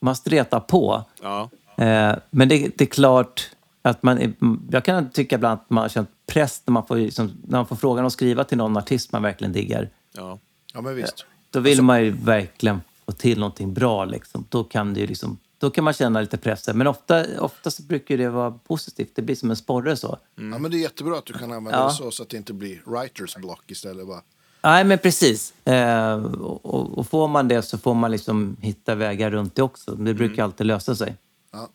[0.00, 1.04] man stretar på.
[1.22, 1.50] Ja.
[1.78, 3.50] Eh, men det, det är klart
[3.82, 4.32] att man, är-
[4.70, 7.66] jag kan tycka ibland att man har känt press när man får, liksom, när man
[7.66, 9.90] får frågan att skriva till någon artist man verkligen diggar.
[10.12, 10.38] ja.
[10.74, 11.26] Ja, men visst.
[11.50, 14.04] Då vill man ju verkligen få till någonting bra.
[14.04, 14.44] Liksom.
[14.48, 16.68] Då, kan det ju liksom, då kan man känna lite press.
[16.74, 19.10] Men ofta, ofta så brukar det vara positivt.
[19.14, 20.18] Det blir som en sporre så.
[20.34, 21.84] Ja, men det är jättebra att du kan använda Ja.
[21.88, 24.06] det så, så att det inte blir writers block istället.
[24.06, 24.22] Bara.
[24.62, 25.54] Nej, men precis.
[25.66, 29.94] Eh, och, och- får man det så får man liksom hitta vägar runt det också.
[29.94, 31.14] Det brukar alltid lösa sig.
[31.52, 31.68] Ja.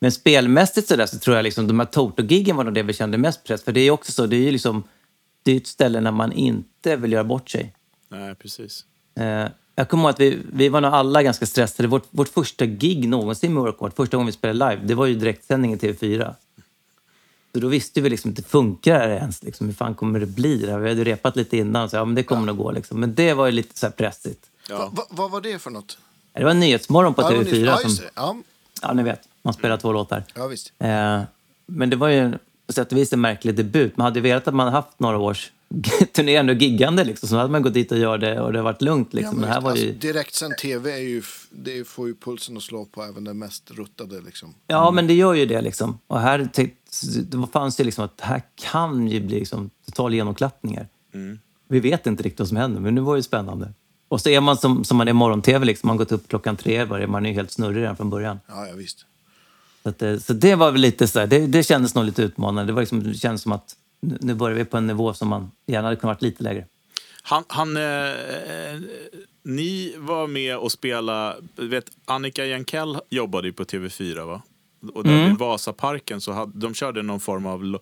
[0.00, 2.92] Men spelmässigt så, där så tror jag liksom de här Toto-giggen var nog det vi
[2.92, 3.62] kände mest press.
[3.62, 4.82] För det är också så, det är ju liksom,
[5.42, 7.74] det är ett ställe när man inte vill göra bort sig.
[8.08, 8.84] Nej, precis.
[9.18, 11.88] Eh, jag kommer ihåg att vi, vi var nog alla ganska stressade.
[11.88, 15.14] Vårt, vårt första gig någonsin med Workord, första gången vi spelade live, det var ju
[15.14, 16.34] direktsändning i TV4.
[17.54, 19.42] Så då visste vi liksom inte, funkar det här ens?
[19.42, 20.56] Liksom, hur fan kommer det bli?
[20.56, 20.78] Det här?
[20.78, 22.70] Vi hade ju repat lite innan, så ja, men det kommer nog gå.
[22.72, 23.00] Liksom.
[23.00, 24.46] Men det var ju lite så här pressigt.
[24.68, 24.78] Ja.
[24.78, 25.98] Va, va, vad var det för något?
[26.32, 27.64] Det var en Nyhetsmorgon på Ja, det var TV4.
[27.64, 28.08] nyss- ja, som.
[28.14, 28.36] Ja,
[28.82, 30.24] ja, ni vet, man spelar två låtar.
[30.34, 30.72] ja, visst.
[30.78, 31.20] Eh,
[31.66, 32.32] men det var ju
[32.66, 33.96] på sätt och vis en märklig debut.
[33.96, 35.50] Man hade ju velat att man haft några års
[36.12, 37.04] turnerande och giggande.
[37.04, 37.28] Liksom.
[37.28, 39.14] Så hade man gått dit och gjort det och det har varit lugnt.
[39.14, 39.34] Liksom.
[39.34, 39.86] Ja, men det här var ju...
[39.88, 43.70] alltså, direktsänd tv är ju, det får ju pulsen att slå på även den mest
[43.70, 44.20] ruttade.
[44.20, 44.54] Liksom.
[44.66, 45.60] Ja, men det gör ju det.
[45.62, 45.98] Liksom.
[46.06, 50.88] Och här det fanns ju liksom att det här kan ju bli liksom total genomklappningar.
[51.68, 53.72] Vi vet inte riktigt vad som händer, men nu var det spännande.
[54.08, 55.86] Och så är man som, som man är i morgon-tv, liksom.
[55.86, 58.40] man har gått upp klockan tre, varje- man är ju helt snurrig redan från början.
[58.48, 59.04] Ja, ja, visst.
[59.82, 62.22] Så, att, det- så det var väl lite så här, det, det kändes nog lite
[62.22, 62.64] utmanande.
[62.64, 63.76] Det, var liksom, det kändes som att
[64.20, 66.66] nu börjar vi på en nivå som man gärna hade kunnat varit lite lägre.
[67.22, 68.80] Han, han, eh, eh,
[69.42, 71.36] ni var med och spelade...
[71.56, 74.42] Vet, Annika Jankell jobbade ju på TV4, va?
[74.94, 77.78] Och där vid Vasaparken så hade, de körde någon form av, lo,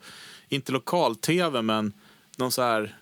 [0.48, 1.92] inte lokal-tv, men
[2.36, 2.96] någon så här...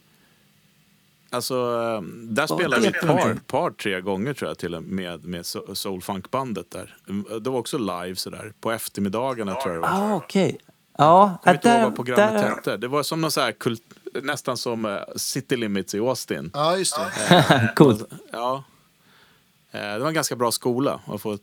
[1.31, 5.43] Alltså, eh, där spelade vi ett par, par, tre gånger tror jag till med, med
[5.43, 6.97] so- soulfunkbandet där.
[7.41, 10.12] Det var också live sådär, på eftermiddagarna tror jag det var.
[10.12, 10.59] Ah, okej.
[11.01, 12.76] Ja, Jag kommer inte ihåg vad programmet där, hette.
[12.76, 13.82] Det var som någon så här kult,
[14.22, 16.51] nästan som eh, City Limits i Austin.
[16.55, 16.96] Ja, just
[17.28, 17.72] det.
[17.76, 18.05] Coolt.
[18.32, 18.64] Ja.
[19.70, 21.38] Eh, Det var en ganska bra skola att få,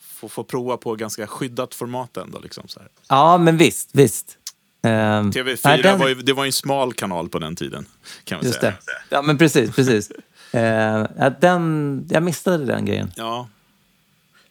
[0.00, 2.38] få, få prova på ganska skyddat format ändå.
[2.38, 2.88] Liksom, så här.
[3.08, 4.38] Ja, men visst, visst.
[4.82, 7.86] Ehm, TV4 nej, den- var ju, det var ju en smal kanal på den tiden.
[8.24, 8.70] Kan man Just säga.
[8.86, 8.92] det.
[9.16, 10.10] Ja, men precis, precis.
[10.10, 13.12] Uh, den, jag missade den grejen.
[13.16, 13.48] Ja.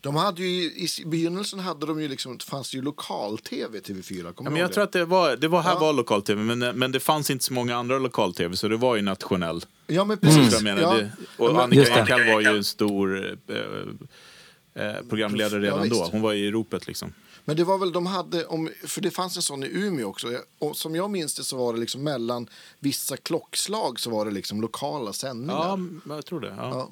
[0.03, 4.23] De hade ju, I begynnelsen hade de ju liksom, det fanns ju lokal-tv TV4.
[4.25, 4.85] Ja, Kommer men du jag tror det?
[4.85, 5.79] att det var, det var här Ja.
[5.79, 9.01] var lokal-tv, men, men det fanns inte så många andra lokal-tv, så det var ju
[9.01, 9.65] nationell.
[9.87, 10.37] Ja, men precis.
[10.43, 10.81] vad jag menar?
[10.81, 10.93] Ja.
[10.93, 12.01] Det, och Ja, men- Annika det.
[12.01, 15.99] Ekall var ju en stor eh, eh, programledare Ja, redan då.
[16.01, 16.11] visst.
[16.11, 17.13] Hon var i ropet liksom.
[17.45, 20.27] Men det var väl de hade, om, för det fanns en sån i Umeå också.
[20.59, 22.47] Och som jag minns det så var det liksom mellan
[22.79, 25.53] vissa klockslag så var det liksom lokala sändningar.
[25.53, 26.53] Ja, men jag tror det.
[26.57, 26.69] Ja.
[26.69, 26.89] Ja.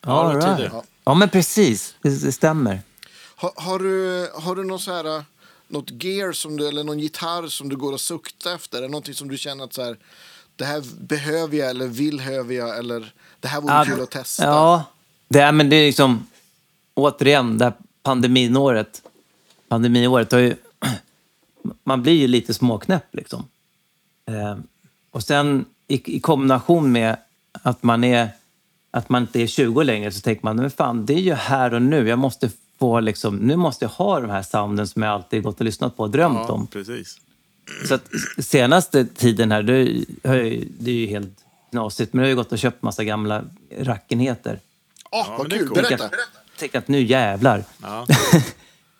[0.00, 0.72] Ja, All right.
[1.04, 1.94] Ja, men precis.
[2.02, 2.80] Det, det stämmer.
[3.36, 5.22] Har, har du, har du någon så här, äh,
[5.68, 8.80] något gear som du, eller någon gitarr som du går och suktar efter?
[8.80, 9.96] Det någonting som du känner att så här,
[10.56, 14.10] det här behöver jag eller vill behöver jag eller det här vore Ja, kul att
[14.10, 14.44] testa?
[14.44, 14.84] Ja,
[15.28, 16.26] det är, men det är liksom...
[16.94, 19.02] Återigen, det här pandemiåret.
[19.68, 20.56] Pandemiåret har ju...
[21.84, 23.48] Man blir ju lite småknäpp liksom.
[24.26, 24.58] Eh,
[25.10, 27.16] och sen i, i kombination med
[27.52, 28.28] att man är
[28.90, 31.74] att man inte är 20 längre så tänker man, men fan, det är ju här
[31.74, 32.08] och nu.
[32.08, 35.58] Jag måste få liksom, nu måste jag ha de här sounden som jag alltid gått
[35.58, 36.66] och lyssnat på och drömt Ja, om.
[36.66, 37.20] precis.
[37.88, 38.04] Så att
[38.38, 39.84] senaste tiden här, det,
[40.80, 41.30] det är ju helt
[41.70, 43.42] knasigt, men jag har ju gått och köpt massa gamla
[43.80, 44.60] rackenheter.
[45.10, 45.82] Åh, Ja, vad men det är kul, coolt.
[45.88, 46.10] berätta.
[46.58, 47.64] Tänkte att nu jävlar.
[47.82, 48.06] Ja.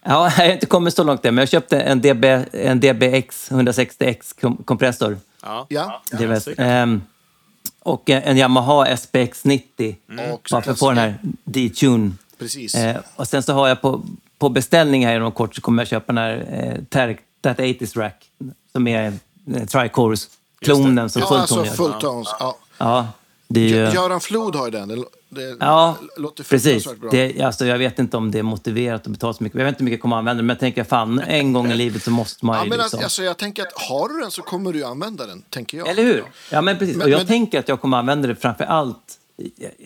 [0.03, 3.51] Ja, jag har inte kommit så långt än, men jag köpte en, DB, en DBX
[3.51, 5.18] 160X kom- kompressor.
[5.43, 5.66] Ja.
[5.68, 6.03] Ja.
[6.11, 7.03] Det ehm,
[7.89, 9.97] och en, en Yamaha SPX 90.
[10.32, 11.14] Också Bara för att få den här
[11.45, 12.11] D-tune.
[12.39, 12.74] Precis.
[12.74, 14.03] Eh, och sen så har jag på,
[14.39, 17.99] på beställning här inom kort så kommer jag köpa den här eh, Terk, That 80s
[17.99, 18.24] Rack.
[18.72, 19.12] Som är
[19.55, 21.72] eh, Tricores-klonen som ja, Fulltone alltså gör.
[21.72, 22.28] fulltones.
[22.39, 22.57] Ja.
[22.78, 23.07] Ja,
[23.49, 23.94] det är ju...
[23.94, 24.88] Göran Flod har ju den.
[24.88, 24.96] Det,
[25.28, 26.84] det Ja, låter precis.
[27.01, 27.11] bra.
[27.11, 29.59] Det, alltså, jag vet inte om det är motiverat att betala så mycket.
[29.59, 31.53] Jag vet inte hur mycket jag kommer att använda den, men jag tänker fan, en
[31.53, 33.01] gång i livet så måste man Ja, ju men liksom...
[33.03, 35.88] alltså, jag tänker att har du den så kommer du använda den, tänker jag.
[35.88, 36.24] Eller hur?
[36.51, 36.96] Ja, men precis.
[36.96, 39.14] Men- och jag men- tänker att jag kommer att använda det framför allt...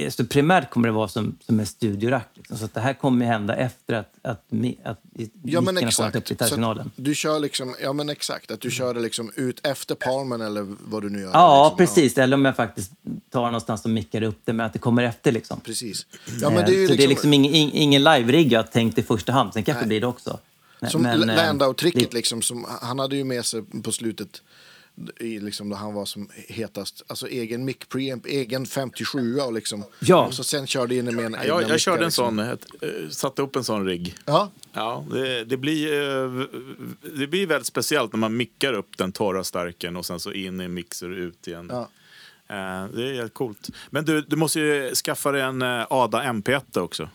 [0.05, 2.29] Alltså, primärt kommer det vara som, som en studiorack.
[2.35, 2.59] Liksom.
[2.59, 4.45] Så det här kommer hända efter att, att,
[4.85, 5.01] att
[5.43, 6.17] Ja, men upp exakt.
[6.17, 6.91] i Så terminalen.
[6.97, 10.67] du kör liksom, ja men exakt, att du kör det liksom ut efter palmen eller
[10.85, 11.31] vad du nu gör.
[11.33, 11.77] Ja, liksom.
[11.87, 12.19] precis.
[12.19, 12.93] Eller om jag faktiskt
[13.31, 15.33] tar någonstans och mickar upp det, men att det kommer efter.
[15.33, 15.61] Liksom.
[15.61, 16.07] Precis.
[16.41, 18.59] Ja, men det är Eh, så det är liksom, liksom ingen, ing- ingen live-rigg jag
[18.63, 19.53] har tänkt i första hand.
[19.53, 19.89] Sen kanske Nej.
[19.89, 20.39] blir det också.
[20.91, 24.43] som eh, Landau-tricket det- liksom, som, han hade ju med sig på slutet
[25.21, 29.85] i liksom då han var som hetast, alltså egen mic preamp, egen 57 och liksom.
[29.99, 30.27] Ja.
[30.27, 32.37] Och så sen körde in med en Ja, jag, körde en liksom.
[32.37, 34.15] sån, ett, eh, satte upp en sån rigg.
[34.25, 36.47] Ja, Ja, det, det, blir, eh,
[37.19, 40.61] det blir väldigt speciellt när man mickar upp den torra starken och sen så in
[40.61, 41.69] i en mixer och ut igen.
[41.73, 41.81] Ja.
[42.49, 43.69] Eh, Det är helt coolt.
[43.91, 47.09] Men du, du måste ju skaffa dig en Ada MP1 också.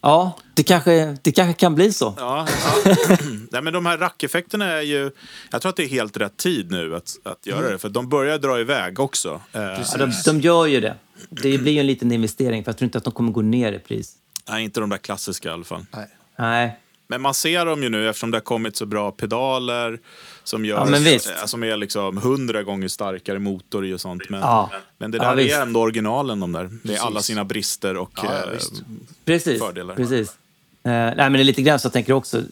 [0.00, 2.14] Ja, det kanske, det kanske kan bli så.
[2.18, 2.46] Ja,
[2.84, 2.94] ja.
[3.50, 5.10] Nej, men de här rackeffekterna är ju...
[5.50, 7.78] Jag tror att det är helt rätt tid nu att, att göra det.
[7.78, 9.40] För de börjar dra iväg också.
[9.52, 10.94] Eh, Ja, de, de gör ju det.
[11.30, 13.72] Det blir ju en liten investering, för jag tror inte att de kommer gå ner
[13.72, 14.12] i pris.
[14.48, 15.86] nej, inte de där klassiska i alla fall.
[15.92, 16.08] nej.
[16.38, 16.78] Nej.
[17.10, 19.98] Men man ser dem ju nu eftersom det har kommit så bra pedaler
[20.44, 20.76] som, gör,
[21.40, 24.22] Ja, som är liksom hundra gånger starkare motor i och sånt.
[24.30, 24.70] Men, Ja.
[24.98, 25.56] men det Ja, där visst.
[25.56, 26.62] är ändå originalen de där.
[26.64, 27.00] Det är Precis.
[27.00, 28.58] alla sina brister och Ja, ja, eh.
[29.24, 29.58] Precis.
[29.60, 29.94] Fördelar.
[29.94, 30.28] precis.
[30.84, 32.42] Eh, nej, men det är lite grann så jag tänker också.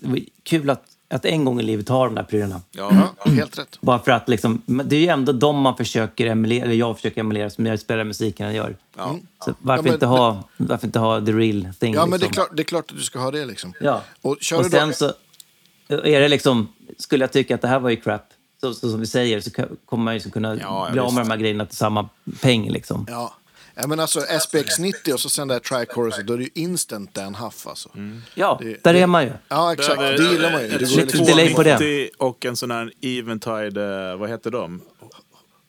[0.43, 2.61] Kul att, att en gång i livet ha de där prylarna.
[2.71, 2.91] ja,
[3.25, 3.79] Ja, helt rätt.
[3.81, 6.97] Bara för att liksom, men det är ju ändå de man försöker emulera, eller jag
[6.97, 8.77] försöker emulera som jag spelar musiken jag gör.
[8.97, 9.17] ja.
[9.45, 11.95] Så varför, Ja, men- inte ha, varför inte ha the real thing?
[11.95, 12.33] Ja, men det är, liksom?
[12.33, 13.73] klart, det är klart att du ska ha det liksom.
[13.81, 14.03] Ja.
[14.23, 15.13] Och kör Och du då- sen så
[15.89, 16.69] är det liksom,
[16.99, 18.23] skulle jag tycka att det här var ju crap,
[18.61, 19.51] så, så som vi säger, så
[19.87, 22.09] kommer man ju liksom kunna Ja, bli av med de här grejerna till samma
[22.43, 22.71] peng.
[22.71, 23.07] Liksom.
[23.11, 23.35] Ja.
[23.77, 26.51] Ja, men alltså SPX 90 och så sen det här Trichorus, då är det ju
[26.55, 27.89] instant Dan Huff alltså.
[28.35, 29.33] Ja, Det- där det- är man ju.
[29.49, 29.99] Ja, exakt.
[29.99, 30.69] Behöver- Det gillar man ju.
[30.69, 31.25] Det går lite liksom...
[31.25, 31.77] delay på det.
[31.79, 34.81] 290 Och en sån här Eventide, eh, vad heter de?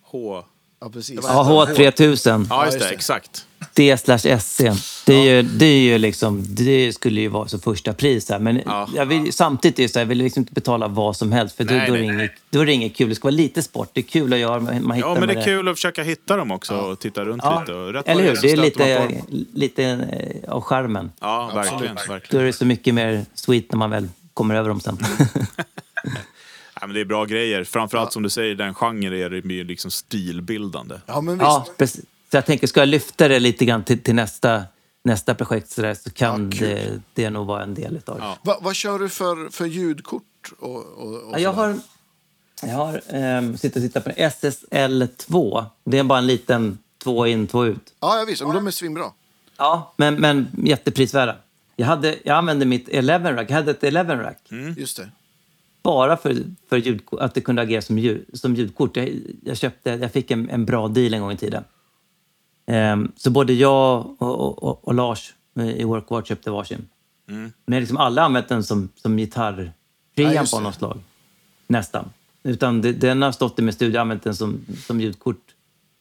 [0.04, 0.44] H...
[0.82, 1.20] Ja, precis.
[1.24, 2.86] Ja, H3000, Ja, just det.
[2.86, 2.92] det.
[2.92, 3.47] Exakt.
[3.78, 4.58] D slash SC.
[5.06, 8.40] Det, är ju, det, är ju liksom, det skulle ju vara så första pris här.
[8.40, 8.90] Men Ja.
[8.96, 11.58] jag vill, samtidigt är det så här, jag vill liksom inte betala vad som helst.
[11.58, 13.10] För då, Nej, då, är nej, inget, då är det inget kul.
[13.10, 13.90] Det ska vara lite sport.
[13.94, 14.60] Det är kul att göra.
[14.60, 17.42] Man hittar Ja, men det är kul att försöka hitta dem också och titta runt
[17.46, 17.74] Ja, lite.
[17.74, 18.38] Och rätt eller hur?
[18.42, 19.22] Det är man lite,
[19.54, 21.12] lite eh, av charmen.
[21.20, 21.96] Ja, verkligen.
[22.08, 22.44] Då verkligen.
[22.44, 24.98] är det så mycket mer sweet när man väl kommer över dem sen.
[26.82, 27.64] Ja, men det är bra grejer.
[27.64, 30.96] Framförallt som du säger, den genren är det ju liksom stilbildande.
[31.06, 31.44] Ja, men visst.
[31.44, 32.06] ja, precis.
[32.38, 34.64] Jag tänker, ska jag lyfta det lite grann till, till nästa,
[35.04, 38.24] nästa projekt så, där, så kan Ja, det, det nog vara en del utav det.
[38.24, 38.38] Ja.
[38.44, 40.24] Va, vad kör du för, för ljudkort?
[40.60, 41.76] Och, och, och Ja, jag har,
[42.62, 45.66] jag har um, sitter och tittar på en SSL2.
[45.84, 47.94] Det är bara en liten två in, två ut.
[48.00, 48.42] Ja, jag visst.
[48.42, 49.06] De är svinbra.
[49.58, 51.36] Ja, men, men jätteprisvärda.
[51.76, 53.50] Jag, hade, jag använde mitt 11 rack.
[53.50, 54.40] Jag hade ett 11 rack.
[54.78, 55.10] Just det.
[55.84, 56.36] Bara för,
[56.70, 58.98] för ljudko- att det kunde agera som, ljud, som ljudkort.
[58.98, 59.10] Jag,
[59.44, 61.64] jag, köpte, jag fick en, en bra deal en gång i tiden.
[62.68, 66.90] Ehm, så både jag och, och, och, och Lars eh, i Workwatch köpte varsin.
[67.66, 71.00] Men liksom alla använt den som, som Ja, gitarrpreamp just på något slag.
[71.68, 72.10] Nästan.
[72.44, 75.42] Utan det, den har stått i min studio och använt den som, som ljudkort.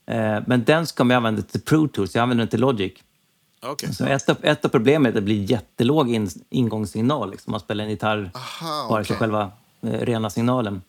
[0.06, 2.14] Eh, men den ska man använda till Pro Tools.
[2.14, 2.92] Jag använder den till Logic.
[3.62, 3.94] Okej.
[3.94, 7.30] Så ett, av, ett av problemen är att det blir jättelåg in, ingångssignal.
[7.30, 7.50] Liksom.
[7.50, 10.82] Man spelar en gitarr, Aha, bara till själva eh, rena signalen.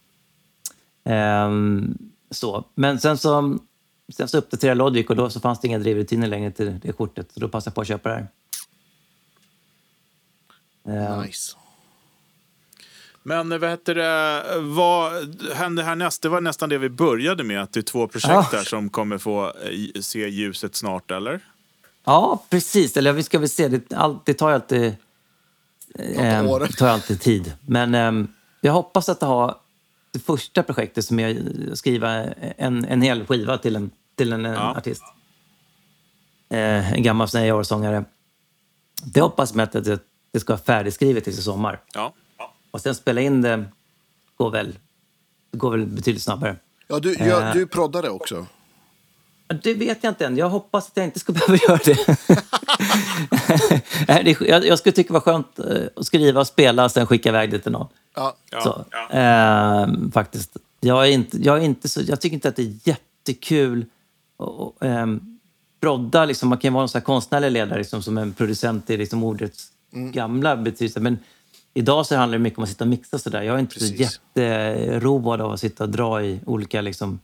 [1.03, 1.97] Ehm,
[2.31, 2.63] så.
[2.75, 3.57] Men sen så,
[4.13, 6.91] sen så uppdaterade jag Logic och då så fanns det inga drivrutiner längre till det
[6.91, 7.31] kortet.
[7.34, 8.27] Så då passade jag på att köpa det här.
[11.13, 11.55] Ehm, Nice.
[13.23, 15.13] Men eh, vad heter det, vad
[15.55, 16.21] hände härnäst?
[16.21, 18.47] Det var nästan det vi började med, att det är två projekt Ja.
[18.51, 21.39] där som kommer få eh, se ljuset snart, eller?
[22.03, 22.97] Ja, precis.
[22.97, 23.67] Eller vi ska väl se.
[23.67, 24.95] Det, all, det tar ju alltid,
[25.95, 27.53] det tar alltid tid.
[27.65, 28.27] Men ehm,
[28.61, 29.61] jag hoppas att ha
[30.18, 31.19] det första projektet som
[31.72, 32.10] att skriva
[32.57, 34.76] en, en hel skiva till en, till en, en Ja.
[34.77, 35.03] artist.
[36.49, 38.06] Eh, en gammal sån här sångare.
[39.03, 39.99] Det hoppas jag att det,
[40.34, 41.80] det ska vara färdigskrivet till i sommar.
[41.94, 42.14] Ja.
[42.72, 43.65] Och sen spela in det
[44.38, 44.76] går väl,
[45.52, 46.56] det går väl betydligt snabbare.
[46.88, 47.53] Ja, du, jag, Eh.
[47.53, 48.45] du proddade också.
[49.64, 50.38] Det vet jag inte än.
[50.38, 52.18] Jag hoppas att jag inte ska behöva göra det.
[54.48, 55.65] Jag, jag skulle tycka det var skönt eh,
[55.95, 57.88] att skriva och spela och sen skicka iväg det till någon.
[58.18, 58.35] Ja.
[58.52, 58.61] Ja.
[58.61, 60.57] Så, ehm, faktiskt.
[60.80, 63.85] Jag, är inte, jag, är inte så, jag tycker inte att det är jättekul
[64.39, 65.39] att um,
[65.81, 66.26] brodda.
[66.26, 69.72] Liksom, man kan vara en sån konstnärlig ledare liksom, som en producent i liksom, ordets
[69.91, 70.99] gamla betydelse.
[70.99, 71.18] Men
[71.73, 73.41] idag så handlar det mycket om att sitta och mixa sådär.
[73.41, 73.98] Jag är inte Precis.
[73.98, 77.19] så jätteroad av att sitta och dra i olika liksom,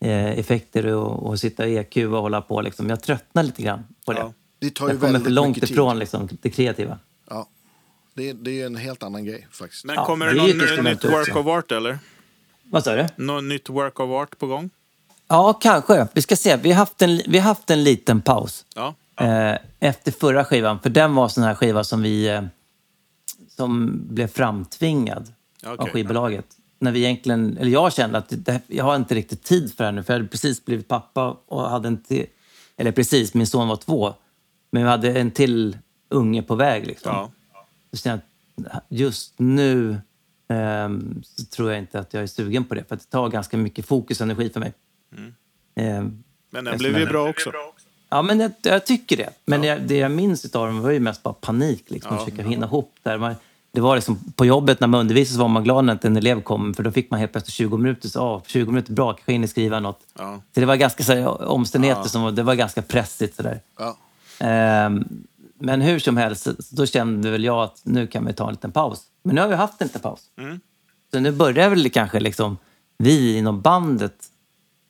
[0.00, 2.60] eh, effekter och, och sitta i EQ och hålla på.
[2.60, 2.90] Liksom.
[2.90, 4.20] Jag tröttnar lite grann på det.
[4.20, 4.32] Ja.
[4.58, 6.98] Det tar ju Jag kommer för långt ifrån liksom, det kreativa.
[8.14, 8.22] Ja.
[8.22, 9.84] Det, är- det är en helt annan grej faktiskt.
[9.84, 11.38] Men Ja, kommer det det instrument nytt work också.
[11.40, 11.98] of art, eller?
[12.62, 13.06] Vad sa du?
[13.16, 14.70] Något nytt work of art på gång?
[15.28, 16.06] Ja, kanske.
[16.14, 16.56] Vi ska se.
[16.56, 18.64] Vi har haft en, vi har haft en liten paus.
[18.74, 18.94] Ja.
[19.20, 22.42] Eh, efter förra skivan, för den var sån här skiva som vi eh,
[23.56, 25.32] som blev framtvingad
[25.66, 25.92] av Okej.
[25.92, 26.46] skivbolaget.
[26.78, 29.88] När vi egentligen, eller jag kände att det, jag har inte riktigt tid för det
[29.88, 32.26] här nu, för jag hade precis blivit pappa och hade inte,
[32.76, 34.14] eller precis, min son var två,
[34.70, 35.78] men vi hade en till
[36.08, 36.86] unge på väg.
[36.86, 37.12] Liksom.
[37.14, 37.30] Ja.
[38.04, 40.00] Jag att just nu
[41.22, 43.56] så tror jag inte att jag är sugen på det, för att det tar ganska
[43.56, 44.72] mycket fokus och energi för mig.
[45.74, 47.52] Ehm, Men den blev ju bra också.
[48.08, 49.30] Ja, men jag, jag tycker det.
[49.44, 51.84] Men jag, det jag minns av dem var ju mest bara panik.
[51.90, 52.24] Liksom, Ja.
[52.24, 53.18] försöka hinna ihop där.
[53.18, 53.34] Man,
[53.72, 56.16] det var liksom, på jobbet när man undervisade så var man glad när inte en
[56.16, 56.74] elev kom.
[56.74, 58.08] För då fick man helt plötsligt 20 minuter.
[58.08, 60.00] Så, ah, 20 minuter, bra, kanske hinner skriva något.
[60.18, 60.40] Ja.
[60.54, 62.08] Så det var ganska så här, omständigheter Ja.
[62.08, 63.36] som det var ganska pressigt.
[63.36, 63.60] Så där.
[63.78, 63.96] Ja.
[64.38, 65.04] Ehm,
[65.62, 68.50] men hur som helst, så- då kände väl jag att nu kan vi ta en
[68.54, 69.02] liten paus.
[69.22, 70.20] Men nu har vi haft en liten paus.
[70.38, 70.60] Mm.
[71.12, 72.56] Så nu börjar väl kanske liksom
[72.98, 74.26] vi inom bandet,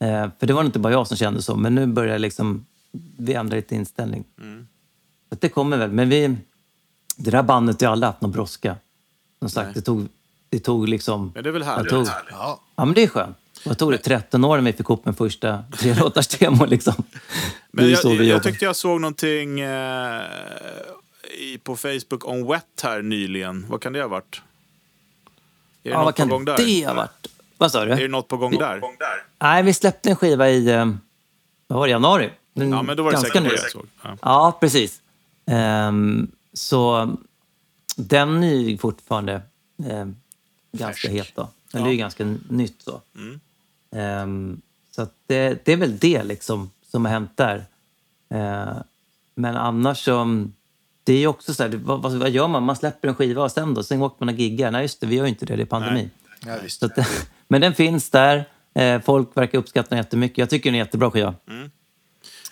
[0.00, 2.66] eh, för det var inte bara jag som kände så, men nu börjar liksom
[3.16, 4.24] vi ändra lite inställning.
[4.40, 4.66] Mm.
[5.28, 6.36] Så det kommer väl, men vi,
[7.16, 8.76] det där bandet har aldrig haft någon brådska.
[9.38, 9.74] Som sagt, Nej.
[9.74, 10.08] det tog,
[10.48, 11.32] det tog liksom...
[11.34, 11.90] Men det är väl jag härligt.
[11.90, 12.60] Tog, Ja.
[12.76, 13.36] ja, men det är skönt.
[13.64, 13.98] Vad tog det?
[13.98, 16.94] 13 år när vi fick ihop en första tre låtars demo liksom.
[17.70, 20.22] Men Det jag, vi jag, tyckte jag såg någonting eh,
[21.38, 23.66] i, på Facebook om Wet här nyligen.
[23.68, 24.42] Vad kan det ha varit?
[25.84, 26.56] Är det Ja, vad kan gång där?
[26.56, 27.26] det ha varit?
[27.58, 27.92] Vad sa du?
[27.92, 28.80] Är det något på gång där?
[29.38, 30.86] Nej, vi släppte en skiva i eh,
[31.66, 32.30] vad var det, januari.
[32.54, 33.86] Den- Ja, men då var det säkert det jag såg.
[34.02, 34.16] Ja.
[34.22, 35.00] Ja, precis.
[35.46, 37.12] Ehm, så
[37.96, 39.42] den är ju fortfarande
[39.90, 40.16] ehm,
[40.72, 41.32] ganska het.
[41.34, 41.48] Då.
[41.72, 41.86] Den Ja.
[41.88, 42.82] är ju ganska nytt.
[42.82, 43.40] Så, Mm.
[43.96, 44.60] Ehm,
[44.90, 47.64] så att det, det är väl det liksom, som har hänt där.
[48.30, 48.76] Ehm,
[49.34, 50.46] men annars så...
[51.04, 52.62] Det är ju också så här, vad, vad, gör man?
[52.62, 53.82] Man släpper en skiva och sen då?
[53.82, 54.70] Sen åker man och giggar.
[54.70, 55.56] Nej, just det, vi gör ju inte det.
[55.56, 56.10] Det är pandemi.
[56.46, 56.80] Ja, visst.
[56.80, 56.98] Så att,
[57.48, 58.44] men den finns där.
[58.74, 60.38] Eh, folk verkar uppskatta den jättemycket.
[60.38, 61.34] Jag tycker den är en jättebra skiva.
[61.48, 61.62] Mm.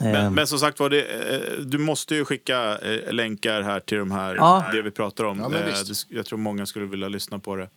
[0.01, 3.81] Ehm, Men, men som sagt var, det, eh, du måste ju skicka eh, länkar här
[3.81, 4.65] till de här, Ja.
[4.73, 5.39] det vi pratar om.
[5.39, 5.75] Ja, Eh,
[6.09, 7.69] jag tror många skulle vilja lyssna på det.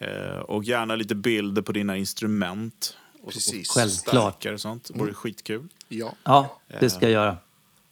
[0.00, 2.96] Eh, och gärna lite bilder på dina instrument.
[3.22, 3.70] Och, Precis.
[3.70, 4.46] Och Självklart.
[4.46, 4.90] och sånt.
[4.92, 5.68] Det vore skitkul.
[5.88, 6.14] Ja.
[6.24, 7.36] Ja, det ska jag göra.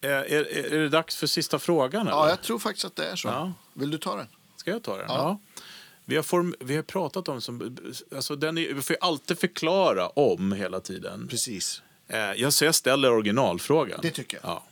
[0.00, 2.02] Eh, är, är, är det dags för sista frågan?
[2.02, 2.10] Eller?
[2.10, 3.28] ja, jag tror faktiskt att det är så.
[3.28, 3.52] Ja.
[3.72, 4.26] Vill du ta den?
[4.56, 5.06] Ska jag ta den?
[5.08, 5.14] Ja.
[5.16, 5.62] Ja.
[6.04, 7.76] Vi har, form, vi har pratat om som...
[8.14, 11.28] Alltså den är, vi får ju alltid förklara om hela tiden.
[11.28, 11.82] Precis.
[12.08, 14.00] Eh, jag, så jag ställer originalfrågan.
[14.02, 14.50] Det tycker jag.
[14.50, 14.64] Ja.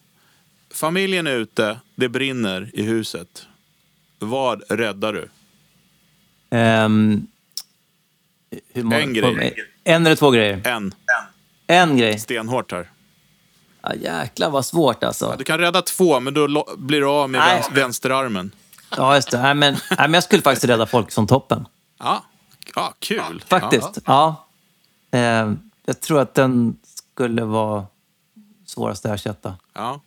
[0.70, 3.46] Familjen är ute, det brinner i huset.
[4.18, 5.28] Vad räddar du?
[6.50, 7.22] Hur
[8.82, 9.54] många- En grej.
[9.84, 10.62] En eller två grejer?
[10.66, 10.94] En.
[11.66, 12.18] En grej.
[12.18, 12.90] Stenhårt här.
[13.82, 15.34] Ja, jäklar vad svårt alltså.
[15.38, 17.54] Du kan rädda två, men då blir du av med Nej.
[17.54, 18.50] vänster, vänsterarmen.
[18.96, 19.42] Ja, just det.
[19.42, 21.68] Nej, men, nej, men jag skulle faktiskt rädda folk som toppen.
[21.98, 22.24] Ja,
[22.74, 23.44] ja kul.
[23.48, 23.98] Faktiskt.
[24.04, 24.46] Ja.
[25.10, 26.76] Ehm, jag tror att den
[27.14, 27.86] skulle vara
[28.66, 29.56] svårast att ersätta.
[29.74, 30.00] Ja,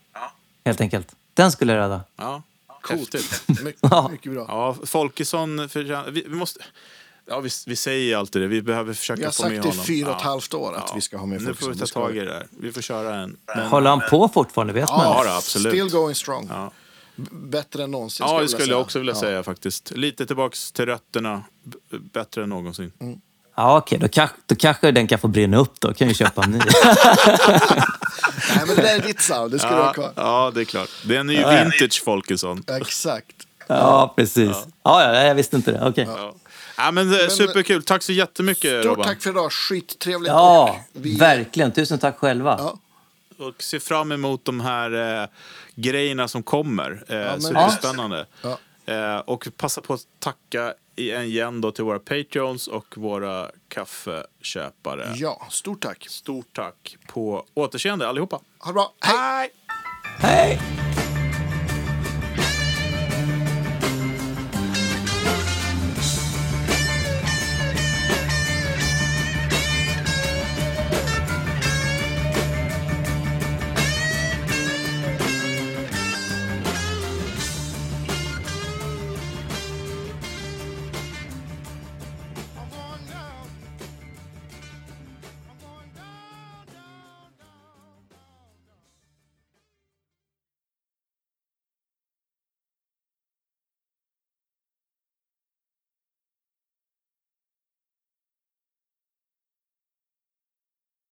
[0.66, 1.16] Helt enkelt.
[1.34, 2.02] Den skulle jag rädda.
[2.16, 2.42] ja.
[2.82, 3.16] Coolt.
[3.64, 3.74] My-
[4.12, 4.46] mycket bra.
[4.48, 6.12] Ja, Folkesson förtjänar...
[6.12, 6.60] Vi, vi måste...
[7.32, 8.48] Ja, vi, vi säger alltid det.
[8.48, 9.86] Vi behöver försöka Vi har få sagt med det i honom.
[9.86, 10.30] fyra och ett Ja.
[10.30, 10.96] halvt år att Ja.
[10.96, 12.48] vi ska ha med Nu folk får vi ta tag i det här.
[12.60, 13.38] Vi får köra en.
[13.70, 14.74] Håller han på fortfarande?
[14.74, 15.00] Vet man?
[15.26, 15.74] Ja, absolut.
[15.74, 16.48] Still going strong.
[16.52, 16.72] Ja.
[17.32, 18.26] Bättre än någonsin.
[18.30, 19.20] Ja, det jag skulle jag också vilja Ja.
[19.20, 19.92] säga faktiskt.
[19.92, 21.44] Lite tillbaks till rötterna.
[21.64, 21.78] B-
[22.14, 22.92] bättre än någonsin.
[23.00, 23.22] Mm.
[23.60, 24.00] Ja, okej.
[24.00, 25.94] Då, kanske, då kanske den kan få brinna upp då.
[25.94, 26.60] kan jag köpa en ny.
[28.56, 29.52] Nej, men det där är ditt sound.
[29.52, 30.12] Det ska du ha Ja, kvar.
[30.16, 30.90] ja, det är klart.
[31.06, 31.64] Det är en ny Ja, ja.
[31.64, 32.64] vintage Folkesson.
[32.82, 33.36] Exakt.
[33.68, 34.58] ja, precis.
[34.84, 35.88] Ja, ja, jag visste inte det.
[35.88, 36.06] Okej.
[36.18, 36.34] Ja.
[36.78, 37.84] Ja, men, eh, superkul.
[37.84, 39.06] Tack så jättemycket, Stort Robban.
[39.08, 39.52] tack för idag.
[39.52, 40.28] Skittrevligt.
[40.34, 41.72] Ja, vi- verkligen.
[41.72, 42.56] Tusen tack själva.
[42.60, 42.78] Ja.
[43.46, 45.28] Och ser fram emot de här eh,
[45.76, 47.04] grejerna som kommer.
[47.08, 48.26] Eh, men- superspännande.
[48.42, 48.58] Ja.
[48.94, 55.14] Eh, och passa på att tacka igen då till våra patreons och våra kaffeköpare.
[55.16, 56.06] ja, stort tack.
[56.10, 56.98] Stort tack.
[57.08, 58.40] På återseende allihopa.
[58.60, 58.94] Ha det bra.
[59.00, 59.50] Hej!
[60.20, 60.60] Hej!
[60.60, 60.89] Hej!